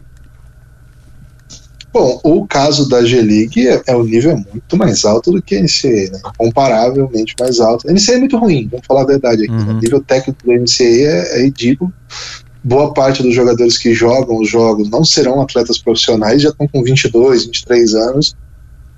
Bom, 1.93 2.21
o 2.23 2.47
caso 2.47 2.89
da 2.89 3.05
G-League 3.05 3.67
é, 3.67 3.83
é 3.87 3.97
um 3.97 4.05
nível 4.05 4.37
muito 4.37 4.77
mais 4.77 5.05
alto 5.05 5.33
do 5.33 5.43
que 5.43 5.57
a 5.57 5.61
NCAA, 5.61 6.13
né? 6.13 6.21
comparavelmente 6.37 7.35
mais 7.41 7.61
alto. 7.61 7.89
A 7.89 7.93
NCAA 7.93 8.15
é 8.15 8.19
muito 8.19 8.37
ruim, 8.37 8.69
vamos 8.71 8.87
falar 8.87 9.03
a 9.03 9.07
verdade 9.07 9.45
aqui. 9.45 9.53
Né? 9.53 9.63
Uhum. 9.65 9.79
O 9.79 9.81
nível 9.81 10.01
técnico 10.01 10.47
da 10.47 10.55
NCAA 10.55 10.85
é, 10.85 11.41
é 11.41 11.43
ridículo. 11.45 11.93
Boa 12.63 12.93
parte 12.93 13.23
dos 13.23 13.35
jogadores 13.35 13.79
que 13.79 13.95
jogam 13.95 14.39
os 14.39 14.49
jogos 14.49 14.91
não 14.91 15.05
serão 15.05 15.41
atletas 15.41 15.79
profissionais, 15.79 16.43
já 16.43 16.51
estão 16.51 16.69
com 16.69 16.83
22, 16.83 17.47
23 17.47 17.95
anos. 17.95 18.37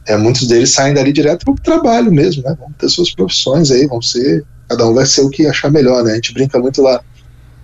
É, 0.07 0.16
muitos 0.16 0.48
deles 0.48 0.70
saem 0.70 0.92
dali 0.92 1.12
direto 1.12 1.44
para 1.44 1.55
o 1.55 1.57
trabalho 1.57 2.11
mesmo, 2.11 2.42
né? 2.42 2.57
Vão 2.59 2.72
ter 2.72 2.88
suas 2.88 3.14
profissões 3.14 3.70
aí, 3.70 3.87
vão 3.87 4.03
ser. 4.03 4.44
Cada 4.68 4.87
um 4.87 4.94
vai 4.94 5.07
ser 5.07 5.20
o 5.20 5.31
que 5.31 5.46
achar 5.46 5.70
melhor, 5.70 6.03
né? 6.03 6.12
A 6.12 6.14
gente 6.16 6.35
brinca 6.35 6.59
muito 6.59 6.83
lá 6.83 7.00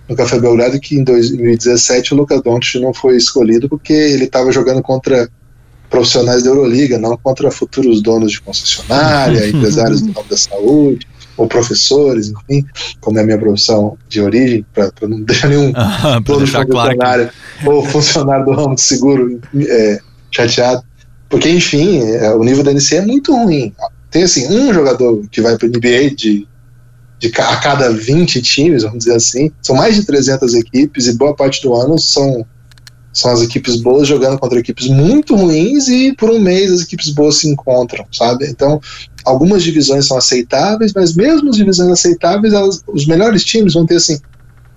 no 0.07 0.15
Café 0.15 0.39
Belgrado 0.39 0.79
que 0.79 0.95
em 0.95 1.03
2017 1.03 2.13
o 2.13 2.17
Luca 2.17 2.41
Doncic 2.41 2.79
não 2.81 2.93
foi 2.93 3.17
escolhido 3.17 3.67
porque 3.67 3.93
ele 3.93 4.25
estava 4.25 4.51
jogando 4.51 4.81
contra 4.81 5.29
profissionais 5.89 6.43
da 6.43 6.49
Euroliga, 6.49 6.97
não 6.97 7.17
contra 7.17 7.49
futuros 7.51 8.01
donos 8.01 8.33
de 8.33 8.41
concessionária, 8.41 9.47
empresários 9.49 10.01
do 10.01 10.11
ramo 10.11 10.27
da 10.29 10.37
saúde, 10.37 11.07
ou 11.37 11.47
professores, 11.47 12.29
enfim, 12.29 12.65
como 12.99 13.19
é 13.19 13.21
a 13.21 13.25
minha 13.25 13.37
profissão 13.37 13.97
de 14.09 14.21
origem, 14.21 14.65
para 14.73 14.91
não 15.07 15.21
deixar 15.23 15.47
nenhum 15.47 15.71
ah, 15.75 16.19
dono 16.19 16.45
de 16.45 16.51
concessionária 16.51 16.97
claro 16.97 17.29
ou 17.65 17.85
funcionário 17.85 18.45
do 18.45 18.51
ramo 18.51 18.75
de 18.75 18.81
seguro 18.81 19.39
é, 19.55 19.99
chateado. 20.31 20.83
Porque, 21.29 21.49
enfim, 21.49 21.99
é, 21.99 22.33
o 22.33 22.43
nível 22.43 22.63
da 22.63 22.71
NC 22.71 22.97
é 22.97 23.05
muito 23.05 23.35
ruim. 23.35 23.73
Tem, 24.09 24.23
assim, 24.23 24.47
um 24.47 24.73
jogador 24.73 25.23
que 25.29 25.41
vai 25.41 25.57
para 25.57 25.67
o 25.67 25.69
NBA 25.69 26.15
de 26.15 26.47
de 27.19 27.31
a 27.37 27.57
cada 27.57 27.91
20 27.91 28.41
times, 28.41 28.83
vamos 28.83 28.99
dizer 28.99 29.15
assim. 29.15 29.51
São 29.61 29.75
mais 29.75 29.95
de 29.95 30.05
300 30.05 30.53
equipes 30.53 31.07
e 31.07 31.17
boa 31.17 31.35
parte 31.35 31.61
do 31.61 31.73
ano 31.73 31.99
são, 31.99 32.45
são 33.11 33.31
as 33.31 33.41
equipes 33.41 33.77
boas 33.77 34.07
jogando 34.07 34.37
contra 34.37 34.59
equipes 34.59 34.87
muito 34.87 35.35
ruins 35.35 35.87
e 35.87 36.13
por 36.13 36.29
um 36.29 36.39
mês 36.39 36.71
as 36.71 36.81
equipes 36.81 37.09
boas 37.09 37.37
se 37.37 37.47
encontram, 37.47 38.05
sabe? 38.11 38.47
Então, 38.47 38.79
algumas 39.25 39.63
divisões 39.63 40.07
são 40.07 40.17
aceitáveis, 40.17 40.93
mas 40.93 41.15
mesmo 41.15 41.49
as 41.49 41.57
divisões 41.57 41.91
aceitáveis, 41.91 42.53
elas, 42.53 42.83
os 42.87 43.07
melhores 43.07 43.43
times 43.43 43.73
vão 43.73 43.85
ter 43.85 43.95
assim 43.95 44.19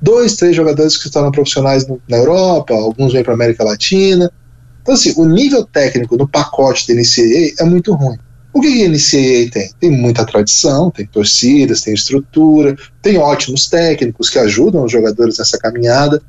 dois, 0.00 0.37
três 0.37 0.57
jogadores 0.57 0.96
que 0.96 1.09
estão 1.09 1.31
profissionais 1.31 1.87
no, 1.87 2.00
na 2.09 2.16
Europa, 2.16 2.72
alguns 2.72 3.12
vêm 3.12 3.22
para 3.22 3.35
América 3.35 3.64
Latina. 3.64 4.33
Então, 4.81 4.94
assim, 4.94 5.12
o 5.16 5.26
nível 5.26 5.64
técnico 5.64 6.16
no 6.16 6.26
pacote 6.26 6.88
da 6.88 6.94
NCAA 6.94 7.55
é 7.61 7.64
muito 7.64 7.92
ruim. 7.92 8.16
O 8.52 8.60
que 8.60 8.84
a 8.84 8.88
NCAA 8.88 9.51
tem? 9.51 9.70
Tem 9.78 9.90
muita 9.90 10.24
tradição, 10.24 10.90
tem 10.90 11.07
torcidas, 11.07 11.82
tem 11.82 11.94
estrutura, 11.94 12.76
tem 13.01 13.16
ótimos 13.16 13.68
técnicos 13.68 14.28
que 14.28 14.38
ajudam 14.38 14.84
os 14.84 14.92
jogadores 14.92 15.38
nessa 15.38 15.57
caminhada. 15.57 16.20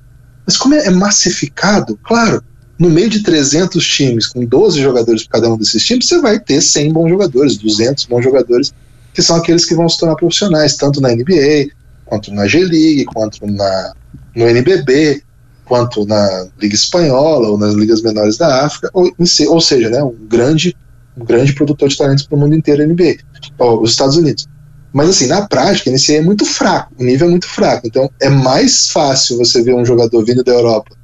Mas 0.46 0.58
como 0.58 0.76
é 0.76 0.90
massificado, 0.90 1.98
claro, 2.04 2.44
no 2.78 2.90
meio 2.90 3.10
de 3.10 3.22
300 3.22 3.86
times, 3.86 4.28
com 4.28 4.46
12 4.46 4.82
jogadores 4.82 5.24
para 5.24 5.40
cada 5.40 5.54
um 5.54 5.58
desses 5.58 5.84
times, 5.86 6.08
você 6.08 6.20
vai 6.20 6.40
ter 6.40 6.62
100 6.62 6.94
bons 6.94 7.10
jogadores, 7.10 7.58
200 7.58 8.06
bons 8.06 8.24
jogadores, 8.24 8.74
que 9.14 9.22
são 9.22 9.36
aqueles 9.36 9.66
que 9.66 9.76
vão 9.76 9.90
se 9.90 10.00
tornar 10.00 10.16
profissionais, 10.16 10.76
tanto 10.78 11.02
na 11.02 11.10
NBA, 11.10 11.70
quanto 12.06 12.34
na 12.34 12.48
G-League, 12.48 13.06
quanto 13.06 13.46
na, 13.48 13.94
no 14.36 14.48
NBB, 14.48 15.22
quanto 15.66 16.06
na 16.06 16.48
Liga 16.60 16.76
Espanhola 16.76 17.50
ou 17.50 17.58
nas 17.58 17.74
ligas 17.74 18.02
menores 18.02 18.38
da 18.38 18.66
África, 18.66 18.90
ou, 18.94 19.12
ou 19.48 19.62
seja, 19.62 19.90
né, 19.90 20.04
um 20.04 20.16
grande, 20.28 20.76
um 21.18 21.26
grande 21.26 21.54
produtor 21.54 21.90
de 21.90 21.98
talentos 21.98 22.26
para 22.26 22.36
o 22.36 22.40
mundo 22.40 22.56
inteiro, 22.56 22.88
NBA, 22.88 23.18
os 23.60 23.92
Estados 23.92 24.18
Unidos. 24.18 24.48
Mas 24.94 25.10
assim, 25.10 25.28
na 25.28 25.48
prática, 25.48 25.90
a 25.90 25.94
NCAA 25.94 26.16
é 26.18 26.22
muito 26.22 26.46
fraco, 26.46 26.94
o 27.00 27.04
nível 27.04 27.28
é 27.28 27.32
muito 27.32 27.48
fraco. 27.48 27.88
Então 27.88 28.10
é 28.20 28.30
mais 28.30 28.90
fácil 28.90 29.38
você 29.38 29.62
ver 29.62 29.74
um 29.74 29.86
jogador 29.86 30.24
vindo 30.24 30.44
da 30.44 30.52
Europa 30.52 30.96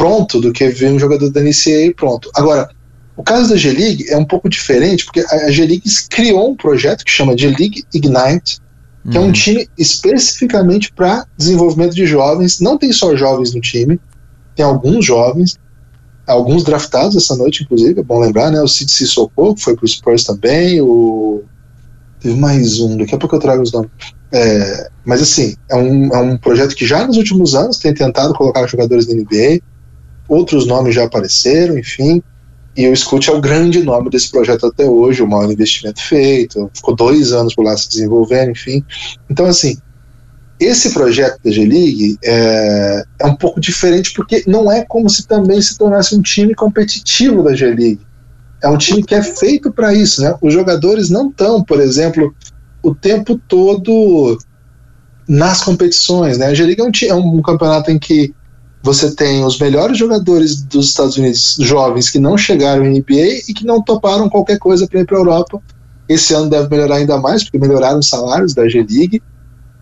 pronto 0.00 0.40
do 0.40 0.50
que 0.50 0.66
ver 0.68 0.92
um 0.92 0.98
jogador 0.98 1.30
da 1.30 1.42
NCAA 1.42 1.92
pronto. 1.94 2.30
Agora, 2.34 2.70
o 3.18 3.22
caso 3.22 3.50
da 3.50 3.56
G-League 3.56 4.08
é 4.08 4.16
um 4.16 4.24
pouco 4.24 4.48
diferente, 4.48 5.04
porque 5.04 5.20
a 5.20 5.50
G-League 5.50 5.82
criou 6.08 6.50
um 6.50 6.56
projeto 6.56 7.04
que 7.04 7.10
chama 7.10 7.36
G-League 7.36 7.84
Ignite, 7.92 8.58
que 9.10 9.10
uhum. 9.10 9.14
é 9.14 9.18
um 9.18 9.26
uhum. 9.26 9.32
time 9.32 9.68
especificamente 9.76 10.90
para 10.90 11.26
desenvolvimento 11.36 11.94
de 11.94 12.06
jovens. 12.06 12.60
Não 12.60 12.78
tem 12.78 12.92
só 12.92 13.14
jovens 13.14 13.52
no 13.52 13.60
time, 13.60 14.00
tem 14.56 14.64
alguns 14.64 15.04
jovens, 15.04 15.58
alguns 16.26 16.64
draftados 16.64 17.16
essa 17.16 17.36
noite, 17.36 17.62
inclusive, 17.62 18.00
é 18.00 18.02
bom 18.02 18.18
lembrar, 18.18 18.50
né? 18.50 18.60
O 18.60 18.68
Cid 18.68 18.92
que 18.92 19.62
foi 19.62 19.76
pro 19.76 19.88
Spurs 19.88 20.24
também, 20.24 20.80
o 20.80 21.44
Teve 22.20 22.38
mais 22.38 22.78
um, 22.80 22.98
daqui 22.98 23.14
a 23.14 23.18
pouco 23.18 23.34
eu 23.34 23.40
trago 23.40 23.62
os 23.62 23.72
nomes. 23.72 23.90
É, 24.30 24.90
mas 25.04 25.22
assim, 25.22 25.56
é 25.70 25.76
um, 25.76 26.14
é 26.14 26.18
um 26.18 26.36
projeto 26.36 26.76
que 26.76 26.86
já 26.86 27.06
nos 27.06 27.16
últimos 27.16 27.54
anos 27.54 27.78
tem 27.78 27.94
tentado 27.94 28.34
colocar 28.34 28.66
jogadores 28.66 29.06
da 29.06 29.14
NBA, 29.14 29.60
outros 30.28 30.66
nomes 30.66 30.94
já 30.94 31.04
apareceram, 31.04 31.78
enfim, 31.78 32.22
e 32.76 32.86
o 32.86 32.94
Scoot 32.94 33.28
é 33.28 33.32
o 33.32 33.40
grande 33.40 33.82
nome 33.82 34.10
desse 34.10 34.30
projeto 34.30 34.66
até 34.66 34.84
hoje, 34.84 35.22
o 35.22 35.26
maior 35.26 35.50
investimento 35.50 36.00
feito, 36.00 36.70
ficou 36.74 36.94
dois 36.94 37.32
anos 37.32 37.54
por 37.54 37.64
lá 37.64 37.76
se 37.76 37.88
desenvolvendo, 37.88 38.50
enfim. 38.50 38.84
Então, 39.28 39.46
assim, 39.46 39.78
esse 40.60 40.90
projeto 40.90 41.40
da 41.42 41.50
G-League 41.50 42.18
é, 42.22 43.04
é 43.18 43.26
um 43.26 43.34
pouco 43.34 43.58
diferente 43.58 44.12
porque 44.12 44.44
não 44.46 44.70
é 44.70 44.84
como 44.84 45.08
se 45.08 45.26
também 45.26 45.60
se 45.60 45.76
tornasse 45.78 46.14
um 46.14 46.22
time 46.22 46.54
competitivo 46.54 47.42
da 47.42 47.54
G-League 47.54 48.00
é 48.62 48.68
um 48.68 48.76
time 48.76 49.02
que 49.02 49.14
é 49.14 49.22
feito 49.22 49.72
para 49.72 49.94
isso, 49.94 50.22
né? 50.22 50.34
Os 50.40 50.52
jogadores 50.52 51.08
não 51.08 51.28
estão, 51.30 51.62
por 51.64 51.80
exemplo, 51.80 52.34
o 52.82 52.94
tempo 52.94 53.40
todo 53.48 54.38
nas 55.26 55.62
competições, 55.62 56.38
né? 56.38 56.46
A 56.46 56.54
G-League 56.54 56.80
é 56.80 56.84
um, 56.84 56.90
é 57.08 57.14
um 57.14 57.42
campeonato 57.42 57.90
em 57.90 57.98
que 57.98 58.34
você 58.82 59.14
tem 59.14 59.44
os 59.44 59.58
melhores 59.58 59.96
jogadores 59.96 60.62
dos 60.62 60.88
Estados 60.88 61.16
Unidos, 61.16 61.56
jovens, 61.60 62.10
que 62.10 62.18
não 62.18 62.36
chegaram 62.36 62.84
em 62.84 62.98
NBA 62.98 63.42
e 63.48 63.54
que 63.54 63.64
não 63.64 63.82
toparam 63.82 64.28
qualquer 64.28 64.58
coisa 64.58 64.86
para 64.86 65.00
ir 65.00 65.06
para 65.06 65.16
a 65.16 65.20
Europa. 65.20 65.60
Esse 66.08 66.34
ano 66.34 66.50
deve 66.50 66.68
melhorar 66.68 66.96
ainda 66.96 67.18
mais, 67.18 67.44
porque 67.44 67.58
melhoraram 67.58 68.00
os 68.00 68.08
salários 68.08 68.52
da 68.54 68.68
G-League. 68.68 69.22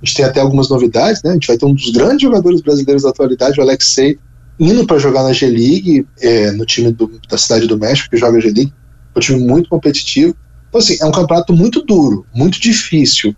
A 0.01 0.07
gente 0.07 0.17
tem 0.17 0.25
até 0.25 0.41
algumas 0.41 0.69
novidades, 0.69 1.23
né? 1.23 1.31
A 1.31 1.35
gente 1.35 1.49
vai 1.49 1.59
ter 1.59 1.67
um 1.67 1.75
dos 1.75 1.91
grandes 1.91 2.23
jogadores 2.23 2.61
brasileiros 2.61 3.03
da 3.03 3.11
atualidade, 3.11 3.59
o 3.59 3.63
Alexei, 3.63 4.19
indo 4.59 4.87
para 4.87 4.99
jogar 4.99 5.23
na 5.23 5.33
G-League, 5.33 6.07
é, 6.21 6.51
no 6.53 6.65
time 6.65 6.93
do, 6.93 7.21
da 7.29 7.37
Cidade 7.37 7.67
do 7.67 7.79
México, 7.79 8.11
que 8.11 8.17
joga 8.17 8.41
G-League, 8.41 8.73
é 9.15 9.19
um 9.19 9.21
time 9.21 9.45
muito 9.45 9.69
competitivo. 9.69 10.37
Então, 10.69 10.81
assim, 10.81 10.97
é 11.01 11.05
um 11.05 11.13
campeonato 11.13 11.53
muito 11.53 11.83
duro, 11.83 12.27
muito 12.35 12.61
difícil. 12.61 13.35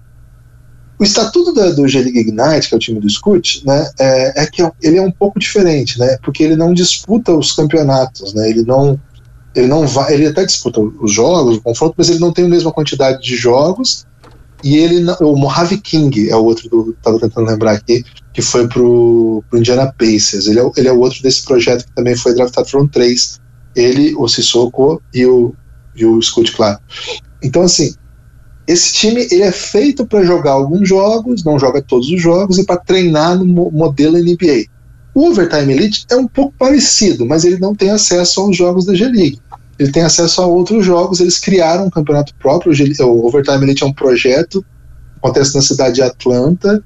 O 0.99 1.05
estatuto 1.05 1.55
da, 1.55 1.71
do 1.71 1.89
G-League 1.89 2.19
Ignite, 2.19 2.69
que 2.69 2.75
é 2.75 2.77
o 2.77 2.81
time 2.81 3.01
do 3.01 3.09
Scoot, 3.09 3.67
né, 3.67 3.89
é, 3.99 4.43
é 4.43 4.47
que 4.47 4.61
é 4.61 4.71
ele 4.83 4.99
é 4.99 5.03
um 5.03 5.11
pouco 5.11 5.39
diferente, 5.39 5.99
né, 5.99 6.19
porque 6.23 6.43
ele 6.43 6.57
não 6.57 6.75
disputa 6.75 7.33
os 7.33 7.53
campeonatos, 7.53 8.35
né, 8.35 8.51
ele 8.51 8.63
não, 8.65 9.01
ele 9.55 9.67
não 9.67 9.87
vai, 9.87 10.13
ele 10.13 10.27
até 10.27 10.45
disputa 10.45 10.79
os 10.79 11.11
jogos, 11.11 11.57
o 11.57 11.63
confronto, 11.63 11.95
mas 11.97 12.11
ele 12.11 12.19
não 12.19 12.33
tem 12.33 12.45
a 12.45 12.49
mesma 12.49 12.71
quantidade 12.71 13.23
de 13.23 13.35
jogos, 13.35 14.05
e 14.63 14.77
ele, 14.77 15.11
o 15.21 15.37
Mojave 15.37 15.79
King 15.79 16.29
é 16.29 16.37
o 16.37 16.45
outro, 16.45 16.69
do, 16.69 16.97
tava 17.03 17.19
tentando 17.19 17.49
lembrar 17.49 17.73
aqui, 17.73 18.05
que 18.33 18.43
foi 18.43 18.69
pro, 18.69 19.43
pro 19.49 19.59
Indiana 19.59 19.93
Pacers. 19.99 20.47
Ele 20.47 20.61
é, 20.61 20.71
ele 20.77 20.89
é 20.89 20.93
o 20.93 20.99
outro 20.99 21.23
desse 21.23 21.45
projeto 21.45 21.85
que 21.85 21.93
também 21.95 22.17
foi 22.17 22.35
draftado, 22.35 22.69
foram 22.69 22.87
três. 22.87 23.41
Ele, 23.75 24.15
o 24.17 24.29
Sissoko 24.29 25.01
e 25.15 25.25
o, 25.27 25.55
e 25.95 26.05
o 26.05 26.21
Scott 26.21 26.53
Clark. 26.53 26.83
Então, 27.43 27.63
assim, 27.63 27.95
esse 28.67 28.95
time 28.95 29.27
ele 29.31 29.43
é 29.43 29.53
feito 29.53 30.07
para 30.07 30.25
jogar 30.25 30.53
alguns 30.53 30.89
jogos, 30.89 31.45
não 31.45 31.59
joga 31.59 31.83
todos 31.83 32.09
os 32.09 32.21
jogos, 32.21 32.59
e 32.59 32.65
para 32.65 32.77
treinar 32.77 33.39
no 33.39 33.71
modelo 33.71 34.19
NBA. 34.19 34.67
O 35.15 35.29
Overtime 35.29 35.73
Elite 35.73 36.07
é 36.11 36.17
um 36.17 36.29
pouco 36.29 36.55
parecido, 36.57 37.27
mas 37.27 37.45
ele 37.45 37.59
não 37.59 37.75
tem 37.75 37.91
acesso 37.91 38.41
aos 38.41 38.57
jogos 38.57 38.85
da 38.85 38.95
G-League. 38.95 39.41
Ele 39.81 39.91
tem 39.91 40.03
acesso 40.03 40.43
a 40.43 40.47
outros 40.47 40.85
jogos, 40.85 41.21
eles 41.21 41.39
criaram 41.39 41.87
um 41.87 41.91
campeonato 41.91 42.35
próprio. 42.35 42.71
O 43.01 43.27
Overtime 43.27 43.63
Elite 43.63 43.83
é 43.83 43.87
um 43.87 43.93
projeto, 43.95 44.63
acontece 45.17 45.55
na 45.55 45.63
cidade 45.63 45.95
de 45.95 46.03
Atlanta, 46.03 46.85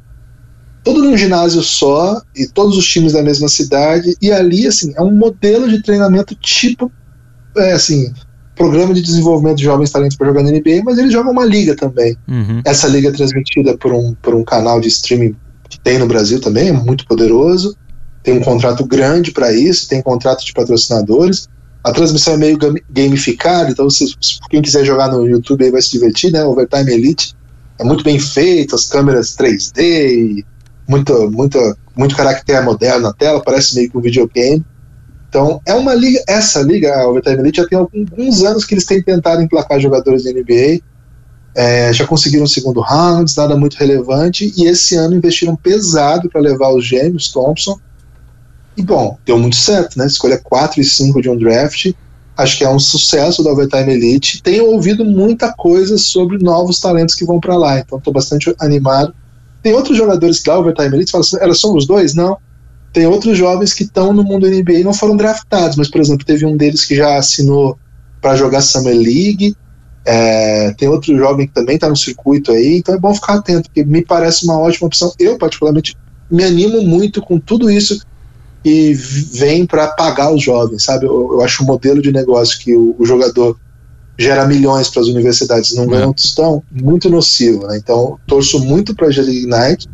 todo 0.84 1.02
num 1.02 1.16
ginásio 1.16 1.60
só 1.60 2.22
e 2.36 2.46
todos 2.46 2.76
os 2.76 2.86
times 2.86 3.14
da 3.14 3.22
mesma 3.22 3.48
cidade 3.48 4.14
e 4.20 4.30
ali 4.30 4.66
assim 4.66 4.92
é 4.94 5.02
um 5.02 5.10
modelo 5.10 5.68
de 5.68 5.82
treinamento 5.82 6.36
tipo 6.36 6.92
é, 7.56 7.72
assim 7.72 8.12
programa 8.54 8.92
de 8.92 9.00
desenvolvimento 9.00 9.56
de 9.56 9.64
jovens 9.64 9.90
talentos 9.90 10.16
para 10.16 10.26
jogar 10.26 10.42
na 10.42 10.50
NBA 10.50 10.82
mas 10.84 10.98
eles 10.98 11.10
jogam 11.10 11.32
uma 11.32 11.44
liga 11.44 11.74
também 11.74 12.16
uhum. 12.28 12.60
essa 12.66 12.86
liga 12.86 13.08
é 13.08 13.12
transmitida 13.12 13.76
por 13.78 13.94
um 13.94 14.14
por 14.20 14.34
um 14.34 14.44
canal 14.44 14.78
de 14.78 14.88
streaming 14.88 15.34
que 15.70 15.80
tem 15.80 15.98
no 15.98 16.06
Brasil 16.06 16.38
também 16.38 16.68
é 16.68 16.72
muito 16.72 17.06
poderoso 17.06 17.74
tem 18.22 18.36
um 18.36 18.42
contrato 18.42 18.84
grande 18.84 19.32
para 19.32 19.52
isso 19.52 19.88
tem 19.88 20.02
contrato 20.02 20.44
de 20.44 20.52
patrocinadores 20.52 21.48
a 21.84 21.92
transmissão 21.92 22.34
é 22.34 22.36
meio 22.38 22.58
gamificada 22.90 23.70
então 23.70 23.88
se, 23.90 24.16
quem 24.50 24.62
quiser 24.62 24.84
jogar 24.84 25.08
no 25.08 25.26
YouTube 25.26 25.64
aí 25.64 25.70
vai 25.70 25.82
se 25.82 25.92
divertir 25.92 26.32
né 26.32 26.44
Overtime 26.44 26.92
Elite 26.92 27.36
é 27.78 27.84
muito 27.84 28.02
bem 28.02 28.18
feito 28.18 28.74
as 28.74 28.86
câmeras 28.86 29.36
3D 29.36 30.44
muito, 30.86 31.30
muito, 31.30 31.58
muito 31.96 32.16
caractere 32.16 32.64
moderno 32.64 33.00
na 33.00 33.12
tela, 33.12 33.42
parece 33.42 33.74
meio 33.74 33.90
que 33.90 33.98
um 33.98 34.00
videogame. 34.00 34.64
Então, 35.28 35.60
é 35.66 35.74
uma 35.74 35.94
liga, 35.94 36.22
essa 36.28 36.60
liga, 36.60 36.94
a 36.94 37.08
Overtime 37.08 37.38
Elite, 37.38 37.60
já 37.60 37.66
tem 37.66 37.78
alguns 37.78 38.44
anos 38.44 38.64
que 38.64 38.74
eles 38.74 38.84
têm 38.84 39.02
tentado 39.02 39.42
emplacar 39.42 39.80
jogadores 39.80 40.24
da 40.24 40.30
NBA, 40.30 40.80
é, 41.56 41.92
já 41.92 42.06
conseguiram 42.06 42.44
o 42.44 42.48
segundo 42.48 42.80
round, 42.80 43.32
nada 43.36 43.56
muito 43.56 43.74
relevante, 43.74 44.52
e 44.56 44.66
esse 44.66 44.94
ano 44.94 45.16
investiram 45.16 45.56
pesado 45.56 46.28
para 46.28 46.40
levar 46.40 46.70
os 46.70 46.84
gêmeos, 46.84 47.32
Thompson, 47.32 47.78
e 48.76 48.82
bom, 48.82 49.18
deu 49.24 49.38
muito 49.38 49.56
certo, 49.56 49.98
né? 49.98 50.06
Escolha 50.06 50.38
4 50.38 50.80
e 50.80 50.84
5 50.84 51.22
de 51.22 51.28
um 51.28 51.36
draft, 51.36 51.92
acho 52.36 52.58
que 52.58 52.64
é 52.64 52.68
um 52.68 52.78
sucesso 52.78 53.42
da 53.42 53.50
Overtime 53.50 53.92
Elite. 53.92 54.42
Tenho 54.42 54.66
ouvido 54.66 55.04
muita 55.04 55.52
coisa 55.52 55.96
sobre 55.96 56.38
novos 56.38 56.80
talentos 56.80 57.14
que 57.14 57.24
vão 57.24 57.38
para 57.38 57.56
lá, 57.56 57.78
então 57.78 57.98
estou 57.98 58.12
bastante 58.12 58.54
animado 58.58 59.14
tem 59.64 59.72
outros 59.72 59.96
jogadores 59.96 60.42
da 60.42 60.58
Overtime 60.58 60.94
Elite, 60.94 61.10
falam 61.10 61.22
assim, 61.26 61.38
elas 61.40 61.58
são 61.58 61.74
os 61.74 61.86
dois? 61.86 62.14
Não. 62.14 62.36
Tem 62.92 63.06
outros 63.06 63.36
jovens 63.36 63.72
que 63.72 63.82
estão 63.82 64.12
no 64.12 64.22
mundo 64.22 64.46
NBA 64.46 64.74
e 64.74 64.84
não 64.84 64.92
foram 64.92 65.16
draftados, 65.16 65.74
mas, 65.78 65.88
por 65.88 66.02
exemplo, 66.02 66.24
teve 66.24 66.44
um 66.44 66.54
deles 66.54 66.84
que 66.84 66.94
já 66.94 67.16
assinou 67.16 67.78
para 68.20 68.36
jogar 68.36 68.60
Summer 68.60 68.94
League. 68.94 69.56
É, 70.04 70.70
tem 70.74 70.86
outro 70.86 71.16
jovem 71.16 71.46
que 71.46 71.54
também 71.54 71.76
está 71.76 71.88
no 71.88 71.96
circuito 71.96 72.52
aí, 72.52 72.76
então 72.76 72.94
é 72.94 72.98
bom 72.98 73.14
ficar 73.14 73.36
atento, 73.36 73.70
porque 73.70 73.82
me 73.82 74.04
parece 74.04 74.44
uma 74.44 74.58
ótima 74.58 74.86
opção. 74.86 75.10
Eu, 75.18 75.38
particularmente, 75.38 75.96
me 76.30 76.44
animo 76.44 76.82
muito 76.82 77.22
com 77.22 77.40
tudo 77.40 77.70
isso 77.70 78.04
e 78.64 78.94
vem 78.94 79.66
para 79.66 79.88
pagar 79.88 80.32
os 80.32 80.42
jovens, 80.42 80.84
sabe? 80.84 81.06
Eu, 81.06 81.32
eu, 81.32 81.42
acho 81.42 81.62
o 81.62 81.66
modelo 81.66 82.00
de 82.00 82.10
negócio 82.10 82.58
que 82.58 82.74
o, 82.74 82.96
o 82.98 83.04
jogador 83.04 83.58
gera 84.18 84.46
milhões 84.46 84.88
para 84.88 85.02
as 85.02 85.08
universidades 85.08 85.74
não 85.74 85.86
ganham 85.86 86.10
é. 86.10 86.14
tostão, 86.14 86.62
muito 86.70 87.10
nocivo. 87.10 87.66
Né? 87.66 87.76
Então, 87.76 88.18
torço 88.26 88.58
muito 88.60 88.94
para 88.94 89.08
a 89.08 89.10
Ignite 89.10 89.88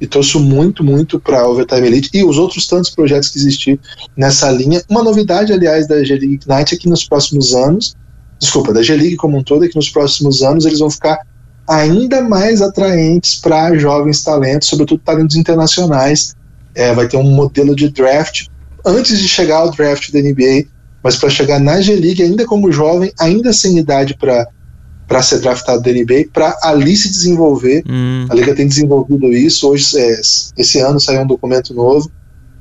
e 0.00 0.06
torço 0.06 0.40
muito, 0.40 0.82
muito 0.82 1.20
para 1.20 1.40
a 1.40 1.48
Overtime 1.48 1.86
Elite 1.86 2.10
e 2.12 2.24
os 2.24 2.36
outros 2.36 2.66
tantos 2.66 2.90
projetos 2.90 3.28
que 3.28 3.38
existem 3.38 3.78
nessa 4.16 4.50
linha. 4.50 4.82
Uma 4.88 5.02
novidade, 5.02 5.52
aliás, 5.52 5.86
da 5.86 6.02
G 6.02 6.14
Ignite 6.14 6.74
é 6.74 6.76
que 6.76 6.88
nos 6.88 7.04
próximos 7.04 7.54
anos, 7.54 7.94
desculpa, 8.38 8.72
da 8.72 8.82
G 8.82 8.96
League 8.96 9.16
como 9.16 9.38
um 9.38 9.42
todo, 9.42 9.64
é 9.64 9.68
que 9.68 9.76
nos 9.76 9.88
próximos 9.88 10.42
anos 10.42 10.64
eles 10.64 10.78
vão 10.78 10.90
ficar 10.90 11.18
ainda 11.68 12.22
mais 12.22 12.60
atraentes 12.60 13.36
para 13.36 13.76
jovens 13.78 14.24
talentos, 14.24 14.68
sobretudo 14.68 15.00
talentos 15.04 15.36
internacionais. 15.36 16.34
É, 16.74 16.94
vai 16.94 17.08
ter 17.08 17.16
um 17.16 17.30
modelo 17.30 17.74
de 17.74 17.88
draft 17.90 18.46
antes 18.84 19.18
de 19.18 19.28
chegar 19.28 19.58
ao 19.58 19.70
draft 19.70 20.10
da 20.10 20.20
NBA 20.20 20.66
mas 21.02 21.16
para 21.16 21.30
chegar 21.30 21.58
na 21.58 21.80
G-League 21.80 22.22
ainda 22.22 22.44
como 22.44 22.70
jovem, 22.70 23.12
ainda 23.18 23.52
sem 23.52 23.78
idade 23.78 24.16
para 24.16 24.46
para 25.06 25.22
ser 25.22 25.40
draftado 25.40 25.82
da 25.82 25.90
NBA, 25.90 26.26
para 26.32 26.56
ali 26.62 26.96
se 26.96 27.10
desenvolver. 27.10 27.82
Hum. 27.84 28.26
A 28.30 28.34
Liga 28.34 28.54
tem 28.54 28.68
desenvolvido 28.68 29.26
isso. 29.32 29.68
Hoje, 29.68 29.98
é, 29.98 30.20
esse 30.56 30.78
ano 30.78 31.00
saiu 31.00 31.22
um 31.22 31.26
documento 31.26 31.74
novo. 31.74 32.08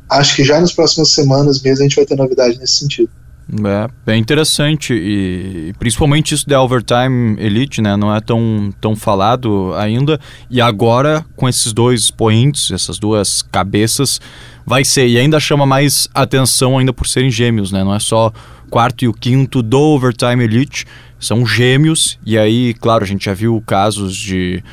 Acho 0.10 0.36
que 0.36 0.44
já 0.44 0.60
nas 0.60 0.72
próximas 0.72 1.12
semanas 1.12 1.62
mesmo 1.62 1.82
a 1.82 1.88
gente 1.88 1.96
vai 1.96 2.08
ter 2.08 2.16
novidade 2.16 2.58
nesse 2.58 2.80
sentido. 2.80 3.12
É, 4.06 4.12
é 4.14 4.16
interessante 4.16 4.94
e 4.94 5.74
principalmente 5.80 6.36
isso 6.36 6.48
da 6.48 6.62
Overtime 6.62 7.36
Elite, 7.40 7.82
né? 7.82 7.98
Não 7.98 8.14
é 8.14 8.22
tão, 8.22 8.72
tão 8.80 8.96
falado 8.96 9.74
ainda. 9.76 10.20
E 10.50 10.62
agora, 10.62 11.26
com 11.36 11.50
esses 11.50 11.74
dois 11.74 12.02
expoentes, 12.02 12.70
essas 12.70 13.00
duas 13.00 13.42
cabeças, 13.42 14.22
vai 14.66 14.86
ser. 14.86 15.08
E 15.08 15.18
ainda 15.18 15.40
chama 15.40 15.66
mais 15.66 16.08
atenção 16.14 16.78
ainda 16.78 16.94
por 16.94 17.08
serem 17.08 17.32
gêmeos, 17.32 17.72
né? 17.72 17.84
Não 17.84 17.94
é 17.94 18.00
só 18.00 18.32
quarto 18.70 19.04
e 19.04 19.08
o 19.08 19.14
quinto 19.14 19.64
do 19.64 19.80
Overtime 19.80 20.44
Elite, 20.44 20.86
são 21.20 21.46
gêmeos. 21.46 22.20
E 22.24 22.38
aí, 22.38 22.76
claro, 22.76 23.04
a 23.04 23.08
gente 23.08 23.26
já 23.26 23.34
viu 23.34 23.62
casos 23.66 24.16
de 24.16 24.64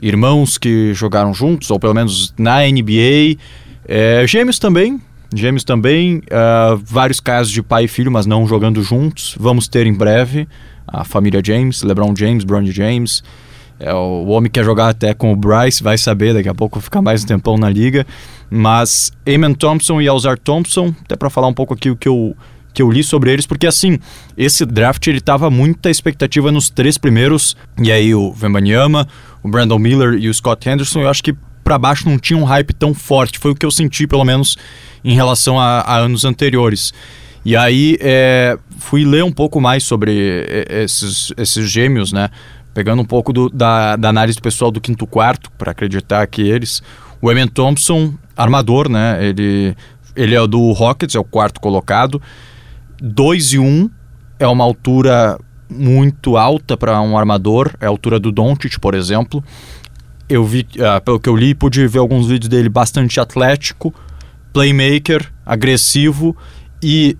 irmãos 0.00 0.58
que 0.58 0.92
jogaram 0.92 1.32
juntos, 1.32 1.70
ou 1.70 1.80
pelo 1.80 1.94
menos 1.94 2.34
na 2.38 2.60
NBA. 2.60 3.38
É, 3.88 4.26
gêmeos 4.26 4.58
também, 4.58 5.00
Gêmeos 5.34 5.64
também, 5.64 6.18
uh, 6.18 6.80
vários 6.84 7.20
casos 7.20 7.52
de 7.52 7.62
pai 7.62 7.84
e 7.84 7.88
filho, 7.88 8.10
mas 8.10 8.26
não 8.26 8.46
jogando 8.46 8.82
juntos. 8.82 9.34
Vamos 9.38 9.66
ter 9.68 9.86
em 9.86 9.92
breve 9.92 10.48
a 10.86 11.04
família 11.04 11.42
James, 11.44 11.82
LeBron 11.82 12.14
James, 12.16 12.44
Bronny 12.44 12.70
James. 12.70 13.22
É, 13.78 13.92
o 13.92 14.26
homem 14.28 14.50
quer 14.50 14.64
jogar 14.64 14.88
até 14.88 15.12
com 15.12 15.32
o 15.32 15.36
Bryce, 15.36 15.82
vai 15.82 15.98
saber, 15.98 16.32
daqui 16.32 16.48
a 16.48 16.54
pouco 16.54 16.80
ficar 16.80 17.02
mais 17.02 17.24
um 17.24 17.26
tempão 17.26 17.58
na 17.58 17.68
liga. 17.68 18.06
Mas 18.48 19.12
Eamon 19.26 19.52
Thompson 19.52 20.00
e 20.00 20.08
Alzar 20.08 20.38
Thompson, 20.38 20.94
até 21.04 21.16
para 21.16 21.28
falar 21.28 21.48
um 21.48 21.54
pouco 21.54 21.74
aqui 21.74 21.90
o 21.90 21.96
que 21.96 22.08
eu, 22.08 22.34
que 22.72 22.80
eu 22.80 22.90
li 22.90 23.02
sobre 23.02 23.32
eles, 23.32 23.46
porque 23.46 23.66
assim, 23.66 23.98
esse 24.36 24.64
draft 24.64 25.06
ele 25.06 25.20
tava 25.20 25.50
muita 25.50 25.90
expectativa 25.90 26.50
nos 26.52 26.70
três 26.70 26.96
primeiros, 26.96 27.56
e 27.82 27.90
aí 27.90 28.14
o 28.14 28.32
Vembanyama, 28.32 29.06
o 29.42 29.48
Brandon 29.48 29.78
Miller 29.78 30.14
e 30.14 30.28
o 30.28 30.34
Scott 30.34 30.68
Henderson, 30.68 31.00
eu 31.00 31.08
acho 31.08 31.22
que 31.22 31.34
para 31.66 31.80
baixo 31.80 32.08
não 32.08 32.16
tinha 32.16 32.38
um 32.38 32.44
hype 32.44 32.72
tão 32.72 32.94
forte, 32.94 33.40
foi 33.40 33.50
o 33.50 33.54
que 33.56 33.66
eu 33.66 33.72
senti 33.72 34.06
pelo 34.06 34.24
menos 34.24 34.56
em 35.04 35.16
relação 35.16 35.58
a, 35.58 35.80
a 35.80 35.96
anos 35.96 36.24
anteriores. 36.24 36.94
E 37.44 37.56
aí 37.56 37.98
é, 38.00 38.56
fui 38.78 39.04
ler 39.04 39.24
um 39.24 39.32
pouco 39.32 39.60
mais 39.60 39.82
sobre 39.82 40.46
esses, 40.70 41.32
esses 41.36 41.68
gêmeos, 41.68 42.12
né? 42.12 42.30
Pegando 42.72 43.02
um 43.02 43.04
pouco 43.04 43.32
do, 43.32 43.50
da, 43.50 43.96
da 43.96 44.10
análise 44.10 44.38
do 44.38 44.42
pessoal 44.42 44.70
do 44.70 44.80
quinto 44.80 45.08
quarto, 45.08 45.50
para 45.58 45.72
acreditar 45.72 46.24
que 46.28 46.42
eles. 46.42 46.80
O 47.20 47.32
Emen 47.32 47.48
Thompson, 47.48 48.14
armador, 48.36 48.88
né? 48.88 49.18
Ele, 49.26 49.76
ele 50.14 50.36
é 50.36 50.46
do 50.46 50.70
Rockets, 50.70 51.16
é 51.16 51.18
o 51.18 51.24
quarto 51.24 51.60
colocado. 51.60 52.22
2 53.02 53.54
e 53.54 53.58
1 53.58 53.64
um, 53.64 53.90
é 54.38 54.46
uma 54.46 54.62
altura 54.62 55.36
muito 55.68 56.36
alta 56.36 56.76
para 56.76 57.00
um 57.00 57.18
armador, 57.18 57.74
é 57.80 57.86
a 57.86 57.88
altura 57.88 58.20
do 58.20 58.30
Doncic, 58.30 58.78
por 58.78 58.94
exemplo. 58.94 59.42
Eu 60.28 60.44
vi, 60.44 60.66
uh, 60.76 61.00
pelo 61.04 61.20
que 61.20 61.28
eu 61.28 61.36
li, 61.36 61.54
pude 61.54 61.86
ver 61.86 61.98
alguns 61.98 62.26
vídeos 62.26 62.48
dele 62.48 62.68
bastante 62.68 63.20
atlético, 63.20 63.94
playmaker, 64.52 65.32
agressivo 65.44 66.36
e 66.82 67.16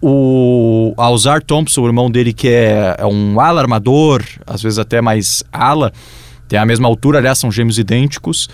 o 0.00 0.94
Alzar 0.96 1.42
Thompson, 1.42 1.82
o 1.82 1.86
irmão 1.86 2.10
dele, 2.10 2.32
que 2.32 2.48
é, 2.48 2.96
é 2.98 3.06
um 3.06 3.40
ala 3.40 3.60
armador, 3.60 4.24
às 4.46 4.62
vezes 4.62 4.78
até 4.78 5.00
mais 5.00 5.42
ala, 5.52 5.92
tem 6.48 6.58
a 6.58 6.64
mesma 6.64 6.88
altura, 6.88 7.18
aliás, 7.18 7.38
são 7.38 7.50
gêmeos 7.50 7.78
idênticos. 7.78 8.48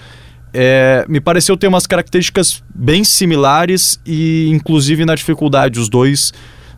É, 0.52 1.04
me 1.08 1.20
pareceu 1.20 1.56
ter 1.56 1.66
umas 1.66 1.86
características 1.86 2.62
bem 2.74 3.04
similares 3.04 4.00
e, 4.06 4.48
inclusive, 4.50 5.04
na 5.04 5.14
dificuldade, 5.14 5.78
os 5.78 5.88
dois 5.88 6.32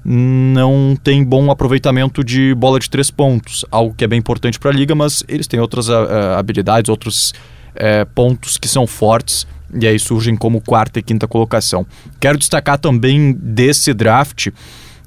não 0.08 0.96
têm 1.02 1.24
bom 1.24 1.50
aproveitamento 1.50 2.22
de 2.22 2.54
bola 2.54 2.78
de 2.78 2.88
três 2.88 3.10
pontos, 3.10 3.64
algo 3.72 3.92
que 3.92 4.04
é 4.04 4.06
bem 4.06 4.20
importante 4.20 4.56
para 4.56 4.70
a 4.70 4.72
liga, 4.72 4.94
mas 4.94 5.24
eles 5.26 5.48
têm 5.48 5.58
outras 5.58 5.88
uh, 5.88 6.36
habilidades, 6.38 6.88
outros 6.88 7.30
uh, 7.74 8.06
pontos 8.14 8.56
que 8.56 8.68
são 8.68 8.86
fortes 8.86 9.46
e 9.74 9.84
aí 9.84 9.98
surgem 9.98 10.36
como 10.36 10.60
quarta 10.60 11.00
e 11.00 11.02
quinta 11.02 11.26
colocação. 11.26 11.84
Quero 12.20 12.38
destacar 12.38 12.78
também 12.78 13.32
desse 13.32 13.92
draft 13.92 14.48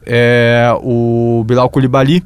é, 0.05 0.69
o 0.81 1.43
Bilal 1.47 1.69
Koulibaly, 1.69 2.23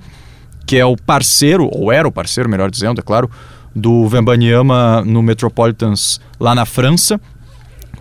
que 0.66 0.78
é 0.78 0.86
o 0.86 0.96
parceiro, 0.96 1.70
ou 1.72 1.92
era 1.92 2.08
o 2.08 2.12
parceiro, 2.12 2.50
melhor 2.50 2.72
dizendo, 2.72 3.00
é 3.00 3.04
claro, 3.04 3.30
do 3.76 4.08
Vembanyama 4.08 5.04
no 5.06 5.22
Metropolitans 5.22 6.20
lá 6.40 6.56
na 6.56 6.66
França. 6.66 7.20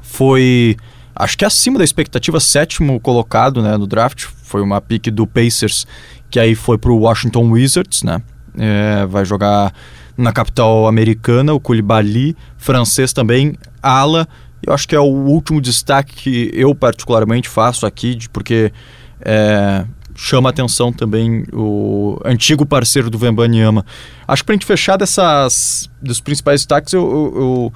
Foi, 0.00 0.76
acho 1.14 1.36
que 1.36 1.44
acima 1.44 1.78
da 1.78 1.84
expectativa, 1.84 2.40
sétimo 2.40 2.98
colocado 3.00 3.62
né, 3.62 3.76
no 3.76 3.86
draft. 3.86 4.26
Foi 4.44 4.62
uma 4.62 4.80
pick 4.80 5.10
do 5.10 5.26
Pacers, 5.26 5.86
que 6.30 6.38
aí 6.38 6.54
foi 6.54 6.78
para 6.78 6.90
o 6.90 6.98
Washington 6.98 7.50
Wizards, 7.50 8.02
né? 8.02 8.22
É, 8.58 9.06
vai 9.06 9.24
jogar 9.24 9.72
na 10.16 10.32
capital 10.32 10.86
americana, 10.86 11.54
o 11.54 11.60
Koulibaly, 11.60 12.36
francês 12.58 13.12
também, 13.12 13.56
ala. 13.82 14.28
Eu 14.62 14.72
acho 14.72 14.86
que 14.86 14.94
é 14.94 15.00
o 15.00 15.04
último 15.04 15.60
destaque 15.60 16.14
que 16.14 16.50
eu 16.54 16.74
particularmente 16.74 17.48
faço 17.48 17.86
aqui, 17.86 18.18
porque 18.32 18.72
é, 19.20 19.84
chama 20.14 20.50
atenção 20.50 20.92
também 20.92 21.44
o 21.52 22.18
antigo 22.24 22.64
parceiro 22.66 23.10
do 23.10 23.18
Vembanyama. 23.18 23.84
Acho 24.26 24.42
que 24.42 24.46
para 24.46 24.52
a 24.52 24.56
gente 24.56 24.66
fechar 24.66 24.96
dessas, 24.96 25.88
dos 26.00 26.20
principais 26.20 26.60
destaques, 26.60 26.92
eu, 26.92 27.02
eu, 27.02 27.40
eu, 27.40 27.72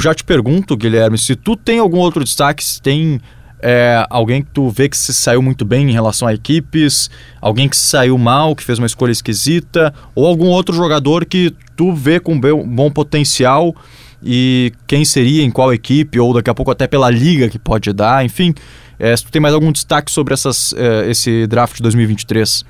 já 0.00 0.14
te 0.14 0.24
pergunto, 0.24 0.76
Guilherme, 0.76 1.16
se 1.16 1.36
tu 1.36 1.56
tem 1.56 1.78
algum 1.78 1.98
outro 1.98 2.24
destaque, 2.24 2.64
se 2.64 2.82
tem 2.82 3.20
é, 3.60 4.04
alguém 4.10 4.42
que 4.42 4.50
tu 4.50 4.68
vê 4.68 4.88
que 4.88 4.96
se 4.96 5.14
saiu 5.14 5.40
muito 5.40 5.64
bem 5.64 5.88
em 5.88 5.92
relação 5.92 6.26
a 6.28 6.34
equipes, 6.34 7.08
alguém 7.40 7.68
que 7.68 7.76
saiu 7.76 8.18
mal, 8.18 8.54
que 8.54 8.62
fez 8.62 8.78
uma 8.78 8.86
escolha 8.86 9.12
esquisita, 9.12 9.94
ou 10.14 10.26
algum 10.26 10.48
outro 10.48 10.74
jogador 10.74 11.24
que 11.24 11.54
tu 11.76 11.92
vê 11.92 12.18
com 12.20 12.38
bom 12.38 12.90
potencial 12.90 13.74
e 14.22 14.72
quem 14.86 15.04
seria, 15.04 15.42
em 15.42 15.50
qual 15.50 15.72
equipe, 15.72 16.18
ou 16.18 16.34
daqui 16.34 16.50
a 16.50 16.54
pouco 16.54 16.70
até 16.70 16.86
pela 16.86 17.10
liga 17.10 17.48
que 17.48 17.58
pode 17.58 17.92
dar, 17.92 18.24
enfim. 18.24 18.54
É, 18.98 19.16
se 19.16 19.24
tu 19.24 19.30
tem 19.30 19.40
mais 19.40 19.54
algum 19.54 19.70
destaque 19.70 20.10
sobre 20.10 20.34
essas, 20.34 20.74
é, 20.76 21.10
esse 21.10 21.46
draft 21.46 21.76
de 21.76 21.82
2023? 21.82 22.64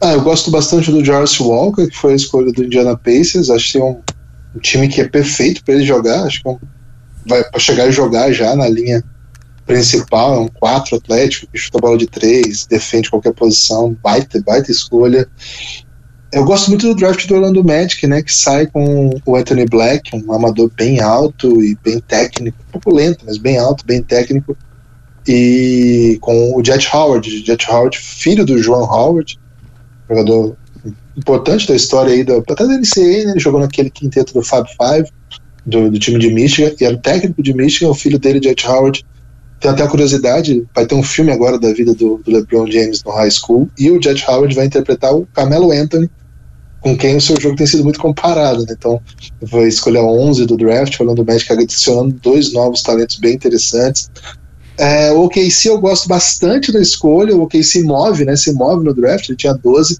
Ah, 0.00 0.12
eu 0.12 0.20
gosto 0.20 0.50
bastante 0.50 0.90
do 0.90 1.04
Jarvis 1.04 1.40
Walker, 1.40 1.86
que 1.88 1.96
foi 1.96 2.12
a 2.12 2.16
escolha 2.16 2.52
do 2.52 2.64
Indiana 2.64 2.96
Pacers. 2.96 3.50
Acho 3.50 3.66
que 3.66 3.72
tem 3.72 3.82
um, 3.82 4.00
um 4.56 4.60
time 4.60 4.88
que 4.88 5.00
é 5.00 5.08
perfeito 5.08 5.62
para 5.62 5.74
ele 5.74 5.84
jogar. 5.84 6.24
Acho 6.24 6.42
que 6.42 6.48
é 6.48 6.56
vai 7.28 7.44
para 7.44 7.60
chegar 7.60 7.88
e 7.88 7.92
jogar 7.92 8.32
já 8.32 8.54
na 8.56 8.68
linha 8.68 9.04
principal. 9.66 10.34
É 10.34 10.40
um 10.40 10.48
4 10.48 10.96
atlético 10.96 11.48
que 11.52 11.58
chuta 11.58 11.78
bola 11.78 11.98
de 11.98 12.06
3, 12.06 12.66
defende 12.66 13.10
qualquer 13.10 13.34
posição. 13.34 13.96
Baita, 14.02 14.40
baita 14.40 14.70
escolha. 14.70 15.28
Eu 16.32 16.44
gosto 16.44 16.68
muito 16.68 16.86
do 16.86 16.94
draft 16.94 17.26
do 17.26 17.34
Orlando 17.34 17.64
Magic, 17.64 18.06
né, 18.06 18.20
que 18.20 18.34
sai 18.34 18.66
com 18.66 19.10
o 19.24 19.36
Anthony 19.36 19.64
Black, 19.64 20.14
um 20.14 20.32
amador 20.32 20.70
bem 20.76 21.00
alto 21.00 21.62
e 21.62 21.76
bem 21.82 22.00
técnico, 22.00 22.58
um 22.68 22.72
pouco 22.72 22.94
lento, 22.94 23.24
mas 23.24 23.38
bem 23.38 23.58
alto, 23.58 23.86
bem 23.86 24.02
técnico, 24.02 24.56
e 25.26 26.18
com 26.20 26.54
o 26.56 26.64
Jet 26.64 26.88
Howard, 26.92 27.44
Jet 27.44 27.70
Howard, 27.70 27.96
filho 27.96 28.44
do 28.44 28.60
João 28.60 28.82
Howard, 28.82 29.38
jogador 30.08 30.56
importante 31.16 31.66
da 31.66 31.74
história 31.74 32.12
aí, 32.12 32.24
do, 32.24 32.36
até 32.36 32.66
da 32.66 32.78
NCAA, 32.78 33.24
né, 33.24 33.30
ele 33.32 33.40
jogou 33.40 33.60
naquele 33.60 33.90
quinteto 33.90 34.34
do 34.34 34.42
Fab 34.42 34.68
Five, 34.68 35.08
do, 35.64 35.90
do, 35.90 35.98
time 35.98 36.18
de 36.18 36.30
Michigan, 36.30 36.74
e 36.80 36.84
era 36.84 36.94
o 36.94 37.00
técnico 37.00 37.42
de 37.42 37.54
Michigan, 37.54 37.90
o 37.90 37.94
filho 37.94 38.18
dele, 38.18 38.40
Jet 38.42 38.66
Howard, 38.66 39.04
tem 39.60 39.70
até 39.70 39.82
a 39.82 39.88
curiosidade, 39.88 40.64
vai 40.74 40.86
ter 40.86 40.94
um 40.94 41.02
filme 41.02 41.32
agora 41.32 41.58
da 41.58 41.72
vida 41.72 41.94
do, 41.94 42.18
do 42.18 42.30
LeBron 42.30 42.70
James 42.70 43.02
no 43.02 43.12
high 43.12 43.30
school, 43.30 43.68
e 43.78 43.90
o 43.90 44.00
Jet 44.00 44.24
Howard 44.28 44.54
vai 44.54 44.66
interpretar 44.66 45.14
o 45.14 45.26
Camelo 45.34 45.72
Anthony, 45.72 46.10
com 46.80 46.96
quem 46.96 47.16
o 47.16 47.20
seu 47.20 47.40
jogo 47.40 47.56
tem 47.56 47.66
sido 47.66 47.82
muito 47.82 47.98
comparado. 47.98 48.60
Né? 48.60 48.74
Então, 48.78 49.00
vou 49.42 49.66
escolher 49.66 49.98
a 49.98 50.04
11 50.04 50.46
do 50.46 50.56
draft, 50.56 50.96
falando 50.96 51.16
do 51.16 51.24
Magic, 51.24 51.52
adicionando 51.52 52.14
dois 52.22 52.52
novos 52.52 52.82
talentos 52.82 53.16
bem 53.16 53.34
interessantes. 53.34 54.08
É, 54.78 55.10
o 55.10 55.24
OKC 55.24 55.68
eu 55.68 55.80
gosto 55.80 56.06
bastante 56.06 56.70
da 56.70 56.80
escolha, 56.80 57.34
o 57.34 57.42
OKC 57.42 57.82
move, 57.82 58.24
né? 58.24 58.36
Se 58.36 58.52
move 58.52 58.84
no 58.84 58.94
draft, 58.94 59.28
ele 59.28 59.36
tinha 59.36 59.54
12, 59.54 59.98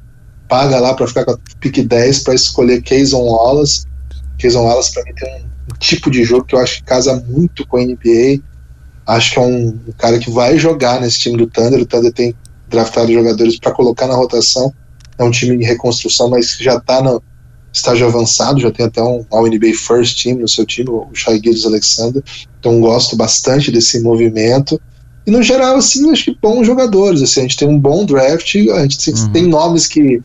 paga 0.48 0.78
lá 0.78 0.94
para 0.94 1.06
ficar 1.06 1.24
com 1.24 1.32
a 1.32 1.38
pick 1.60 1.82
10 1.82 2.20
para 2.20 2.34
escolher 2.34 2.82
Kayson 2.82 3.22
Wallace. 3.22 3.86
Kayson 4.38 4.62
Wallace 4.62 4.92
para 4.92 5.04
mim 5.04 5.12
tem 5.14 5.42
um, 5.42 5.78
tipo 5.78 6.10
de 6.10 6.24
jogo 6.24 6.44
que 6.44 6.54
eu 6.54 6.60
acho 6.60 6.76
que 6.76 6.84
casa 6.84 7.22
muito 7.28 7.66
com 7.66 7.76
a 7.76 7.82
NBA. 7.82 8.42
Acho 9.06 9.32
que 9.32 9.38
é 9.38 9.42
um, 9.42 9.68
um 9.68 9.92
cara 9.98 10.18
que 10.18 10.30
vai 10.30 10.58
jogar 10.58 11.00
nesse 11.00 11.20
time 11.20 11.36
do 11.36 11.46
Thunder. 11.46 11.80
O 11.80 11.86
Thunder 11.86 12.12
tem 12.12 12.34
draftado 12.68 13.12
jogadores 13.12 13.58
para 13.58 13.72
colocar 13.72 14.06
na 14.06 14.14
rotação 14.14 14.72
é 15.18 15.24
um 15.24 15.30
time 15.30 15.56
de 15.56 15.64
reconstrução, 15.64 16.28
mas 16.28 16.56
já 16.58 16.76
está 16.76 17.02
no 17.02 17.22
estágio 17.72 18.06
avançado, 18.06 18.60
já 18.60 18.70
tem 18.70 18.86
até 18.86 19.02
um 19.02 19.24
All-NBA 19.30 19.74
First 19.74 20.22
Team 20.22 20.38
no 20.38 20.48
seu 20.48 20.64
time, 20.64 20.88
o 20.90 21.08
Shai 21.12 21.40
Gildes 21.42 21.64
Alexander, 21.64 22.22
então 22.58 22.80
gosto 22.80 23.16
bastante 23.16 23.70
desse 23.70 24.00
movimento. 24.00 24.80
E 25.26 25.30
no 25.30 25.42
geral, 25.42 25.76
assim, 25.76 26.10
acho 26.10 26.24
que 26.24 26.38
bons 26.40 26.66
jogadores, 26.66 27.20
assim, 27.20 27.40
a 27.40 27.42
gente 27.42 27.56
tem 27.56 27.68
um 27.68 27.78
bom 27.78 28.04
draft, 28.04 28.54
a 28.54 28.82
gente 28.82 29.10
uhum. 29.10 29.32
tem 29.32 29.46
nomes 29.46 29.86
que 29.86 30.22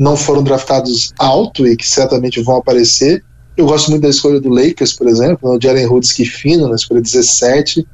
não 0.00 0.16
foram 0.16 0.42
draftados 0.42 1.12
alto 1.18 1.66
e 1.66 1.76
que 1.76 1.86
certamente 1.86 2.40
vão 2.40 2.56
aparecer. 2.56 3.22
Eu 3.54 3.66
gosto 3.66 3.90
muito 3.90 4.02
da 4.02 4.08
escolha 4.08 4.40
do 4.40 4.48
Lakers, 4.48 4.94
por 4.94 5.06
exemplo, 5.06 5.54
o 5.54 5.60
Jalen 5.60 5.86
Hudson 5.86 6.24
fino 6.24 6.66
na 6.66 6.74
escolha 6.74 7.02
17, 7.02 7.86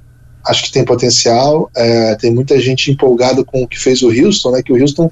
acho 0.47 0.63
que 0.63 0.71
tem 0.71 0.85
potencial. 0.85 1.69
É, 1.75 2.15
tem 2.15 2.33
muita 2.33 2.61
gente 2.61 2.93
empolgada 2.93 3.45
com 3.45 3.65
o 3.65 3.67
que 3.67 3.77
fez 3.77 4.03
o 4.03 4.09
Houston, 4.09 4.53
né? 4.53 4.63
Que 4.63 4.73
o 4.73 4.81
Houston 4.81 5.11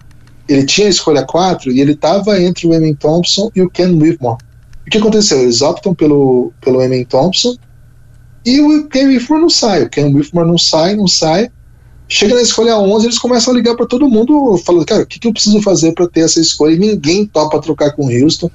ele 0.49 0.65
tinha 0.65 0.87
a 0.87 0.91
escolha 0.91 1.25
4 1.25 1.73
e 1.73 1.81
ele 1.81 1.93
estava 1.93 2.41
entre 2.41 2.69
o 2.69 2.73
Emin 2.73 2.95
Thompson 2.95 3.51
e 3.57 3.61
o 3.61 3.69
Ken 3.69 3.91
Whitmore. 3.91 4.39
O 4.87 4.91
que 4.91 4.99
aconteceu? 4.99 5.41
Eles 5.41 5.63
optam 5.63 5.97
pelo, 5.97 6.53
pelo 6.61 6.81
Emin 6.81 7.05
Thompson 7.05 7.57
e 8.47 8.61
o 8.61 8.87
Ken 8.87 9.07
Whitmore 9.07 9.43
não 9.43 9.51
sai. 9.51 9.83
O 9.83 9.91
Ken 9.91 10.15
Whitmore 10.15 10.47
não 10.47 10.59
sai, 10.59 10.95
não 10.95 11.09
sai. 11.09 11.51
Chega 12.09 12.35
na 12.35 12.43
escolha 12.43 12.77
11, 12.77 13.07
eles 13.07 13.19
começam 13.19 13.53
a 13.53 13.57
ligar 13.57 13.75
para 13.75 13.87
todo 13.87 14.09
mundo, 14.09 14.59
falando, 14.59 14.85
cara, 14.85 15.03
o 15.03 15.07
que, 15.07 15.19
que 15.19 15.27
eu 15.27 15.33
preciso 15.33 15.63
fazer 15.63 15.93
para 15.93 16.09
ter 16.09 16.21
essa 16.21 16.41
escolha? 16.41 16.75
E 16.75 16.79
ninguém 16.79 17.27
topa 17.27 17.61
trocar 17.61 17.93
com 17.93 18.07
o 18.07 18.11
Houston, 18.11 18.51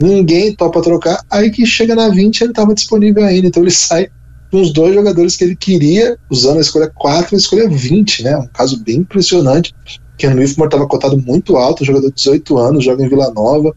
ninguém 0.00 0.54
topa 0.54 0.82
trocar. 0.82 1.24
Aí 1.30 1.50
que 1.50 1.64
chega 1.64 1.94
na 1.94 2.08
20, 2.08 2.40
ele 2.40 2.50
estava 2.50 2.74
disponível 2.74 3.24
ainda, 3.24 3.46
então 3.46 3.62
ele 3.62 3.70
sai 3.70 4.08
com 4.50 4.60
os 4.60 4.72
dois 4.72 4.94
jogadores 4.94 5.36
que 5.36 5.44
ele 5.44 5.56
queria, 5.56 6.18
usando 6.30 6.58
a 6.58 6.60
escolha 6.60 6.90
4 6.94 7.34
e 7.34 7.36
a 7.36 7.38
escolha 7.38 7.68
20, 7.68 8.24
né? 8.24 8.36
Um 8.36 8.46
caso 8.46 8.82
bem 8.82 8.96
impressionante. 8.96 9.74
Ken 10.16 10.34
Whitmore 10.34 10.68
estava 10.68 10.86
cotado 10.86 11.16
muito 11.16 11.56
alto, 11.56 11.84
jogador 11.84 12.08
de 12.08 12.16
18 12.16 12.58
anos, 12.58 12.84
joga 12.84 13.04
em 13.04 13.08
Vila 13.08 13.30
Nova, 13.30 13.72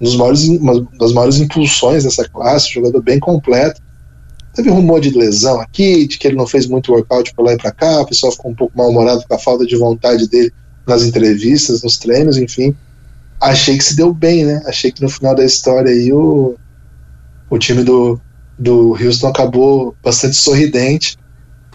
um 0.00 0.04
dos 0.04 0.16
maiores, 0.16 0.46
uma 0.48 0.86
das 0.98 1.12
maiores 1.12 1.38
impulsões 1.38 2.04
dessa 2.04 2.28
classe, 2.28 2.72
jogador 2.72 3.02
bem 3.02 3.18
completo. 3.18 3.80
Teve 4.54 4.70
rumor 4.70 5.00
de 5.00 5.10
lesão 5.10 5.60
aqui, 5.60 6.06
de 6.06 6.18
que 6.18 6.26
ele 6.26 6.36
não 6.36 6.46
fez 6.46 6.66
muito 6.66 6.92
workout 6.92 7.32
para 7.34 7.44
lá 7.44 7.52
e 7.52 7.56
para 7.56 7.72
cá, 7.72 8.00
o 8.00 8.06
pessoal 8.06 8.32
ficou 8.32 8.50
um 8.50 8.54
pouco 8.54 8.76
mal-humorado 8.76 9.24
com 9.26 9.34
a 9.34 9.38
falta 9.38 9.64
de 9.64 9.76
vontade 9.76 10.28
dele 10.28 10.52
nas 10.86 11.02
entrevistas, 11.02 11.82
nos 11.82 11.98
treinos, 11.98 12.36
enfim. 12.36 12.74
Achei 13.40 13.76
que 13.76 13.84
se 13.84 13.96
deu 13.96 14.12
bem, 14.12 14.44
né? 14.44 14.62
Achei 14.66 14.92
que 14.92 15.02
no 15.02 15.08
final 15.08 15.34
da 15.34 15.44
história 15.44 15.90
aí 15.90 16.12
o, 16.12 16.56
o 17.48 17.58
time 17.58 17.82
do, 17.82 18.20
do 18.58 18.92
Houston 18.92 19.28
acabou 19.28 19.94
bastante 20.02 20.36
sorridente. 20.36 21.16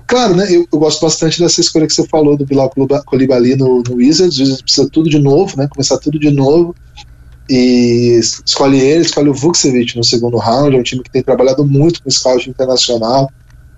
Claro, 0.06 0.36
né? 0.36 0.46
Eu, 0.50 0.68
eu 0.72 0.80
gosto 0.80 1.02
bastante 1.02 1.40
dessa 1.40 1.62
escolha 1.62 1.88
que 1.88 1.94
você 1.94 2.08
falou 2.08 2.38
do 2.38 2.46
Bilal 2.46 2.72
Colibali 3.06 3.56
no, 3.56 3.82
no 3.82 3.96
Wizards. 3.96 4.38
O 4.38 4.42
Wizards 4.42 4.62
precisa 4.62 4.90
tudo 4.90 5.10
de 5.10 5.18
novo, 5.18 5.58
né? 5.58 5.68
Começar 5.68 5.98
tudo 5.98 6.20
de 6.20 6.30
novo. 6.30 6.76
E 7.50 8.20
escolhe 8.46 8.80
ele, 8.80 9.02
escolhe 9.02 9.30
o 9.30 9.34
Vukcevic 9.34 9.96
no 9.96 10.04
segundo 10.04 10.38
round. 10.38 10.76
É 10.76 10.80
um 10.80 10.84
time 10.84 11.04
que 11.04 11.12
tem 11.12 11.24
trabalhado 11.24 11.66
muito 11.66 12.02
com 12.02 12.10
scout 12.10 12.50
internacional. 12.50 13.30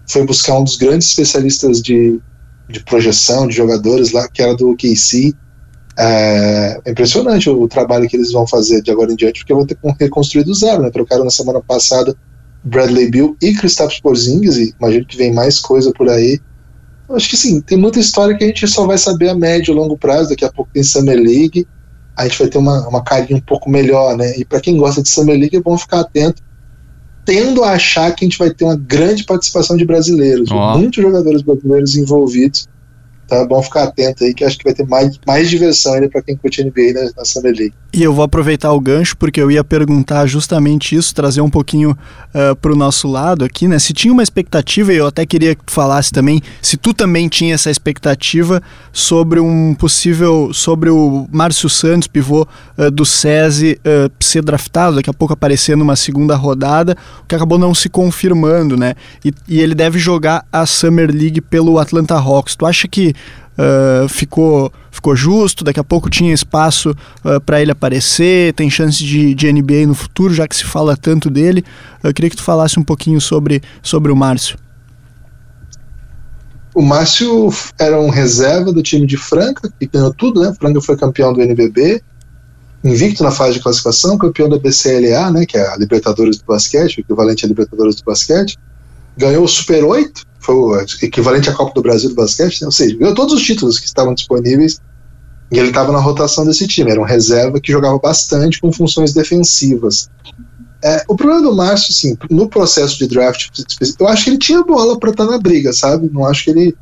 Foi 0.10 0.26
buscar 0.26 0.58
um 0.58 0.64
dos 0.64 0.78
grandes 0.78 1.10
especialistas 1.10 1.82
de, 1.82 2.20
de 2.70 2.80
projeção 2.82 3.48
de 3.48 3.56
jogadores 3.56 4.12
lá, 4.12 4.28
que 4.28 4.42
era 4.42 4.56
do 4.56 4.76
KC. 4.76 5.34
É, 6.00 6.80
é 6.86 6.92
impressionante 6.92 7.50
o, 7.50 7.62
o, 7.62 7.68
trabalho 7.68 8.08
que 8.08 8.16
eles 8.16 8.32
vão 8.32 8.48
fazer 8.48 8.82
de 8.82 8.92
agora 8.92 9.12
em 9.12 9.16
diante, 9.16 9.40
porque 9.40 9.54
vão 9.54 9.66
ter 9.66 9.76
que 9.76 10.04
reconstruir 10.04 10.44
do 10.44 10.54
zero, 10.54 10.84
né? 10.84 10.92
Trocaram 10.92 11.26
na 11.26 11.32
semana 11.32 11.60
passada 11.60 12.16
Bradley 12.64 13.10
Bill 13.10 13.36
e 13.42 13.54
Kristaps 13.54 14.00
Porzingis, 14.00 14.58
e 14.58 14.76
imagino 14.80 15.06
que 15.06 15.18
vem 15.18 15.34
mais 15.34 15.60
coisa 15.60 15.92
por 15.92 16.10
aí. 16.10 16.40
Acho 17.10 17.30
que 17.30 17.38
sim, 17.38 17.62
tem 17.62 17.78
muita 17.78 18.00
história 18.00 18.36
que 18.38 18.44
a 18.44 18.48
gente 18.48 18.68
só 18.68 18.86
vai 18.86 18.98
saber 18.98 19.30
a 19.30 19.36
médio 19.36 19.72
e 19.72 19.76
longo 19.76 19.98
prazo. 19.98 20.30
Daqui 20.30 20.44
a 20.44 20.52
pouco 20.52 20.72
tem 20.74 20.84
Summer 20.84 21.18
League, 21.18 21.66
a 22.18 22.28
gente 22.28 22.40
vai 22.40 22.48
ter 22.48 22.58
uma, 22.58 22.88
uma 22.88 23.04
carinha 23.04 23.38
um 23.38 23.42
pouco 23.42 23.70
melhor, 23.70 24.18
né? 24.18 24.38
E 24.38 24.44
para 24.44 24.60
quem 24.60 24.76
gosta 24.76 25.04
de 25.04 25.10
Summer 25.10 25.38
League 25.38 25.56
é 25.56 25.62
bom 25.62 25.78
ficar 25.78 26.00
atento. 26.00 26.42
Tendo 27.24 27.64
a 27.64 27.72
achar 27.72 28.14
que 28.16 28.26
a 28.26 28.28
gente 28.28 28.40
vai 28.40 28.50
ter 28.50 28.64
uma 28.64 28.76
grande 28.76 29.24
participação 29.24 29.78
de 29.78 29.86
brasileiros, 29.86 30.50
oh. 30.50 30.78
muitos 30.78 31.04
jogadores 31.04 31.42
brasileiros 31.42 31.96
envolvidos 31.96 32.68
é 33.36 33.46
bom 33.46 33.62
ficar 33.62 33.84
atento 33.84 34.24
aí, 34.24 34.34
que 34.34 34.44
acho 34.44 34.58
que 34.58 34.64
vai 34.64 34.74
ter 34.74 34.86
mais, 34.88 35.20
mais 35.26 35.50
diversão 35.50 35.94
ainda 35.94 36.10
para 36.10 36.22
quem 36.22 36.36
curte 36.36 36.64
NBA 36.64 36.94
na, 36.94 37.12
na 37.18 37.26
Summer 37.26 37.54
League. 37.54 37.74
E 37.94 38.04
eu 38.04 38.14
vou 38.14 38.24
aproveitar 38.24 38.72
o 38.74 38.80
gancho, 38.80 39.18
porque 39.18 39.42
eu 39.42 39.50
ia 39.50 39.64
perguntar 39.64 40.28
justamente 40.28 40.96
isso, 40.96 41.16
trazer 41.16 41.42
um 41.42 41.50
pouquinho 41.50 41.92
uh, 41.92 41.98
eh, 42.34 42.56
para 42.56 42.72
o 42.72 42.76
nosso 42.76 43.08
lado 43.08 43.44
aqui, 43.44 43.68
né? 43.68 43.80
Se 43.80 43.94
tinha 43.94 44.14
uma 44.14 44.22
expectativa, 44.22 44.94
e 44.94 44.98
eu 44.98 45.08
até 45.08 45.26
queria 45.26 45.56
que 45.56 45.64
tu 45.64 45.72
falasse 45.72 46.12
também, 46.12 46.42
se 46.62 46.78
tu 46.78 46.94
também 46.94 47.28
tinha 47.28 47.56
essa 47.56 47.72
expectativa 47.72 48.62
sobre 48.92 49.40
um 49.40 49.74
possível, 49.74 50.54
sobre 50.54 50.90
o 50.90 51.28
Márcio 51.32 51.70
Santos, 51.70 52.08
pivô 52.08 52.46
uh, 52.78 52.92
do 52.92 53.06
SESI, 53.06 53.80
uh, 53.80 54.12
ser 54.20 54.44
draftado, 54.44 54.98
daqui 54.98 55.10
a 55.10 55.14
pouco 55.14 55.34
aparecer 55.34 55.76
numa 55.76 55.96
segunda 55.96 56.36
rodada, 56.36 56.96
que 57.28 57.36
acabou 57.36 57.58
não 57.58 57.74
se 57.74 57.90
confirmando, 57.90 58.78
né? 58.78 58.96
E, 59.24 59.34
e 59.48 59.60
ele 59.60 59.74
deve 59.74 59.98
jogar 59.98 60.46
a 60.52 60.66
Summer 60.66 61.10
League 61.10 61.42
pelo 61.42 61.80
Atlanta 61.80 62.16
Hawks. 62.16 62.56
Tu 62.56 62.66
acha 62.66 62.88
que 62.88 63.14
uh, 63.58 64.08
ficou, 64.08 64.72
ficou 64.92 65.16
justo, 65.16 65.64
daqui 65.64 65.80
a 65.80 65.84
pouco 65.84 66.10
tinha 66.10 66.34
espaço 66.34 66.92
uh, 67.26 67.42
para 67.42 67.62
ele 67.62 67.72
aparecer, 67.72 68.54
tem 68.54 68.70
chance 68.70 69.04
de, 69.04 69.34
de 69.34 69.52
NBA 69.52 69.88
no 69.88 69.96
futuro, 69.96 70.34
já 70.34 70.48
que 70.48 70.56
se 70.56 70.64
fala 70.64 70.96
tanto 70.96 71.30
dele. 71.30 71.64
Eu 72.04 72.14
queria 72.14 72.30
que 72.30 72.38
tu 72.38 72.44
falasse 72.44 72.80
um 72.80 72.84
pouquinho 72.84 73.20
sobre, 73.20 73.62
sobre 73.82 74.12
o 74.12 74.16
Márcio. 74.16 74.58
O 76.78 76.82
Márcio 76.84 77.52
era 77.80 78.00
um 78.00 78.10
reserva 78.10 78.72
do 78.72 78.84
time 78.84 79.08
de 79.08 79.18
Franca, 79.18 79.68
que 79.80 79.88
ganhou 79.88 80.14
tudo, 80.14 80.42
né? 80.42 80.54
Franca 80.60 80.80
foi 80.80 80.96
campeão 80.96 81.34
do 81.34 81.42
NBB, 81.42 82.04
invicto 82.84 83.24
na 83.24 83.32
fase 83.32 83.54
de 83.54 83.62
classificação, 83.62 84.16
campeão 84.16 84.48
da 84.48 84.60
BCLA, 84.60 85.32
né? 85.32 85.44
Que 85.44 85.58
é 85.58 85.68
a 85.68 85.76
Libertadores 85.76 86.38
do 86.38 86.46
basquete, 86.46 86.98
o 86.98 87.02
equivalente 87.02 87.46
à 87.46 87.48
Libertadores 87.48 87.96
do 87.96 88.04
basquete. 88.04 88.60
Ganhou 89.18 89.44
o 89.44 89.48
Super 89.48 89.84
8, 89.84 90.27
foi 90.40 90.56
o 90.56 90.80
equivalente 91.02 91.50
à 91.50 91.54
Copa 91.54 91.74
do 91.74 91.82
Brasil 91.82 92.10
do 92.10 92.16
basquete, 92.16 92.62
né? 92.62 92.68
ou 92.68 92.72
seja, 92.72 92.96
ganhou 92.98 93.16
todos 93.16 93.34
os 93.34 93.44
títulos 93.44 93.80
que 93.80 93.86
estavam 93.86 94.14
disponíveis 94.14 94.80
e 95.52 95.58
ele 95.58 95.70
estava 95.70 95.92
na 95.92 96.00
rotação 96.00 96.46
desse 96.46 96.68
time. 96.68 96.92
Era 96.92 97.02
um 97.02 97.06
reserva 97.06 97.60
que 97.60 97.72
jogava 97.72 97.98
bastante 98.00 98.60
com 98.60 98.72
funções 98.72 99.14
defensivas. 99.14 100.10
É, 100.84 101.04
o 101.08 101.16
problema 101.16 101.42
do 101.42 101.56
Márcio, 101.56 101.92
assim, 101.92 102.18
no 102.30 102.48
processo 102.48 102.98
de 103.00 103.08
draft, 103.08 103.50
eu 104.00 104.08
acho 104.08 104.24
que 104.24 104.30
ele 104.30 104.38
tinha 104.38 104.64
bola 104.64 105.00
para 105.00 105.10
estar 105.10 105.26
tá 105.26 105.32
na 105.32 105.40
briga, 105.40 105.74
sabe? 105.74 106.10
Não 106.12 106.26
acho 106.26 106.44
que 106.44 106.52
ele 106.52 106.78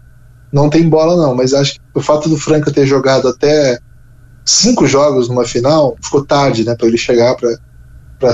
não 0.52 0.70
tem 0.70 0.88
bola, 0.88 1.16
não, 1.16 1.36
mas 1.36 1.54
acho 1.54 1.74
que 1.74 1.80
o 1.94 2.02
fato 2.02 2.30
do 2.30 2.38
Franca 2.38 2.72
ter 2.72 2.86
jogado 2.86 3.28
até 3.28 3.80
cinco 4.46 4.86
jogos 4.86 5.28
numa 5.28 5.46
final 5.46 5.98
ficou 6.02 6.24
tarde, 6.24 6.64
né, 6.64 6.76
para 6.76 6.88
ele 6.88 6.98
chegar 6.98 7.36
para 7.36 8.32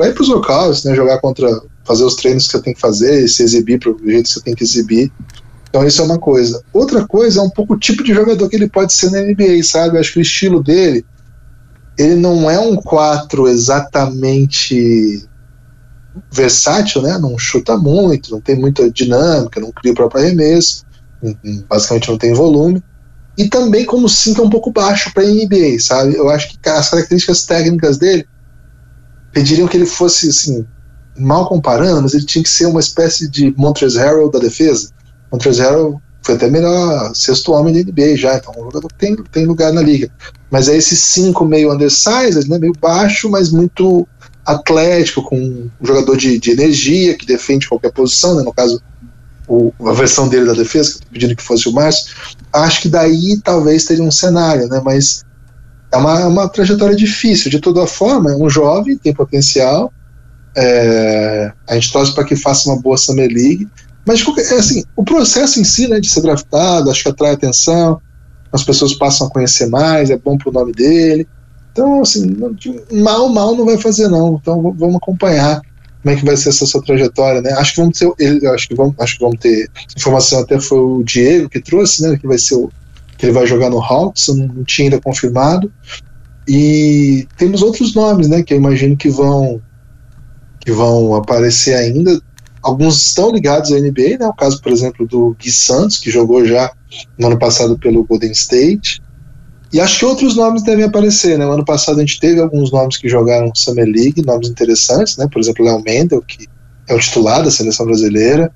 ir 0.00 0.14
para 0.14 0.22
os 0.22 0.28
locais, 0.28 0.84
né, 0.84 0.94
jogar 0.94 1.20
contra 1.20 1.48
fazer 1.84 2.04
os 2.04 2.16
treinos 2.16 2.46
que 2.46 2.52
você 2.52 2.62
tem 2.62 2.74
que 2.74 2.80
fazer, 2.80 3.28
se 3.28 3.42
exibir 3.42 3.78
para 3.78 3.90
o 3.90 3.98
jeito 4.04 4.24
que 4.24 4.32
você 4.32 4.40
tem 4.40 4.54
que 4.54 4.64
exibir. 4.64 5.12
Então 5.68 5.86
isso 5.86 6.00
é 6.00 6.04
uma 6.04 6.18
coisa. 6.18 6.62
Outra 6.72 7.06
coisa 7.06 7.40
é 7.40 7.42
um 7.42 7.50
pouco 7.50 7.74
o 7.74 7.78
tipo 7.78 8.02
de 8.02 8.14
jogador 8.14 8.48
que 8.48 8.56
ele 8.56 8.68
pode 8.68 8.92
ser 8.92 9.10
na 9.10 9.20
NBA, 9.20 9.62
sabe? 9.62 9.96
Eu 9.96 10.00
acho 10.00 10.12
que 10.12 10.18
o 10.18 10.22
estilo 10.22 10.62
dele, 10.62 11.04
ele 11.98 12.16
não 12.16 12.50
é 12.50 12.58
um 12.58 12.76
4 12.76 13.48
exatamente 13.48 15.28
versátil, 16.30 17.02
né? 17.02 17.18
Não 17.18 17.36
chuta 17.38 17.76
muito, 17.76 18.30
não 18.30 18.40
tem 18.40 18.56
muita 18.56 18.90
dinâmica, 18.90 19.60
não 19.60 19.72
cria 19.72 19.92
o 19.92 19.96
próprio 19.96 20.22
arremesso, 20.22 20.84
basicamente 21.68 22.08
não 22.08 22.18
tem 22.18 22.32
volume. 22.32 22.82
E 23.36 23.48
também 23.48 23.84
como 23.84 24.08
5 24.08 24.40
é 24.40 24.44
um 24.44 24.50
pouco 24.50 24.70
baixo 24.70 25.12
para 25.12 25.24
NBA, 25.24 25.80
sabe? 25.80 26.14
Eu 26.14 26.30
acho 26.30 26.50
que 26.50 26.68
as 26.68 26.88
características 26.88 27.44
técnicas 27.44 27.98
dele 27.98 28.26
pediriam 29.34 29.68
que 29.68 29.76
ele 29.76 29.84
fosse 29.84 30.28
assim 30.28 30.64
mal 31.16 31.46
comparando, 31.46 32.02
mas 32.02 32.14
ele 32.14 32.24
tinha 32.24 32.42
que 32.42 32.48
ser 32.48 32.66
uma 32.66 32.80
espécie 32.80 33.28
de 33.28 33.52
Montrezl 33.56 33.98
Harrell 33.98 34.30
da 34.30 34.38
defesa. 34.38 34.90
Montrezl 35.30 35.62
Harrell 35.62 36.02
foi 36.22 36.36
até 36.36 36.48
melhor 36.48 37.14
sexto 37.14 37.52
homem 37.52 37.74
da 37.74 37.92
NBA 37.92 38.16
já, 38.16 38.36
então 38.36 38.54
o 38.56 38.64
jogador 38.64 38.90
tem, 38.96 39.14
tem 39.30 39.44
lugar 39.44 39.72
na 39.72 39.82
liga. 39.82 40.10
Mas 40.50 40.68
é 40.68 40.76
esse 40.76 40.96
cinco 40.96 41.44
meio 41.44 41.72
undersized, 41.72 42.48
né, 42.48 42.58
meio 42.58 42.72
baixo, 42.80 43.28
mas 43.28 43.50
muito 43.50 44.08
atlético, 44.44 45.22
com 45.22 45.36
um 45.36 45.70
jogador 45.82 46.16
de, 46.16 46.38
de 46.38 46.50
energia, 46.50 47.16
que 47.16 47.26
defende 47.26 47.68
qualquer 47.68 47.92
posição, 47.92 48.36
né, 48.36 48.42
no 48.42 48.52
caso 48.52 48.82
o, 49.46 49.72
a 49.86 49.92
versão 49.92 50.26
dele 50.28 50.46
da 50.46 50.54
defesa, 50.54 50.98
que 50.98 51.06
pedindo 51.06 51.36
que 51.36 51.42
fosse 51.42 51.68
o 51.68 51.72
Márcio, 51.72 52.14
acho 52.52 52.80
que 52.82 52.88
daí 52.88 53.38
talvez 53.44 53.84
teria 53.84 54.02
um 54.02 54.10
cenário, 54.10 54.66
né, 54.68 54.80
mas 54.82 55.24
é 55.94 55.96
uma, 55.96 56.20
é 56.20 56.26
uma 56.26 56.48
trajetória 56.48 56.96
difícil, 56.96 57.50
de 57.50 57.60
toda 57.60 57.86
forma, 57.86 58.32
é 58.32 58.36
um 58.36 58.50
jovem, 58.50 58.96
tem 58.96 59.14
potencial, 59.14 59.92
é, 60.56 61.52
a 61.68 61.74
gente 61.74 61.92
torce 61.92 62.14
para 62.14 62.24
que 62.24 62.36
faça 62.36 62.68
uma 62.68 62.80
boa 62.80 62.96
Summer 62.96 63.28
League. 63.28 63.68
Mas 64.06 64.22
é 64.50 64.54
assim, 64.56 64.84
o 64.96 65.04
processo 65.04 65.60
em 65.60 65.64
si, 65.64 65.88
né, 65.88 65.98
de 65.98 66.10
ser 66.10 66.20
draftado, 66.20 66.90
acho 66.90 67.02
que 67.02 67.08
atrai 67.08 67.32
atenção, 67.32 68.00
as 68.52 68.62
pessoas 68.62 68.94
passam 68.94 69.26
a 69.26 69.30
conhecer 69.30 69.66
mais, 69.66 70.10
é 70.10 70.18
bom 70.18 70.36
para 70.36 70.50
o 70.50 70.52
nome 70.52 70.72
dele. 70.72 71.26
Então, 71.72 72.02
assim, 72.02 72.36
mal, 72.92 73.28
mal 73.28 73.56
não 73.56 73.64
vai 73.64 73.78
fazer, 73.78 74.08
não. 74.08 74.38
Então, 74.40 74.74
vamos 74.76 74.96
acompanhar 74.96 75.60
como 76.02 76.14
é 76.14 76.16
que 76.18 76.24
vai 76.24 76.36
ser 76.36 76.50
essa 76.50 76.66
sua 76.66 76.82
trajetória, 76.82 77.40
né? 77.40 77.52
Acho 77.52 77.74
que 77.74 77.80
vamos 77.80 77.98
ter, 77.98 78.12
ele, 78.18 78.46
acho 78.46 78.68
que 78.68 78.74
vamos, 78.74 78.94
acho 79.00 79.14
que 79.14 79.24
vamos 79.24 79.40
ter 79.40 79.70
informação 79.96 80.40
até 80.40 80.60
foi 80.60 80.78
o 80.78 81.02
Diego 81.02 81.48
que 81.48 81.60
trouxe, 81.60 82.02
né? 82.02 82.16
Que 82.16 82.26
vai 82.26 82.38
ser 82.38 82.56
o, 82.56 82.70
que 83.16 83.26
ele 83.26 83.32
vai 83.32 83.46
jogar 83.46 83.70
no 83.70 83.80
Hawks, 83.80 84.28
não, 84.28 84.64
tinha 84.64 84.86
ainda 84.86 85.00
confirmado. 85.00 85.72
E 86.46 87.26
temos 87.36 87.62
outros 87.62 87.94
nomes, 87.94 88.28
né? 88.28 88.42
Que 88.42 88.54
eu 88.54 88.58
imagino 88.58 88.96
que 88.96 89.08
vão 89.08 89.60
que 90.60 90.72
vão 90.72 91.14
aparecer 91.14 91.74
ainda. 91.74 92.20
Alguns 92.62 93.06
estão 93.06 93.30
ligados 93.30 93.70
à 93.72 93.78
NBA, 93.78 94.18
né? 94.18 94.26
O 94.26 94.34
caso, 94.34 94.60
por 94.62 94.72
exemplo, 94.72 95.06
do 95.06 95.36
Gui 95.38 95.52
Santos, 95.52 95.98
que 95.98 96.10
jogou 96.10 96.44
já 96.46 96.72
no 97.18 97.26
ano 97.26 97.38
passado 97.38 97.78
pelo 97.78 98.04
Golden 98.04 98.32
State. 98.32 99.02
E 99.72 99.80
acho 99.80 99.98
que 99.98 100.04
outros 100.04 100.36
nomes 100.36 100.62
devem 100.62 100.84
aparecer, 100.84 101.38
né? 101.38 101.44
No 101.44 101.52
ano 101.52 101.64
passado 101.64 101.98
a 101.98 102.00
gente 102.00 102.18
teve 102.20 102.40
alguns 102.40 102.70
nomes 102.70 102.96
que 102.96 103.08
jogaram 103.08 103.54
Summer 103.54 103.86
League, 103.86 104.24
nomes 104.24 104.48
interessantes, 104.48 105.16
né? 105.16 105.28
Por 105.30 105.40
exemplo, 105.40 105.64
Léo 105.64 105.82
Mendel, 105.82 106.22
que 106.22 106.46
é 106.88 106.94
o 106.94 106.98
titular 106.98 107.42
da 107.42 107.50
seleção 107.50 107.84
brasileira. 107.84 108.50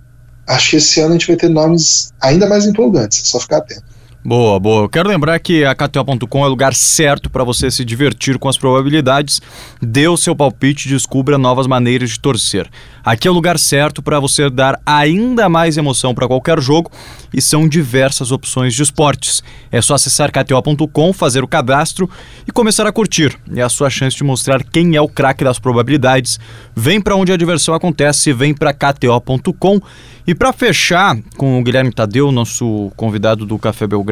Acho 0.47 0.71
que 0.71 0.77
esse 0.77 1.01
ano 1.01 1.11
a 1.11 1.13
gente 1.13 1.27
vai 1.27 1.37
ter 1.37 1.51
nomes 1.51 2.11
ainda 2.21 2.47
mais 2.49 2.67
empolgantes, 2.67 3.23
é 3.23 3.27
só 3.27 3.41
ficar 3.41 3.59
atento. 3.59 3.98
Boa, 4.25 4.59
boa. 4.59 4.83
Eu 4.83 4.89
quero 4.89 5.09
lembrar 5.09 5.39
que 5.39 5.65
a 5.65 5.73
KTO.com 5.73 6.45
é 6.45 6.47
o 6.47 6.51
lugar 6.51 6.75
certo 6.75 7.31
para 7.31 7.45
você 7.45 7.71
se 7.71 7.85
divertir 7.85 8.37
com 8.37 8.49
as 8.49 8.59
probabilidades. 8.59 9.41
Dê 9.81 10.09
o 10.09 10.17
seu 10.17 10.35
palpite 10.35 10.89
e 10.89 10.91
descubra 10.91 11.39
novas 11.39 11.69
maneiras 11.69 12.11
de 12.11 12.21
torcer. 12.21 12.69
Aqui 13.05 13.29
é 13.29 13.31
o 13.31 13.35
lugar 13.35 13.59
certo 13.61 14.03
para 14.03 14.19
você 14.19 14.51
dar 14.51 14.79
ainda 14.85 15.49
mais 15.49 15.77
emoção 15.77 16.15
para 16.15 16.27
qualquer 16.27 16.61
jogo 16.61 16.91
e 17.33 17.41
são 17.41 17.69
diversas 17.69 18.33
opções 18.33 18.75
de 18.75 18.83
esportes. 18.83 19.43
É 19.71 19.81
só 19.81 19.95
acessar 19.95 20.33
KTO.com, 20.33 21.13
fazer 21.13 21.45
o 21.45 21.49
cadastro 21.49 22.11
e 22.47 22.51
começar 22.51 22.89
a 22.89 22.93
curtir. 22.93 23.39
É 23.55 23.63
a 23.63 23.69
sua 23.69 23.89
chance 23.89 24.17
de 24.17 24.25
mostrar 24.25 24.65
quem 24.65 24.97
é 24.97 25.01
o 25.01 25.09
craque 25.09 25.45
das 25.45 25.61
probabilidades. 25.61 26.41
Vem 26.75 27.01
para 27.01 27.15
onde 27.15 27.33
a 27.33 27.37
diversão 27.37 27.73
acontece, 27.73 28.33
vem 28.33 28.53
para 28.53 28.75
KTO.com. 28.75 29.81
E 30.27 30.35
para 30.35 30.53
fechar 30.53 31.17
com 31.39 31.59
o 31.59 31.65
Guilherme 31.65 31.91
Tadeu, 31.91 32.31
nosso 32.31 32.93
convidado 32.95 33.47
do 33.47 33.59
Café 33.59 33.87
Belgrado, 33.87 34.08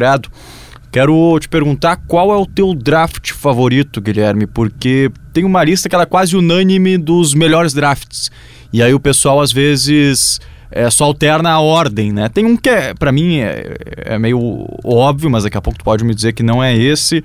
Quero 0.90 1.38
te 1.38 1.49
perguntar 1.49 1.97
qual 2.07 2.32
é 2.32 2.36
o 2.36 2.47
teu 2.47 2.72
draft 2.74 3.32
favorito, 3.32 4.01
Guilherme, 4.01 4.47
porque 4.47 5.11
tem 5.32 5.44
uma 5.44 5.62
lista 5.62 5.88
que 5.88 5.94
ela 5.94 6.05
é 6.05 6.07
quase 6.07 6.36
unânime 6.36 6.97
dos 6.97 7.34
melhores 7.34 7.74
drafts. 7.74 8.30
E 8.72 8.82
aí 8.82 8.94
o 8.94 9.01
pessoal 9.01 9.40
às 9.40 9.53
vezes 9.53 10.40
é, 10.70 10.88
só 10.90 11.05
alterna 11.05 11.51
a 11.51 11.61
ordem, 11.61 12.12
né? 12.12 12.28
Tem 12.28 12.44
um 12.44 12.57
que 12.57 12.68
é, 12.68 12.94
para 12.94 13.12
mim 13.12 13.38
é, 13.38 13.76
é, 14.05 14.18
meio 14.18 14.66
óbvio, 14.84 15.30
mas 15.30 15.44
daqui 15.44 15.57
a 15.57 15.61
pouco 15.61 15.78
tu 15.78 15.84
pode 15.84 16.05
me 16.05 16.14
dizer 16.14 16.32
que 16.32 16.42
não 16.42 16.62
é 16.62 16.76
esse. 16.76 17.22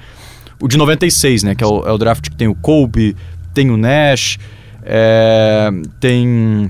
O 0.60 0.68
de 0.68 0.78
96, 0.78 1.44
né? 1.44 1.56
Que 1.56 1.64
é 1.64 1.68
o, 1.68 1.88
é 1.88 1.92
o 1.92 1.98
draft 1.98 2.30
que 2.30 2.36
tem 2.36 2.48
o 2.48 2.56
Kobe, 2.56 3.16
tem 3.54 3.72
o 3.72 3.78
Nash, 3.78 4.38
é, 4.84 5.70
tem. 6.00 6.70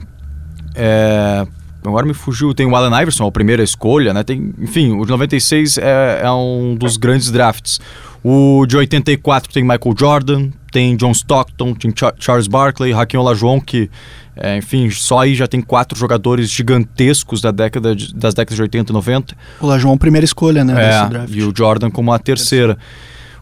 Agora 1.85 2.05
me 2.05 2.13
fugiu, 2.13 2.53
tem 2.53 2.67
o 2.67 2.75
Allen 2.75 3.01
Iverson, 3.01 3.25
a 3.25 3.31
primeira 3.31 3.63
escolha, 3.63 4.13
né? 4.13 4.23
Tem, 4.23 4.53
enfim, 4.59 4.91
o 4.91 5.03
de 5.03 5.11
96 5.11 5.77
é, 5.77 6.21
é 6.23 6.31
um 6.31 6.75
dos 6.75 6.97
grandes 6.97 7.31
drafts. 7.31 7.79
O 8.23 8.65
de 8.67 8.77
84 8.77 9.51
tem 9.51 9.63
Michael 9.63 9.95
Jordan, 9.97 10.49
tem 10.71 10.95
John 10.95 11.11
Stockton, 11.11 11.73
tem 11.73 11.91
Charles 12.19 12.47
Barkley, 12.47 12.93
Hakim 12.93 13.17
Olajuwon, 13.17 13.59
que, 13.59 13.89
é, 14.35 14.57
enfim, 14.57 14.91
só 14.91 15.19
aí 15.19 15.33
já 15.33 15.47
tem 15.47 15.59
quatro 15.59 15.97
jogadores 15.97 16.49
gigantescos 16.51 17.41
da 17.41 17.49
década 17.49 17.95
de, 17.95 18.13
das 18.13 18.35
décadas 18.35 18.55
de 18.55 18.61
80 18.61 18.91
e 18.91 18.93
90. 18.93 19.35
O 19.59 19.65
Olajuwon 19.65 19.97
primeira 19.97 20.23
escolha, 20.23 20.63
né, 20.63 20.73
é, 20.73 21.25
E 21.29 21.43
o 21.43 21.51
Jordan 21.55 21.89
como 21.89 22.13
a 22.13 22.19
terceira. 22.19 22.77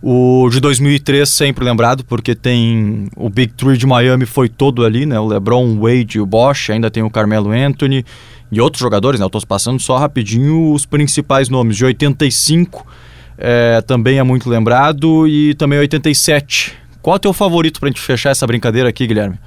O 0.02 0.48
de 0.50 0.62
2003 0.62 1.28
sempre 1.28 1.66
lembrado, 1.66 2.06
porque 2.06 2.34
tem 2.34 3.08
o 3.18 3.30
Big 3.30 3.54
Three 3.54 3.78
de 3.78 3.86
Miami 3.86 4.26
foi 4.26 4.48
todo 4.48 4.86
ali, 4.86 5.06
né? 5.06 5.20
O 5.20 5.28
LeBron, 5.28 5.66
o 5.66 5.82
Wade 5.82 6.20
o 6.20 6.26
Bosch, 6.26 6.70
ainda 6.70 6.90
tem 6.90 7.04
o 7.04 7.10
Carmelo 7.10 7.52
Anthony 7.52 8.06
e 8.50 8.62
outros 8.62 8.80
jogadores, 8.80 9.20
né? 9.20 9.26
Eu 9.26 9.28
estou 9.28 9.42
passando 9.46 9.80
só 9.82 9.98
rapidinho 9.98 10.72
os 10.72 10.86
principais 10.86 11.50
nomes. 11.50 11.76
De 11.76 11.84
85 11.84 12.86
é, 13.38 13.82
também 13.82 14.20
é 14.20 14.24
muito 14.24 14.50
lembrado 14.50 15.28
e 15.28 15.54
também 15.56 15.80
87. 15.80 16.74
Qual 17.02 17.16
é 17.16 17.18
o 17.18 17.20
teu 17.20 17.34
favorito 17.34 17.80
para 17.80 17.90
a 17.90 17.92
gente 17.92 18.02
fechar 18.02 18.30
essa 18.30 18.48
brincadeira 18.48 18.88
aqui, 18.88 19.06
Guilherme? 19.06 19.38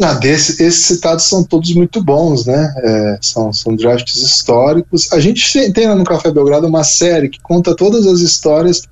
Ah, 0.00 0.14
desse, 0.14 0.62
esses 0.62 0.86
citados 0.86 1.24
são 1.24 1.44
todos 1.44 1.74
muito 1.74 2.02
bons, 2.02 2.46
né? 2.46 2.74
É, 2.78 3.18
são, 3.20 3.52
são 3.52 3.76
drafts 3.76 4.16
históricos. 4.16 5.12
A 5.12 5.20
gente 5.20 5.72
tem 5.72 5.86
lá 5.86 5.94
no 5.94 6.04
Café 6.04 6.30
Belgrado 6.30 6.66
uma 6.66 6.84
série 6.84 7.28
que 7.28 7.38
conta 7.40 7.76
todas 7.76 8.06
as 8.06 8.20
histórias 8.20 8.82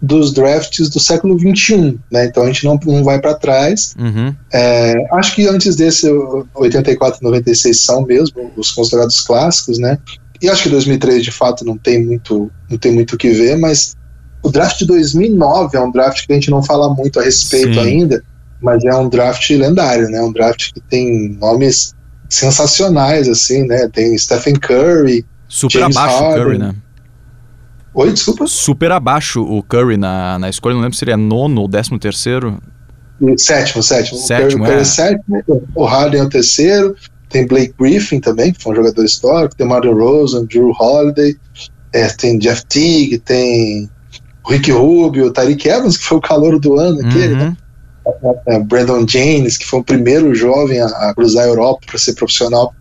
dos 0.00 0.32
drafts 0.32 0.88
do 0.88 1.00
século 1.00 1.38
XXI, 1.38 1.98
né? 2.10 2.26
Então 2.26 2.42
a 2.42 2.46
gente 2.46 2.64
não, 2.64 2.78
não 2.84 3.04
vai 3.04 3.20
para 3.20 3.34
trás. 3.34 3.94
Uhum. 3.98 4.34
É, 4.52 4.94
acho 5.12 5.34
que 5.34 5.46
antes 5.46 5.76
desse, 5.76 6.08
84 6.54 7.20
e 7.20 7.24
96 7.24 7.80
são 7.80 8.02
mesmo 8.02 8.50
os 8.56 8.70
considerados 8.70 9.20
clássicos, 9.20 9.78
né? 9.78 9.98
E 10.40 10.48
acho 10.48 10.64
que 10.64 10.68
2003 10.68 11.24
de 11.24 11.30
fato 11.30 11.64
não 11.64 11.78
tem 11.78 12.04
muito, 12.04 12.50
não 12.70 12.76
tem 12.76 12.92
muito 12.92 13.14
o 13.14 13.18
que 13.18 13.30
ver, 13.30 13.56
mas 13.56 13.96
o 14.42 14.50
draft 14.50 14.78
de 14.78 14.86
2009 14.86 15.76
é 15.76 15.80
um 15.80 15.90
draft 15.90 16.26
que 16.26 16.32
a 16.32 16.36
gente 16.36 16.50
não 16.50 16.62
fala 16.62 16.92
muito 16.92 17.18
a 17.18 17.22
respeito 17.22 17.74
Sim. 17.74 17.80
ainda, 17.80 18.22
mas 18.60 18.84
é 18.84 18.94
um 18.94 19.08
draft 19.08 19.48
lendário, 19.50 20.08
né? 20.08 20.20
Um 20.20 20.32
draft 20.32 20.72
que 20.72 20.80
tem 20.80 21.36
nomes 21.40 21.94
sensacionais 22.28 23.28
assim, 23.28 23.66
né? 23.66 23.88
Tem 23.88 24.16
Stephen 24.16 24.54
Curry, 24.54 25.24
super 25.48 25.80
James 25.80 25.96
abaixo 25.96 26.18
Harden. 26.18 26.44
Curry, 26.44 26.58
né? 26.58 26.74
Oi, 27.94 28.12
desculpa. 28.12 28.46
Super 28.46 28.90
abaixo 28.90 29.42
o 29.42 29.62
Curry 29.62 29.96
na, 29.96 30.38
na 30.38 30.48
escolha, 30.48 30.74
não 30.74 30.82
lembro 30.82 30.94
se 30.94 30.98
seria 30.98 31.16
nono 31.16 31.60
ou 31.60 31.68
décimo 31.68 31.98
terceiro. 31.98 32.60
Sétimo, 33.38 33.82
sétimo. 33.82 34.18
Sétimo, 34.18 34.64
o 34.64 34.66
Curry, 34.66 34.78
é. 34.78 34.80
é 34.80 34.84
sétimo, 34.84 35.44
o 35.74 35.84
Harden 35.84 36.20
é 36.20 36.24
o 36.24 36.28
terceiro, 36.28 36.96
tem 37.28 37.46
Blake 37.46 37.74
Griffin 37.78 38.20
também, 38.20 38.52
que 38.52 38.60
foi 38.60 38.72
um 38.72 38.76
jogador 38.76 39.04
histórico, 39.04 39.54
tem 39.54 39.66
Mario 39.66 39.96
Rosen, 39.96 40.44
Drew 40.46 40.72
Holiday, 40.76 41.36
é, 41.92 42.08
tem 42.08 42.38
Jeff 42.38 42.66
Teague, 42.66 43.18
tem 43.18 43.88
o 44.44 44.50
Rick 44.50 44.72
Rubio, 44.72 45.26
o 45.26 45.32
Tariq 45.32 45.68
Evans, 45.68 45.96
que 45.96 46.04
foi 46.04 46.18
o 46.18 46.20
calor 46.20 46.58
do 46.58 46.78
ano 46.78 47.00
aquele, 47.06 47.34
uhum. 47.34 47.38
né? 47.38 47.56
Brandon 48.66 49.06
James, 49.06 49.56
que 49.56 49.66
foi 49.66 49.80
o 49.80 49.84
primeiro 49.84 50.34
jovem 50.34 50.80
a, 50.80 50.86
a 50.86 51.14
cruzar 51.14 51.44
a 51.44 51.48
Europa 51.48 51.86
para 51.86 51.98
ser 51.98 52.14
profissional 52.14 52.74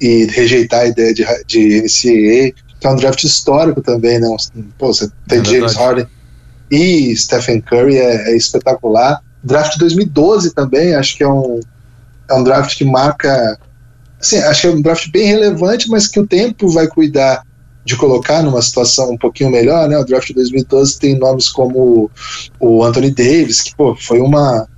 e 0.00 0.26
rejeitar 0.26 0.80
a 0.80 0.86
ideia 0.86 1.12
de, 1.12 1.24
de 1.46 1.82
NCAA, 1.82 2.52
que 2.80 2.86
é 2.86 2.90
um 2.90 2.96
draft 2.96 3.22
histórico 3.24 3.82
também, 3.82 4.18
né? 4.18 4.28
Pô, 4.78 4.88
você 4.88 5.10
tem 5.28 5.40
é 5.40 5.44
James 5.44 5.74
Harden 5.74 6.06
e 6.70 7.14
Stephen 7.16 7.60
Curry, 7.60 7.96
é, 7.96 8.30
é 8.30 8.36
espetacular. 8.36 9.20
Draft 9.42 9.78
2012 9.78 10.54
também, 10.54 10.94
acho 10.94 11.16
que 11.16 11.22
é 11.22 11.28
um, 11.28 11.60
é 12.28 12.34
um 12.34 12.44
draft 12.44 12.76
que 12.76 12.84
marca 12.84 13.58
assim, 14.20 14.38
acho 14.38 14.60
que 14.60 14.66
é 14.66 14.70
um 14.70 14.82
draft 14.82 15.10
bem 15.10 15.26
relevante, 15.26 15.88
mas 15.88 16.06
que 16.06 16.20
o 16.20 16.26
tempo 16.26 16.68
vai 16.68 16.86
cuidar 16.86 17.42
de 17.90 17.96
colocar 17.96 18.40
numa 18.40 18.62
situação 18.62 19.10
um 19.10 19.18
pouquinho 19.18 19.50
melhor, 19.50 19.88
né? 19.88 19.98
O 19.98 20.04
draft 20.04 20.28
de 20.28 20.34
2012 20.34 20.98
tem 21.00 21.18
nomes 21.18 21.48
como 21.48 22.08
o 22.60 22.84
Anthony 22.84 23.10
Davis, 23.10 23.62
que 23.62 23.74
pô, 23.74 23.96
foi 23.96 24.20
uma. 24.20 24.68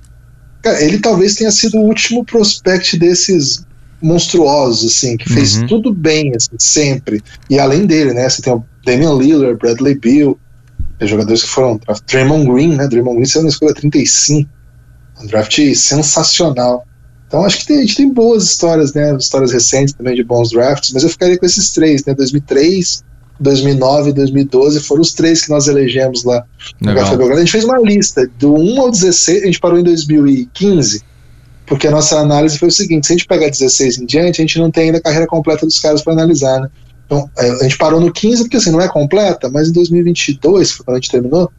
Cara, 0.63 0.81
ele 0.81 0.97
talvez 0.97 1.35
tenha 1.35 1.51
sido 1.51 1.77
o 1.77 1.83
último 1.83 2.25
prospect 2.25 2.97
desses 2.97 3.63
monstruosos, 4.01 4.95
assim, 4.95 5.15
que 5.15 5.29
fez 5.29 5.57
uhum. 5.57 5.67
tudo 5.67 5.93
bem, 5.93 6.31
assim, 6.35 6.55
sempre. 6.57 7.21
E 7.49 7.59
além 7.59 7.85
dele, 7.85 8.13
né? 8.13 8.27
Você 8.27 8.41
tem 8.41 8.51
o 8.51 8.63
Damian 8.83 9.13
Lillard, 9.13 9.59
Bradley 9.59 9.95
Beal, 9.99 10.35
jogadores 10.99 11.43
que 11.43 11.49
foram. 11.49 11.79
Draymond 12.07 12.51
Green, 12.51 12.75
né? 12.75 12.87
Draymond 12.87 13.17
Green 13.17 13.27
saiu 13.27 13.43
na 13.43 13.49
escolha 13.49 13.75
35. 13.75 14.49
Um 15.21 15.27
draft 15.27 15.59
sensacional. 15.75 16.83
Então 17.33 17.43
acho 17.43 17.61
que 17.61 17.65
tem, 17.65 17.77
a 17.77 17.81
gente 17.81 17.95
tem 17.95 18.13
boas 18.13 18.43
histórias, 18.43 18.93
né? 18.93 19.17
Histórias 19.17 19.51
recentes 19.51 19.95
também 19.95 20.13
de 20.13 20.23
bons 20.23 20.51
drafts, 20.51 20.91
mas 20.93 21.01
eu 21.01 21.09
ficaria 21.09 21.35
com 21.35 21.43
esses 21.47 21.71
três, 21.71 22.05
né? 22.05 22.13
2003, 22.13 23.03
2009 23.39 24.11
e 24.11 24.13
2012 24.13 24.79
foram 24.81 25.01
os 25.01 25.13
três 25.13 25.41
que 25.41 25.49
nós 25.49 25.67
elegemos 25.67 26.23
lá 26.23 26.45
no 26.79 26.93
Café 26.93 27.17
Belgrado. 27.17 27.39
A 27.39 27.43
gente 27.43 27.51
fez 27.51 27.63
uma 27.63 27.79
lista 27.79 28.29
do 28.37 28.53
1 28.53 28.81
ao 28.81 28.91
16, 28.91 29.41
a 29.41 29.45
gente 29.47 29.59
parou 29.59 29.79
em 29.79 29.83
2015, 29.83 31.01
porque 31.65 31.87
a 31.87 31.91
nossa 31.91 32.19
análise 32.19 32.59
foi 32.59 32.67
o 32.67 32.71
seguinte: 32.71 33.07
se 33.07 33.13
a 33.13 33.15
gente 33.17 33.27
pegar 33.27 33.49
16 33.49 33.97
em 33.97 34.05
diante, 34.05 34.39
a 34.39 34.43
gente 34.43 34.59
não 34.59 34.69
tem 34.69 34.83
ainda 34.83 34.99
a 34.99 35.01
carreira 35.01 35.25
completa 35.25 35.65
dos 35.65 35.79
caras 35.79 36.03
para 36.03 36.13
analisar, 36.13 36.61
né? 36.61 36.69
Então 37.07 37.27
é, 37.35 37.49
a 37.49 37.63
gente 37.63 37.79
parou 37.79 37.99
no 37.99 38.13
15 38.13 38.43
porque 38.43 38.57
assim 38.57 38.69
não 38.69 38.79
é 38.79 38.87
completa, 38.87 39.49
mas 39.49 39.69
em 39.69 39.73
2022, 39.73 40.71
foi 40.71 40.85
quando 40.85 40.97
a 40.97 40.99
gente 40.99 41.09
terminou, 41.09 41.51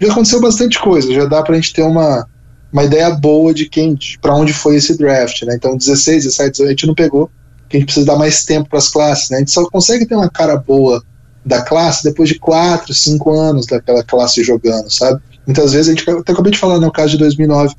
já 0.00 0.10
aconteceu 0.10 0.40
bastante 0.40 0.80
coisa, 0.80 1.14
já 1.14 1.26
dá 1.26 1.44
para 1.44 1.52
a 1.52 1.60
gente 1.60 1.72
ter 1.72 1.82
uma 1.82 2.26
uma 2.72 2.84
ideia 2.84 3.10
boa 3.10 3.52
de 3.52 3.68
quem, 3.68 3.98
para 4.20 4.34
onde 4.34 4.52
foi 4.52 4.76
esse 4.76 4.96
draft, 4.96 5.42
né? 5.42 5.54
Então 5.54 5.76
16, 5.76 6.24
17, 6.24 6.50
18 6.52 6.66
a 6.66 6.70
gente 6.70 6.86
não 6.86 6.94
pegou, 6.94 7.30
porque 7.62 7.76
a 7.76 7.80
gente 7.80 7.86
precisa 7.86 8.06
dar 8.06 8.16
mais 8.16 8.44
tempo 8.44 8.70
para 8.70 8.78
as 8.78 8.88
classes, 8.88 9.30
né? 9.30 9.36
A 9.36 9.40
gente 9.40 9.50
só 9.50 9.68
consegue 9.68 10.06
ter 10.06 10.14
uma 10.14 10.30
cara 10.30 10.56
boa 10.56 11.02
da 11.44 11.60
classe 11.62 12.04
depois 12.04 12.28
de 12.28 12.38
4, 12.38 12.94
5 12.94 13.30
anos 13.30 13.66
daquela 13.66 14.02
classe 14.02 14.42
jogando, 14.42 14.90
sabe? 14.90 15.20
Muitas 15.46 15.72
vezes 15.72 15.88
a 15.88 15.94
gente 15.94 16.08
até 16.08 16.32
acabei 16.32 16.52
de 16.52 16.58
falar 16.58 16.78
no 16.78 16.90
caso 16.90 17.10
de 17.10 17.18
2009, 17.18 17.74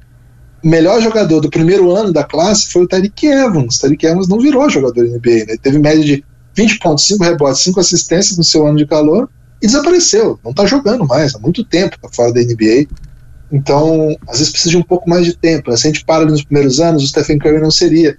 o 0.64 0.68
melhor 0.68 1.02
jogador 1.02 1.40
do 1.40 1.50
primeiro 1.50 1.92
ano 1.92 2.14
da 2.14 2.24
classe 2.24 2.72
foi 2.72 2.84
o 2.84 2.88
Tariq 2.88 3.26
Evans. 3.26 3.80
Tariq 3.80 4.06
Evans 4.06 4.28
não 4.28 4.40
virou 4.40 4.70
jogador 4.70 5.04
NBA, 5.04 5.46
né? 5.48 5.58
Teve 5.62 5.80
média 5.80 6.04
de 6.04 6.24
20 6.56 6.80
pontos, 6.80 7.06
5 7.06 7.24
rebotes, 7.24 7.62
5 7.62 7.80
assistências 7.80 8.38
no 8.38 8.44
seu 8.44 8.68
ano 8.68 8.78
de 8.78 8.86
calor 8.86 9.30
e 9.62 9.66
desapareceu. 9.66 10.40
Não 10.44 10.52
está 10.52 10.66
jogando 10.66 11.06
mais 11.06 11.36
há 11.36 11.40
muito 11.40 11.64
tempo 11.64 11.98
tá 12.00 12.10
fora 12.12 12.32
da 12.32 12.42
NBA. 12.42 12.88
Então, 13.54 14.18
às 14.28 14.40
vezes 14.40 14.52
precisa 14.52 14.72
de 14.72 14.78
um 14.78 14.82
pouco 14.82 15.08
mais 15.08 15.24
de 15.24 15.38
tempo. 15.38 15.70
Né? 15.70 15.78
Se 15.78 15.86
a 15.86 15.92
gente 15.92 16.04
para 16.04 16.26
nos 16.26 16.44
primeiros 16.44 16.80
anos, 16.80 17.04
o 17.04 17.08
Stephen 17.08 17.38
Curry 17.38 17.62
não 17.62 17.70
seria 17.70 18.18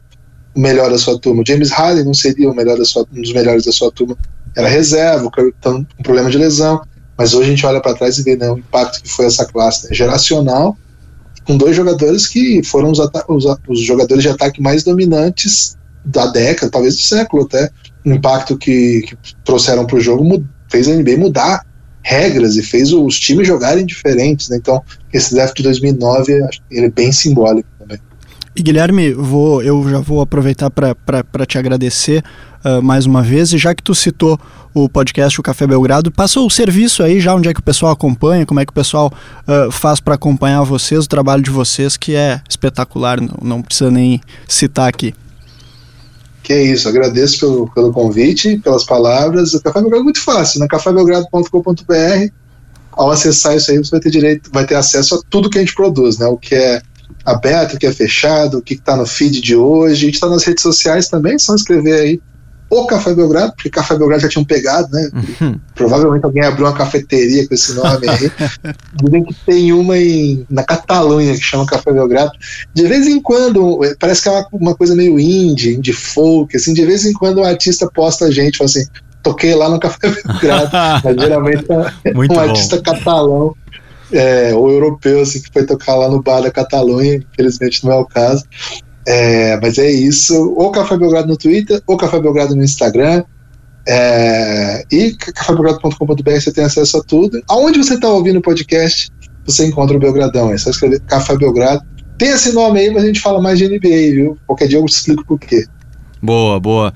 o 0.54 0.60
melhor 0.60 0.88
da 0.88 0.96
sua 0.96 1.18
turma. 1.18 1.42
O 1.42 1.46
James 1.46 1.72
Harden 1.72 2.04
não 2.04 2.14
seria 2.14 2.48
o 2.48 2.54
melhor 2.54 2.78
da 2.78 2.84
sua, 2.84 3.04
um 3.12 3.20
dos 3.20 3.32
melhores 3.32 3.64
da 3.64 3.72
sua 3.72 3.90
turma. 3.90 4.16
Era 4.56 4.68
reserva, 4.68 5.26
o 5.26 5.30
Curry 5.32 5.52
tá 5.60 5.72
com 5.72 6.02
problema 6.04 6.30
de 6.30 6.38
lesão. 6.38 6.80
Mas 7.18 7.34
hoje 7.34 7.48
a 7.48 7.50
gente 7.50 7.66
olha 7.66 7.80
para 7.80 7.94
trás 7.94 8.16
e 8.16 8.22
vê 8.22 8.36
né, 8.36 8.48
o 8.48 8.58
impacto 8.58 9.02
que 9.02 9.10
foi 9.10 9.26
essa 9.26 9.44
classe 9.44 9.88
né? 9.88 9.94
geracional, 9.94 10.78
com 11.44 11.56
dois 11.56 11.74
jogadores 11.74 12.28
que 12.28 12.62
foram 12.62 12.92
os, 12.92 13.00
os, 13.00 13.44
os, 13.68 13.80
jogadores 13.80 14.22
de 14.22 14.28
ataque 14.28 14.62
mais 14.62 14.84
dominantes 14.84 15.76
da 16.04 16.26
década, 16.26 16.70
talvez 16.70 16.94
do 16.94 17.02
século 17.02 17.42
até. 17.42 17.70
O 18.06 18.12
impacto 18.12 18.56
que, 18.56 19.02
que 19.02 19.16
trouxeram 19.44 19.84
para 19.84 19.96
o 19.96 20.00
jogo 20.00 20.44
fez 20.70 20.86
a 20.88 20.94
NBA 20.94 21.16
mudar 21.16 21.64
regras 22.04 22.56
e 22.56 22.62
fez 22.62 22.92
os 22.92 23.18
times 23.18 23.48
jogarem 23.48 23.84
diferentes, 23.84 24.48
né? 24.48 24.58
Então, 24.58 24.80
esse 25.12 25.34
draft 25.34 25.56
de 25.56 25.62
2009 25.62 26.32
ele 26.70 26.86
é 26.86 26.90
bem 26.90 27.10
simbólico 27.10 27.68
também. 27.78 27.98
E 28.54 28.62
Guilherme, 28.62 29.12
vou, 29.12 29.62
eu 29.62 29.88
já 29.88 29.98
vou 29.98 30.20
aproveitar 30.20 30.70
para 30.70 31.46
te 31.46 31.58
agradecer 31.58 32.22
uh, 32.64 32.80
mais 32.80 33.06
uma 33.06 33.22
vez. 33.22 33.52
E 33.52 33.58
já 33.58 33.74
que 33.74 33.82
tu 33.82 33.94
citou 33.94 34.38
o 34.72 34.88
podcast 34.88 35.40
O 35.40 35.42
Café 35.42 35.66
Belgrado, 35.66 36.12
passa 36.12 36.38
o 36.40 36.50
serviço 36.50 37.02
aí 37.02 37.20
já 37.20 37.34
onde 37.34 37.48
é 37.48 37.54
que 37.54 37.60
o 37.60 37.64
pessoal 37.64 37.92
acompanha, 37.92 38.46
como 38.46 38.60
é 38.60 38.66
que 38.66 38.70
o 38.70 38.74
pessoal 38.74 39.12
uh, 39.48 39.72
faz 39.72 39.98
para 39.98 40.14
acompanhar 40.14 40.62
vocês, 40.62 41.04
o 41.04 41.08
trabalho 41.08 41.42
de 41.42 41.50
vocês, 41.50 41.96
que 41.96 42.14
é 42.14 42.40
espetacular, 42.48 43.20
não, 43.20 43.36
não 43.42 43.62
precisa 43.62 43.90
nem 43.90 44.20
citar 44.46 44.88
aqui. 44.88 45.14
Que 46.44 46.52
é 46.52 46.62
isso, 46.62 46.86
agradeço 46.86 47.40
pelo, 47.40 47.70
pelo 47.72 47.90
convite, 47.90 48.58
pelas 48.58 48.84
palavras. 48.84 49.54
O 49.54 49.62
Café 49.62 49.80
Belgrado 49.80 50.02
é 50.02 50.04
muito 50.04 50.20
fácil, 50.20 50.60
né? 50.60 50.68
cafébelgrado.com.br. 50.68 52.32
Ao 52.92 53.10
acessar 53.10 53.56
isso 53.56 53.70
aí, 53.70 53.78
você 53.78 53.90
vai 53.90 54.00
ter 54.00 54.10
direito, 54.10 54.50
vai 54.52 54.66
ter 54.66 54.74
acesso 54.74 55.14
a 55.14 55.20
tudo 55.30 55.48
que 55.48 55.56
a 55.56 55.62
gente 55.62 55.74
produz, 55.74 56.18
né? 56.18 56.26
O 56.26 56.36
que 56.36 56.54
é 56.54 56.82
aberto, 57.24 57.74
o 57.74 57.78
que 57.78 57.86
é 57.86 57.92
fechado, 57.92 58.58
o 58.58 58.62
que 58.62 58.74
está 58.74 58.94
no 58.94 59.06
feed 59.06 59.40
de 59.40 59.56
hoje. 59.56 60.02
A 60.02 60.06
gente 60.06 60.14
está 60.14 60.28
nas 60.28 60.44
redes 60.44 60.62
sociais 60.62 61.08
também, 61.08 61.34
é 61.34 61.38
só 61.38 61.54
escrever 61.54 61.94
aí 61.94 62.20
o 62.70 62.86
Café 62.86 63.14
Belgrado, 63.14 63.52
porque 63.54 63.70
Café 63.70 63.96
Belgrado 63.96 64.22
já 64.22 64.28
tinham 64.28 64.44
pegado, 64.44 64.88
né? 64.90 65.08
Uhum. 65.40 65.60
Provavelmente 65.74 66.24
alguém 66.24 66.42
abriu 66.42 66.66
uma 66.66 66.72
cafeteria 66.72 67.46
com 67.46 67.54
esse 67.54 67.72
nome 67.74 68.08
aí. 68.08 68.30
Dizem 69.02 69.24
que 69.24 69.34
tem 69.46 69.72
uma 69.72 69.96
em, 69.98 70.46
na 70.50 70.64
Catalunha 70.64 71.34
que 71.34 71.44
chama 71.44 71.66
Café 71.66 71.92
Belgrado. 71.92 72.32
De 72.72 72.86
vez 72.86 73.06
em 73.06 73.20
quando, 73.20 73.80
parece 73.98 74.22
que 74.22 74.28
é 74.28 74.32
uma, 74.32 74.48
uma 74.52 74.74
coisa 74.74 74.94
meio 74.94 75.18
indie, 75.20 75.74
indie 75.74 75.92
folk, 75.92 76.56
assim, 76.56 76.74
de 76.74 76.84
vez 76.84 77.04
em 77.04 77.12
quando 77.12 77.40
um 77.40 77.44
artista 77.44 77.88
posta 77.92 78.26
a 78.26 78.30
gente, 78.30 78.58
fala 78.58 78.70
assim, 78.70 78.86
toquei 79.22 79.54
lá 79.54 79.68
no 79.68 79.78
Café 79.78 80.10
Belgrado, 80.10 80.70
mas 81.04 81.16
geralmente 81.16 81.64
é 82.04 82.10
um 82.10 82.26
bom. 82.26 82.38
artista 82.38 82.80
catalão. 82.80 83.54
É, 84.12 84.54
ou 84.54 84.70
europeu, 84.70 85.22
assim, 85.22 85.40
que 85.40 85.50
foi 85.52 85.64
tocar 85.64 85.96
lá 85.96 86.08
no 86.08 86.22
bar 86.22 86.40
da 86.40 86.50
Catalunha, 86.50 87.16
infelizmente 87.32 87.84
não 87.84 87.92
é 87.92 87.96
o 87.96 88.04
caso. 88.04 88.44
É, 89.06 89.58
mas 89.60 89.78
é 89.78 89.90
isso. 89.90 90.54
Ou 90.56 90.70
Café 90.70 90.96
Belgrado 90.96 91.28
no 91.28 91.36
Twitter, 91.36 91.82
ou 91.86 91.96
Café 91.96 92.20
Belgrado 92.20 92.54
no 92.54 92.64
Instagram. 92.64 93.22
É, 93.86 94.82
e 94.90 95.12
cafébelgrado.com.br 95.12 96.30
você 96.30 96.52
tem 96.52 96.64
acesso 96.64 96.98
a 96.98 97.02
tudo. 97.02 97.40
Aonde 97.48 97.78
você 97.78 97.94
está 97.94 98.08
ouvindo 98.08 98.38
o 98.38 98.42
podcast, 98.42 99.10
você 99.44 99.66
encontra 99.66 99.96
o 99.96 100.00
Belgradão. 100.00 100.52
É 100.52 100.58
só 100.58 100.70
escrever 100.70 101.00
Café 101.00 101.36
Belgrado. 101.36 101.82
Tem 102.16 102.30
esse 102.30 102.52
nome 102.52 102.80
aí, 102.80 102.90
mas 102.90 103.02
a 103.02 103.06
gente 103.06 103.20
fala 103.20 103.42
mais 103.42 103.58
de 103.58 103.68
NBA, 103.68 104.14
viu? 104.14 104.38
Qualquer 104.46 104.68
dia 104.68 104.78
eu 104.78 104.84
explico 104.84 105.24
por 105.26 105.38
quê. 105.38 105.66
Boa, 106.22 106.58
boa. 106.58 106.94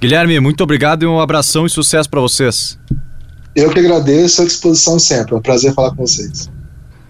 Guilherme, 0.00 0.38
muito 0.38 0.62
obrigado 0.62 1.02
e 1.02 1.06
um 1.06 1.18
abração 1.18 1.66
e 1.66 1.70
sucesso 1.70 2.08
para 2.08 2.20
vocês. 2.20 2.78
Eu 3.56 3.70
que 3.70 3.80
agradeço, 3.80 4.42
à 4.42 4.44
disposição 4.44 4.98
sempre. 4.98 5.34
É 5.34 5.36
um 5.36 5.42
prazer 5.42 5.74
falar 5.74 5.90
com 5.90 6.06
vocês. 6.06 6.48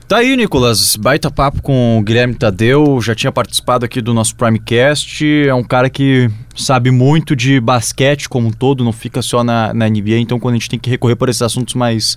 Tá 0.09 0.16
aí, 0.16 0.34
Nicolas. 0.38 0.96
Baita 0.96 1.30
papo 1.30 1.61
com 1.61 1.98
o 1.98 2.02
Guilherme 2.02 2.34
Tadeu. 2.34 2.98
Já 3.02 3.14
tinha 3.14 3.30
participado 3.30 3.84
aqui 3.84 4.00
do 4.00 4.14
nosso 4.14 4.34
Primecast. 4.34 5.22
É 5.46 5.52
um 5.52 5.62
cara 5.62 5.90
que 5.90 6.30
sabe 6.56 6.90
muito 6.90 7.36
de 7.36 7.61
basquete 7.61 8.26
como 8.26 8.48
um 8.48 8.50
todo, 8.50 8.82
não 8.82 8.92
fica 8.92 9.20
só 9.20 9.44
na, 9.44 9.74
na 9.74 9.86
NBA. 9.86 10.16
Então, 10.16 10.40
quando 10.40 10.54
a 10.54 10.56
gente 10.56 10.70
tem 10.70 10.78
que 10.78 10.88
recorrer 10.88 11.14
por 11.14 11.28
esses 11.28 11.42
assuntos 11.42 11.74
mais 11.74 12.14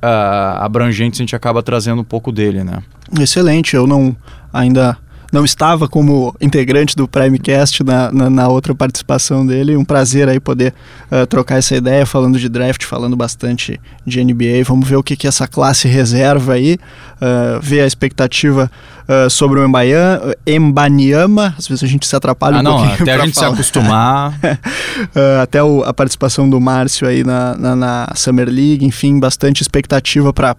uh, 0.00 0.62
abrangentes, 0.62 1.18
a 1.18 1.22
gente 1.24 1.34
acaba 1.34 1.64
trazendo 1.64 2.02
um 2.02 2.04
pouco 2.04 2.30
dele, 2.30 2.62
né? 2.62 2.80
Excelente. 3.20 3.74
Eu 3.74 3.88
não 3.88 4.16
ainda 4.52 4.96
não 5.32 5.46
estava 5.46 5.88
como 5.88 6.36
integrante 6.42 6.94
do 6.94 7.08
Primecast 7.08 7.82
na, 7.82 8.12
na, 8.12 8.28
na 8.28 8.48
outra 8.48 8.74
participação 8.74 9.46
dele. 9.46 9.74
Um 9.74 9.84
prazer 9.84 10.28
aí 10.28 10.38
poder 10.38 10.74
uh, 11.10 11.26
trocar 11.26 11.56
essa 11.56 11.74
ideia, 11.74 12.04
falando 12.04 12.38
de 12.38 12.50
draft, 12.50 12.84
falando 12.84 13.16
bastante 13.16 13.80
de 14.06 14.22
NBA. 14.22 14.62
Vamos 14.62 14.86
ver 14.86 14.96
o 14.96 15.02
que, 15.02 15.16
que 15.16 15.26
essa 15.26 15.48
classe 15.48 15.88
reserva 15.88 16.52
aí, 16.52 16.74
uh, 16.74 17.58
ver 17.62 17.80
a 17.80 17.86
expectativa 17.86 18.70
uh, 19.08 19.30
sobre 19.30 19.58
o 19.58 19.66
Embaian, 19.66 20.20
Embaniama. 20.46 21.54
Às 21.58 21.66
vezes 21.66 21.82
a 21.82 21.86
gente 21.86 22.06
se 22.06 22.14
atrapalha 22.14 22.58
ah, 22.58 22.60
um 22.60 22.62
não, 22.62 22.76
pouquinho. 22.76 23.02
Até 23.02 23.14
a 23.14 23.18
gente 23.24 23.34
falar. 23.34 23.46
se 23.46 23.54
acostumar. 23.54 24.38
até 25.42 25.62
o, 25.62 25.82
a 25.82 25.94
participação 25.94 26.48
do 26.48 26.60
Márcio 26.60 27.08
aí 27.08 27.24
na, 27.24 27.56
na, 27.56 27.74
na 27.74 28.12
Summer 28.14 28.50
League, 28.50 28.84
enfim, 28.84 29.18
bastante 29.18 29.62
expectativa 29.62 30.30
para 30.30 30.54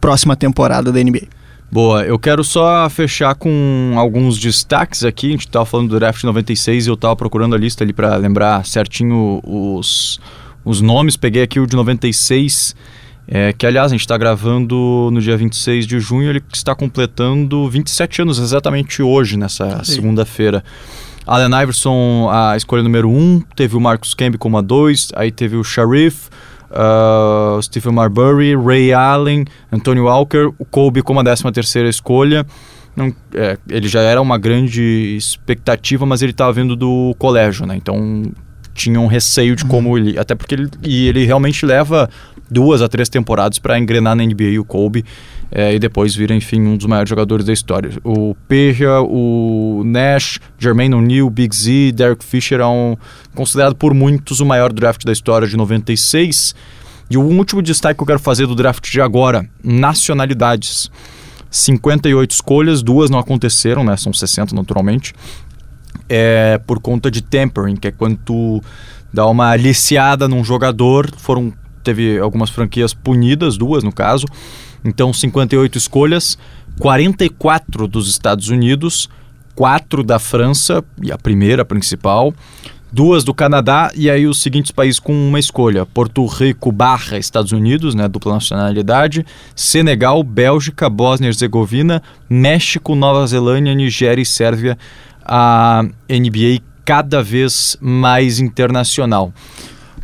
próxima 0.00 0.34
temporada 0.34 0.90
da 0.90 0.98
NBA. 0.98 1.43
Boa, 1.70 2.04
eu 2.04 2.18
quero 2.18 2.44
só 2.44 2.88
fechar 2.88 3.34
com 3.34 3.94
alguns 3.96 4.38
destaques 4.38 5.04
aqui. 5.04 5.28
A 5.28 5.30
gente 5.30 5.46
estava 5.46 5.66
falando 5.66 5.88
do 5.88 5.98
draft 5.98 6.22
96 6.22 6.86
e 6.86 6.90
eu 6.90 6.94
estava 6.94 7.16
procurando 7.16 7.54
a 7.54 7.58
lista 7.58 7.82
ali 7.82 7.92
para 7.92 8.16
lembrar 8.16 8.64
certinho 8.64 9.40
os, 9.44 10.20
os 10.64 10.80
nomes. 10.80 11.16
Peguei 11.16 11.42
aqui 11.42 11.58
o 11.58 11.66
de 11.66 11.74
96, 11.74 12.76
é, 13.26 13.52
que 13.52 13.66
aliás 13.66 13.90
a 13.90 13.94
gente 13.94 14.02
está 14.02 14.16
gravando 14.16 15.08
no 15.12 15.20
dia 15.20 15.36
26 15.36 15.86
de 15.86 15.98
junho. 15.98 16.30
Ele 16.30 16.42
está 16.52 16.74
completando 16.74 17.68
27 17.68 18.22
anos 18.22 18.38
exatamente 18.38 19.02
hoje, 19.02 19.36
nessa 19.36 19.82
segunda-feira. 19.82 20.62
Allen 21.26 21.62
Iverson, 21.62 22.28
a 22.30 22.56
escolha 22.56 22.82
número 22.82 23.08
1, 23.08 23.16
um, 23.16 23.42
teve 23.56 23.76
o 23.76 23.80
Marcus 23.80 24.12
Camby 24.12 24.36
como 24.36 24.58
a 24.58 24.60
2, 24.60 25.08
aí 25.16 25.32
teve 25.32 25.56
o 25.56 25.64
Sharif, 25.64 26.28
uh, 26.74 27.62
Stephen 27.62 27.92
Marbury, 27.92 28.56
Ray 28.56 28.92
Allen, 28.92 29.44
Antonio 29.72 30.04
Walker, 30.04 30.50
o 30.58 30.64
Kobe 30.64 31.02
como 31.02 31.20
a 31.20 31.24
13 31.24 31.50
terceira 31.52 31.88
escolha. 31.88 32.44
Não, 32.96 33.12
é, 33.34 33.58
ele 33.68 33.88
já 33.88 34.00
era 34.00 34.20
uma 34.20 34.38
grande 34.38 35.16
expectativa, 35.16 36.06
mas 36.06 36.22
ele 36.22 36.30
estava 36.30 36.52
vindo 36.52 36.76
do 36.76 37.14
colégio, 37.18 37.66
né? 37.66 37.76
Então 37.76 38.22
tinha 38.74 39.00
um 39.00 39.06
receio 39.06 39.56
de 39.56 39.62
uhum. 39.62 39.70
como 39.70 39.96
ele. 39.96 40.18
Até 40.18 40.34
porque 40.34 40.54
ele, 40.54 40.68
e 40.82 41.08
ele 41.08 41.24
realmente 41.24 41.64
leva 41.64 42.10
duas 42.50 42.82
a 42.82 42.88
três 42.88 43.08
temporadas 43.08 43.58
para 43.58 43.78
engrenar 43.78 44.14
na 44.14 44.24
NBA 44.24 44.60
o 44.60 44.64
Kobe 44.64 45.04
é, 45.50 45.74
e 45.74 45.78
depois 45.78 46.14
vira, 46.14 46.34
enfim, 46.34 46.60
um 46.60 46.76
dos 46.76 46.86
maiores 46.86 47.08
jogadores 47.08 47.46
da 47.46 47.52
história. 47.52 47.90
O 48.02 48.34
Peja, 48.48 49.00
o 49.00 49.82
Nash, 49.84 50.40
Jermaine 50.58 50.94
O'Neal, 50.94 51.30
Big 51.30 51.54
Z, 51.54 51.92
Derek 51.92 52.24
Fisher 52.24 52.60
é 52.60 52.66
um, 52.66 52.96
considerado 53.34 53.74
por 53.76 53.94
muitos 53.94 54.40
o 54.40 54.46
maior 54.46 54.72
draft 54.72 55.04
da 55.04 55.12
história 55.12 55.46
de 55.46 55.56
96. 55.56 56.54
E 57.08 57.16
o 57.16 57.22
último 57.22 57.62
destaque 57.62 57.98
que 57.98 58.02
eu 58.02 58.06
quero 58.06 58.18
fazer 58.18 58.46
do 58.46 58.54
draft 58.54 58.90
de 58.90 59.00
agora, 59.00 59.48
nacionalidades. 59.62 60.90
58 61.50 62.32
escolhas, 62.32 62.82
duas 62.82 63.08
não 63.08 63.18
aconteceram, 63.18 63.84
né? 63.84 63.96
São 63.96 64.12
60 64.12 64.56
naturalmente. 64.56 65.14
É 66.08 66.58
por 66.66 66.80
conta 66.80 67.10
de 67.10 67.22
tempering, 67.22 67.76
que 67.76 67.88
é 67.88 67.92
quando 67.92 68.18
tu 68.18 68.62
dá 69.12 69.26
uma 69.26 69.50
aliciada 69.50 70.28
num 70.28 70.44
jogador, 70.44 71.10
foram 71.16 71.52
teve 71.82 72.18
algumas 72.18 72.50
franquias 72.50 72.92
punidas, 72.92 73.56
duas 73.56 73.84
no 73.84 73.92
caso. 73.92 74.26
Então 74.84 75.12
58 75.12 75.78
escolhas, 75.78 76.36
44 76.78 77.86
dos 77.86 78.08
Estados 78.08 78.48
Unidos, 78.48 79.08
4 79.54 80.02
da 80.02 80.18
França, 80.18 80.82
e 81.00 81.12
a 81.12 81.18
primeira 81.18 81.64
principal, 81.64 82.34
duas 82.92 83.24
do 83.24 83.34
Canadá 83.34 83.90
e 83.94 84.08
aí 84.08 84.26
os 84.26 84.40
seguintes 84.40 84.70
países 84.70 84.98
com 84.98 85.12
uma 85.12 85.38
escolha: 85.38 85.84
Porto 85.84 86.24
Rico 86.26 86.70
barra 86.70 87.18
Estados 87.18 87.52
Unidos, 87.52 87.94
né, 87.94 88.08
dupla 88.08 88.34
nacionalidade, 88.34 89.26
Senegal, 89.54 90.22
Bélgica, 90.22 90.88
Bósnia 90.88 91.28
e 91.28 91.30
Herzegovina, 91.30 92.02
México, 92.28 92.94
Nova 92.94 93.26
Zelândia, 93.26 93.74
Nigéria 93.74 94.22
e 94.22 94.26
Sérvia. 94.26 94.78
A 95.24 95.84
NBA 96.08 96.62
cada 96.84 97.22
vez 97.22 97.76
mais 97.80 98.38
internacional. 98.38 99.32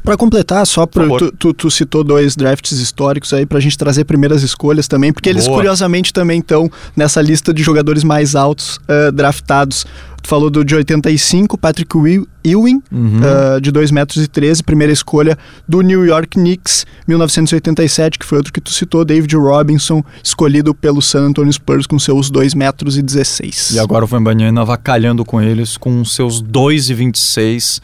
Para 0.03 0.17
completar, 0.17 0.67
só 0.67 0.87
pro, 0.87 1.19
tu, 1.19 1.33
tu, 1.33 1.53
tu, 1.53 1.71
citou 1.71 2.03
dois 2.03 2.35
drafts 2.35 2.79
históricos 2.79 3.35
aí 3.35 3.45
para 3.45 3.59
a 3.59 3.61
gente 3.61 3.77
trazer 3.77 4.05
primeiras 4.05 4.43
escolhas 4.43 4.89
também, 4.89 5.13
porque 5.13 5.29
eles 5.29 5.47
Boa. 5.47 5.59
curiosamente 5.59 6.11
também 6.11 6.41
estão 6.41 6.71
nessa 6.97 7.21
lista 7.21 7.53
de 7.53 7.63
jogadores 7.63 8.03
mais 8.03 8.35
altos 8.35 8.77
uh, 8.79 9.13
draftados. 9.13 9.85
Tu 10.23 10.29
falou 10.29 10.51
do 10.51 10.65
de 10.65 10.75
85, 10.75 11.57
Patrick 11.57 11.97
Ewing, 12.45 12.83
uhum. 12.93 13.21
uh, 13.57 13.61
de 13.61 13.71
2 13.71 13.91
metros 13.91 14.23
e 14.25 14.29
13, 14.29 14.63
primeira 14.63 14.93
escolha 14.93 15.37
do 15.69 15.81
New 15.81 16.05
York 16.05 16.39
Knicks, 16.39 16.87
1987, 17.07 18.19
que 18.19 18.27
foi 18.27 18.39
outro 18.39 18.53
que 18.53 18.61
tu 18.61 18.71
citou, 18.71 19.05
David 19.05 19.35
Robinson, 19.37 20.05
escolhido 20.23 20.75
pelo 20.75 21.01
San 21.01 21.29
Antonio 21.29 21.53
Spurs 21.53 21.87
com 21.87 21.99
seus 21.99 22.31
2 22.31 22.55
metros 22.55 22.99
e 22.99 23.03
16. 23.03 23.73
E 23.73 23.79
agora 23.79 24.05
o 24.05 24.09
Vembanyama 24.09 24.61
avacalhando 24.61 25.25
com 25.25 25.41
eles 25.41 25.77
com 25.77 26.05
seus 26.05 26.41
2 26.41 26.91
e 26.91 26.95
26 26.95 27.81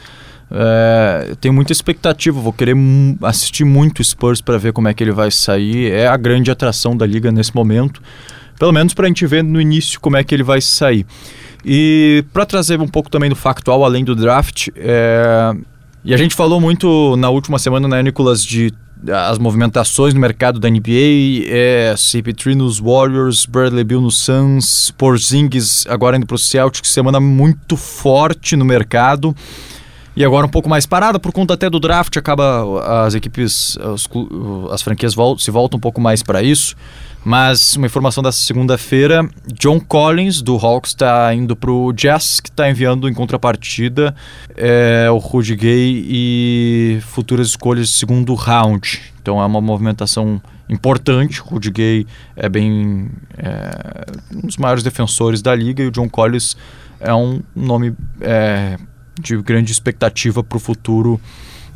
é, 0.51 1.35
tenho 1.41 1.53
muita 1.53 1.73
expectativa, 1.73 2.41
vou 2.41 2.53
querer 2.53 2.77
assistir 3.23 3.65
muito 3.65 4.03
Spurs 4.03 4.41
para 4.41 4.57
ver 4.59 4.73
como 4.73 4.89
é 4.89 4.95
que 4.95 5.03
ele 5.03 5.13
vai 5.13 5.31
sair. 5.31 5.91
É 5.91 6.07
a 6.07 6.17
grande 6.17 6.51
atração 6.51 6.97
da 6.97 7.07
liga 7.07 7.33
nesse 7.33 7.55
momento, 7.55 8.01
pelo 8.59 8.73
menos 8.73 8.95
para 8.95 9.07
a 9.07 9.09
gente 9.09 9.27
ver 9.27 9.43
no 9.43 9.61
início 9.61 10.01
como 10.01 10.17
é 10.17 10.25
que 10.25 10.35
ele 10.35 10.45
vai 10.45 10.61
sair. 10.61 11.05
E 11.69 12.25
para 12.33 12.47
trazer 12.47 12.81
um 12.81 12.87
pouco 12.87 13.11
também 13.11 13.29
do 13.29 13.35
factual, 13.35 13.85
além 13.85 14.05
do 14.05 14.15
draft, 14.15 14.69
é... 14.77 15.53
e 16.05 16.15
a 16.15 16.17
gente 16.17 16.33
falou 16.33 16.61
muito 16.61 17.17
na 17.17 17.29
última 17.29 17.59
semana, 17.59 17.89
né, 17.89 18.05
Nicolas, 18.05 18.45
de 18.45 18.73
as 19.13 19.39
movimentações 19.39 20.15
no 20.15 20.21
mercado 20.21 20.59
da 20.59 20.71
NBA, 20.71 21.45
é, 21.49 21.95
CP3 21.97 22.55
nos 22.55 22.79
Warriors, 22.79 23.45
Bradley 23.45 23.85
Bill 23.85 24.01
nos 24.01 24.21
Suns, 24.21 24.91
Porzingis 24.97 25.87
agora 25.89 26.17
indo 26.17 26.25
para 26.25 26.37
o 26.37 26.39
Celtics, 26.39 26.91
semana 26.91 27.21
muito 27.21 27.77
forte 27.77 28.57
no 28.57 28.65
mercado. 28.65 29.37
E 30.17 30.25
agora 30.25 30.47
um 30.47 30.49
pouco 30.49 30.67
mais 30.67 30.87
parada 30.87 31.19
por 31.21 31.31
conta 31.31 31.53
até 31.53 31.69
do 31.69 31.79
draft, 31.79 32.17
acaba 32.17 33.05
as 33.05 33.15
equipes, 33.15 33.77
as, 33.79 34.09
as 34.73 34.81
franquias 34.81 35.15
se 35.39 35.51
voltam 35.51 35.77
um 35.77 35.81
pouco 35.81 36.01
mais 36.01 36.23
para 36.23 36.43
isso. 36.43 36.75
Mas 37.27 37.75
uma 37.75 37.87
informação 37.87 38.23
dessa 38.23 38.39
segunda-feira, 38.39 39.29
John 39.53 39.81
Collins 39.81 40.41
do 40.41 40.55
Hawks 40.55 40.93
está 40.93 41.35
indo 41.35 41.57
para 41.57 41.73
o 41.73 41.93
Jazz, 41.93 42.39
que 42.39 42.49
está 42.49 42.71
enviando 42.71 43.09
em 43.09 43.13
contrapartida 43.13 44.15
é, 44.57 45.11
o 45.11 45.19
Rudy 45.19 45.57
Gay 45.57 46.07
e 46.09 47.01
futuras 47.01 47.49
escolhas 47.49 47.89
de 47.89 47.95
segundo 47.95 48.33
round. 48.37 49.03
Então 49.21 49.43
é 49.43 49.45
uma 49.45 49.61
movimentação 49.61 50.41
importante. 50.69 51.43
O 51.43 51.47
Rudy 51.47 51.73
Gay 51.73 52.07
é 52.37 52.49
bem 52.49 53.11
é, 53.37 54.07
um 54.33 54.47
dos 54.47 54.57
maiores 54.57 54.85
defensores 54.85 55.43
da 55.43 55.53
liga 55.53 55.83
e 55.83 55.89
o 55.89 55.91
John 55.91 56.09
Collins 56.09 56.57
é 57.01 57.13
um 57.13 57.43
nome 57.57 57.93
é, 58.21 58.77
de 59.21 59.37
grande 59.39 59.73
expectativa 59.73 60.45
para 60.45 60.59
o 60.59 60.61
futuro 60.61 61.21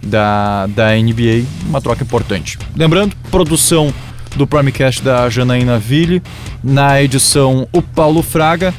da, 0.00 0.68
da 0.68 0.94
NBA. 0.94 1.44
Uma 1.66 1.80
troca 1.80 2.04
importante. 2.04 2.56
Lembrando, 2.76 3.16
produção 3.32 3.92
do 4.36 4.46
Primecast 4.46 5.02
da 5.02 5.28
Janaína 5.28 5.78
Ville, 5.78 6.22
na 6.62 7.02
edição 7.02 7.68
o 7.72 7.82
Paulo 7.82 8.22
Fraga. 8.22 8.74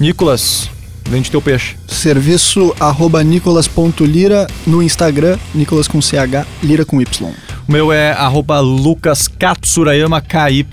Nicolas, 0.00 0.68
Vende 1.08 1.30
teu 1.30 1.40
peixe. 1.42 1.76
Serviço 1.86 2.74
arroba 2.80 3.22
nicolas.lira 3.22 4.46
no 4.66 4.82
Instagram, 4.82 5.38
Nicolas 5.54 5.86
com 5.86 6.00
CH, 6.00 6.46
Lira 6.62 6.84
com 6.84 7.00
Y. 7.00 7.30
O 7.68 7.72
meu 7.72 7.92
é 7.92 8.12
arroba 8.12 8.60
Lucas 8.60 9.28
Katsurayama, 9.28 10.20
KY 10.20 10.66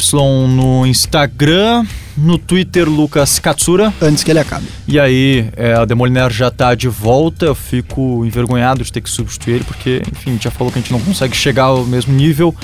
no 0.48 0.86
Instagram, 0.86 1.86
no 2.18 2.38
Twitter 2.38 2.90
Lucas 2.90 3.40
Katsura. 3.40 3.94
Antes 4.02 4.24
que 4.24 4.32
ele 4.32 4.40
acabe. 4.40 4.66
E 4.88 5.00
aí, 5.00 5.50
é, 5.56 5.74
a 5.74 5.86
Demoliner 5.86 6.32
já 6.32 6.50
tá 6.50 6.76
de 6.76 6.88
volta, 6.88 7.46
eu 7.46 7.56
fico 7.56 8.26
envergonhado 8.26 8.84
de 8.84 8.92
ter 8.92 9.02
que 9.02 9.10
substituir 9.10 9.56
ele, 9.56 9.64
porque, 9.64 10.02
enfim, 10.12 10.38
já 10.42 10.52
falou 10.52 10.72
que 10.72 10.80
a 10.80 10.82
gente 10.82 10.92
não 10.92 11.00
consegue 11.00 11.36
chegar 11.36 11.66
ao 11.66 11.86
mesmo 11.86 12.14
nível, 12.14 12.56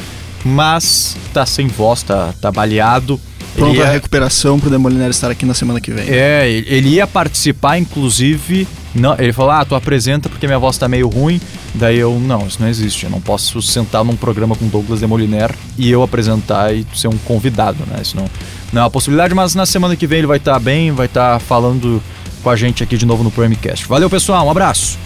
mas 0.46 1.16
tá 1.34 1.46
sem 1.46 1.68
voz, 1.68 2.04
tá, 2.04 2.34
tá 2.42 2.52
baleado. 2.52 3.20
Pronto 3.56 3.74
Ele 3.74 3.82
a 3.82 3.86
ia- 3.86 3.92
recuperação 3.92 4.60
pro 4.60 4.70
Demoliner 4.70 5.10
estar 5.10 5.32
aqui 5.32 5.44
na 5.46 5.54
semana 5.56 5.82
que 5.82 5.90
vem. 5.92 6.06
É, 6.10 6.48
ele 6.48 6.90
ia 6.90 7.08
participar, 7.08 7.80
inclusive. 7.80 8.68
Não, 8.94 9.16
ele 9.18 9.34
falou: 9.34 9.52
Ah, 9.52 9.66
tu 9.66 9.74
apresenta 9.74 10.30
porque 10.30 10.46
minha 10.46 10.60
voz 10.60 10.78
tá 10.78 10.88
meio 10.88 11.08
ruim. 11.08 11.42
Daí 11.74 11.98
eu, 11.98 12.20
não, 12.20 12.46
isso 12.46 12.58
não 12.62 12.68
existe. 12.68 13.06
Eu 13.06 13.10
não 13.10 13.20
posso 13.20 13.60
sentar 13.62 14.04
num 14.04 14.16
programa 14.16 14.56
com 14.56 14.68
Douglas 14.68 15.00
Demoliner 15.00 15.52
e 15.78 15.90
eu 15.90 16.04
apresentar 16.04 16.72
e 16.74 16.86
ser 16.94 17.08
um 17.08 17.18
convidado, 17.26 17.78
né? 17.88 17.98
Isso 18.02 18.16
não, 18.16 18.26
não 18.72 18.82
é 18.82 18.84
uma 18.84 18.92
possibilidade, 18.92 19.34
mas 19.34 19.56
na 19.56 19.66
semana 19.66 19.96
que 19.96 20.06
vem 20.06 20.20
ele 20.20 20.28
vai 20.28 20.38
estar 20.38 20.60
bem, 20.60 20.92
vai 20.92 21.08
estar 21.08 21.40
falando 21.40 22.02
com 22.44 22.50
a 22.52 22.56
gente 22.56 22.84
aqui 22.84 22.96
de 22.96 23.06
novo 23.08 23.24
no 23.24 23.32
Primecast. 23.32 23.88
Valeu, 23.88 24.10
pessoal, 24.10 24.46
um 24.46 24.52
abraço. 24.52 24.98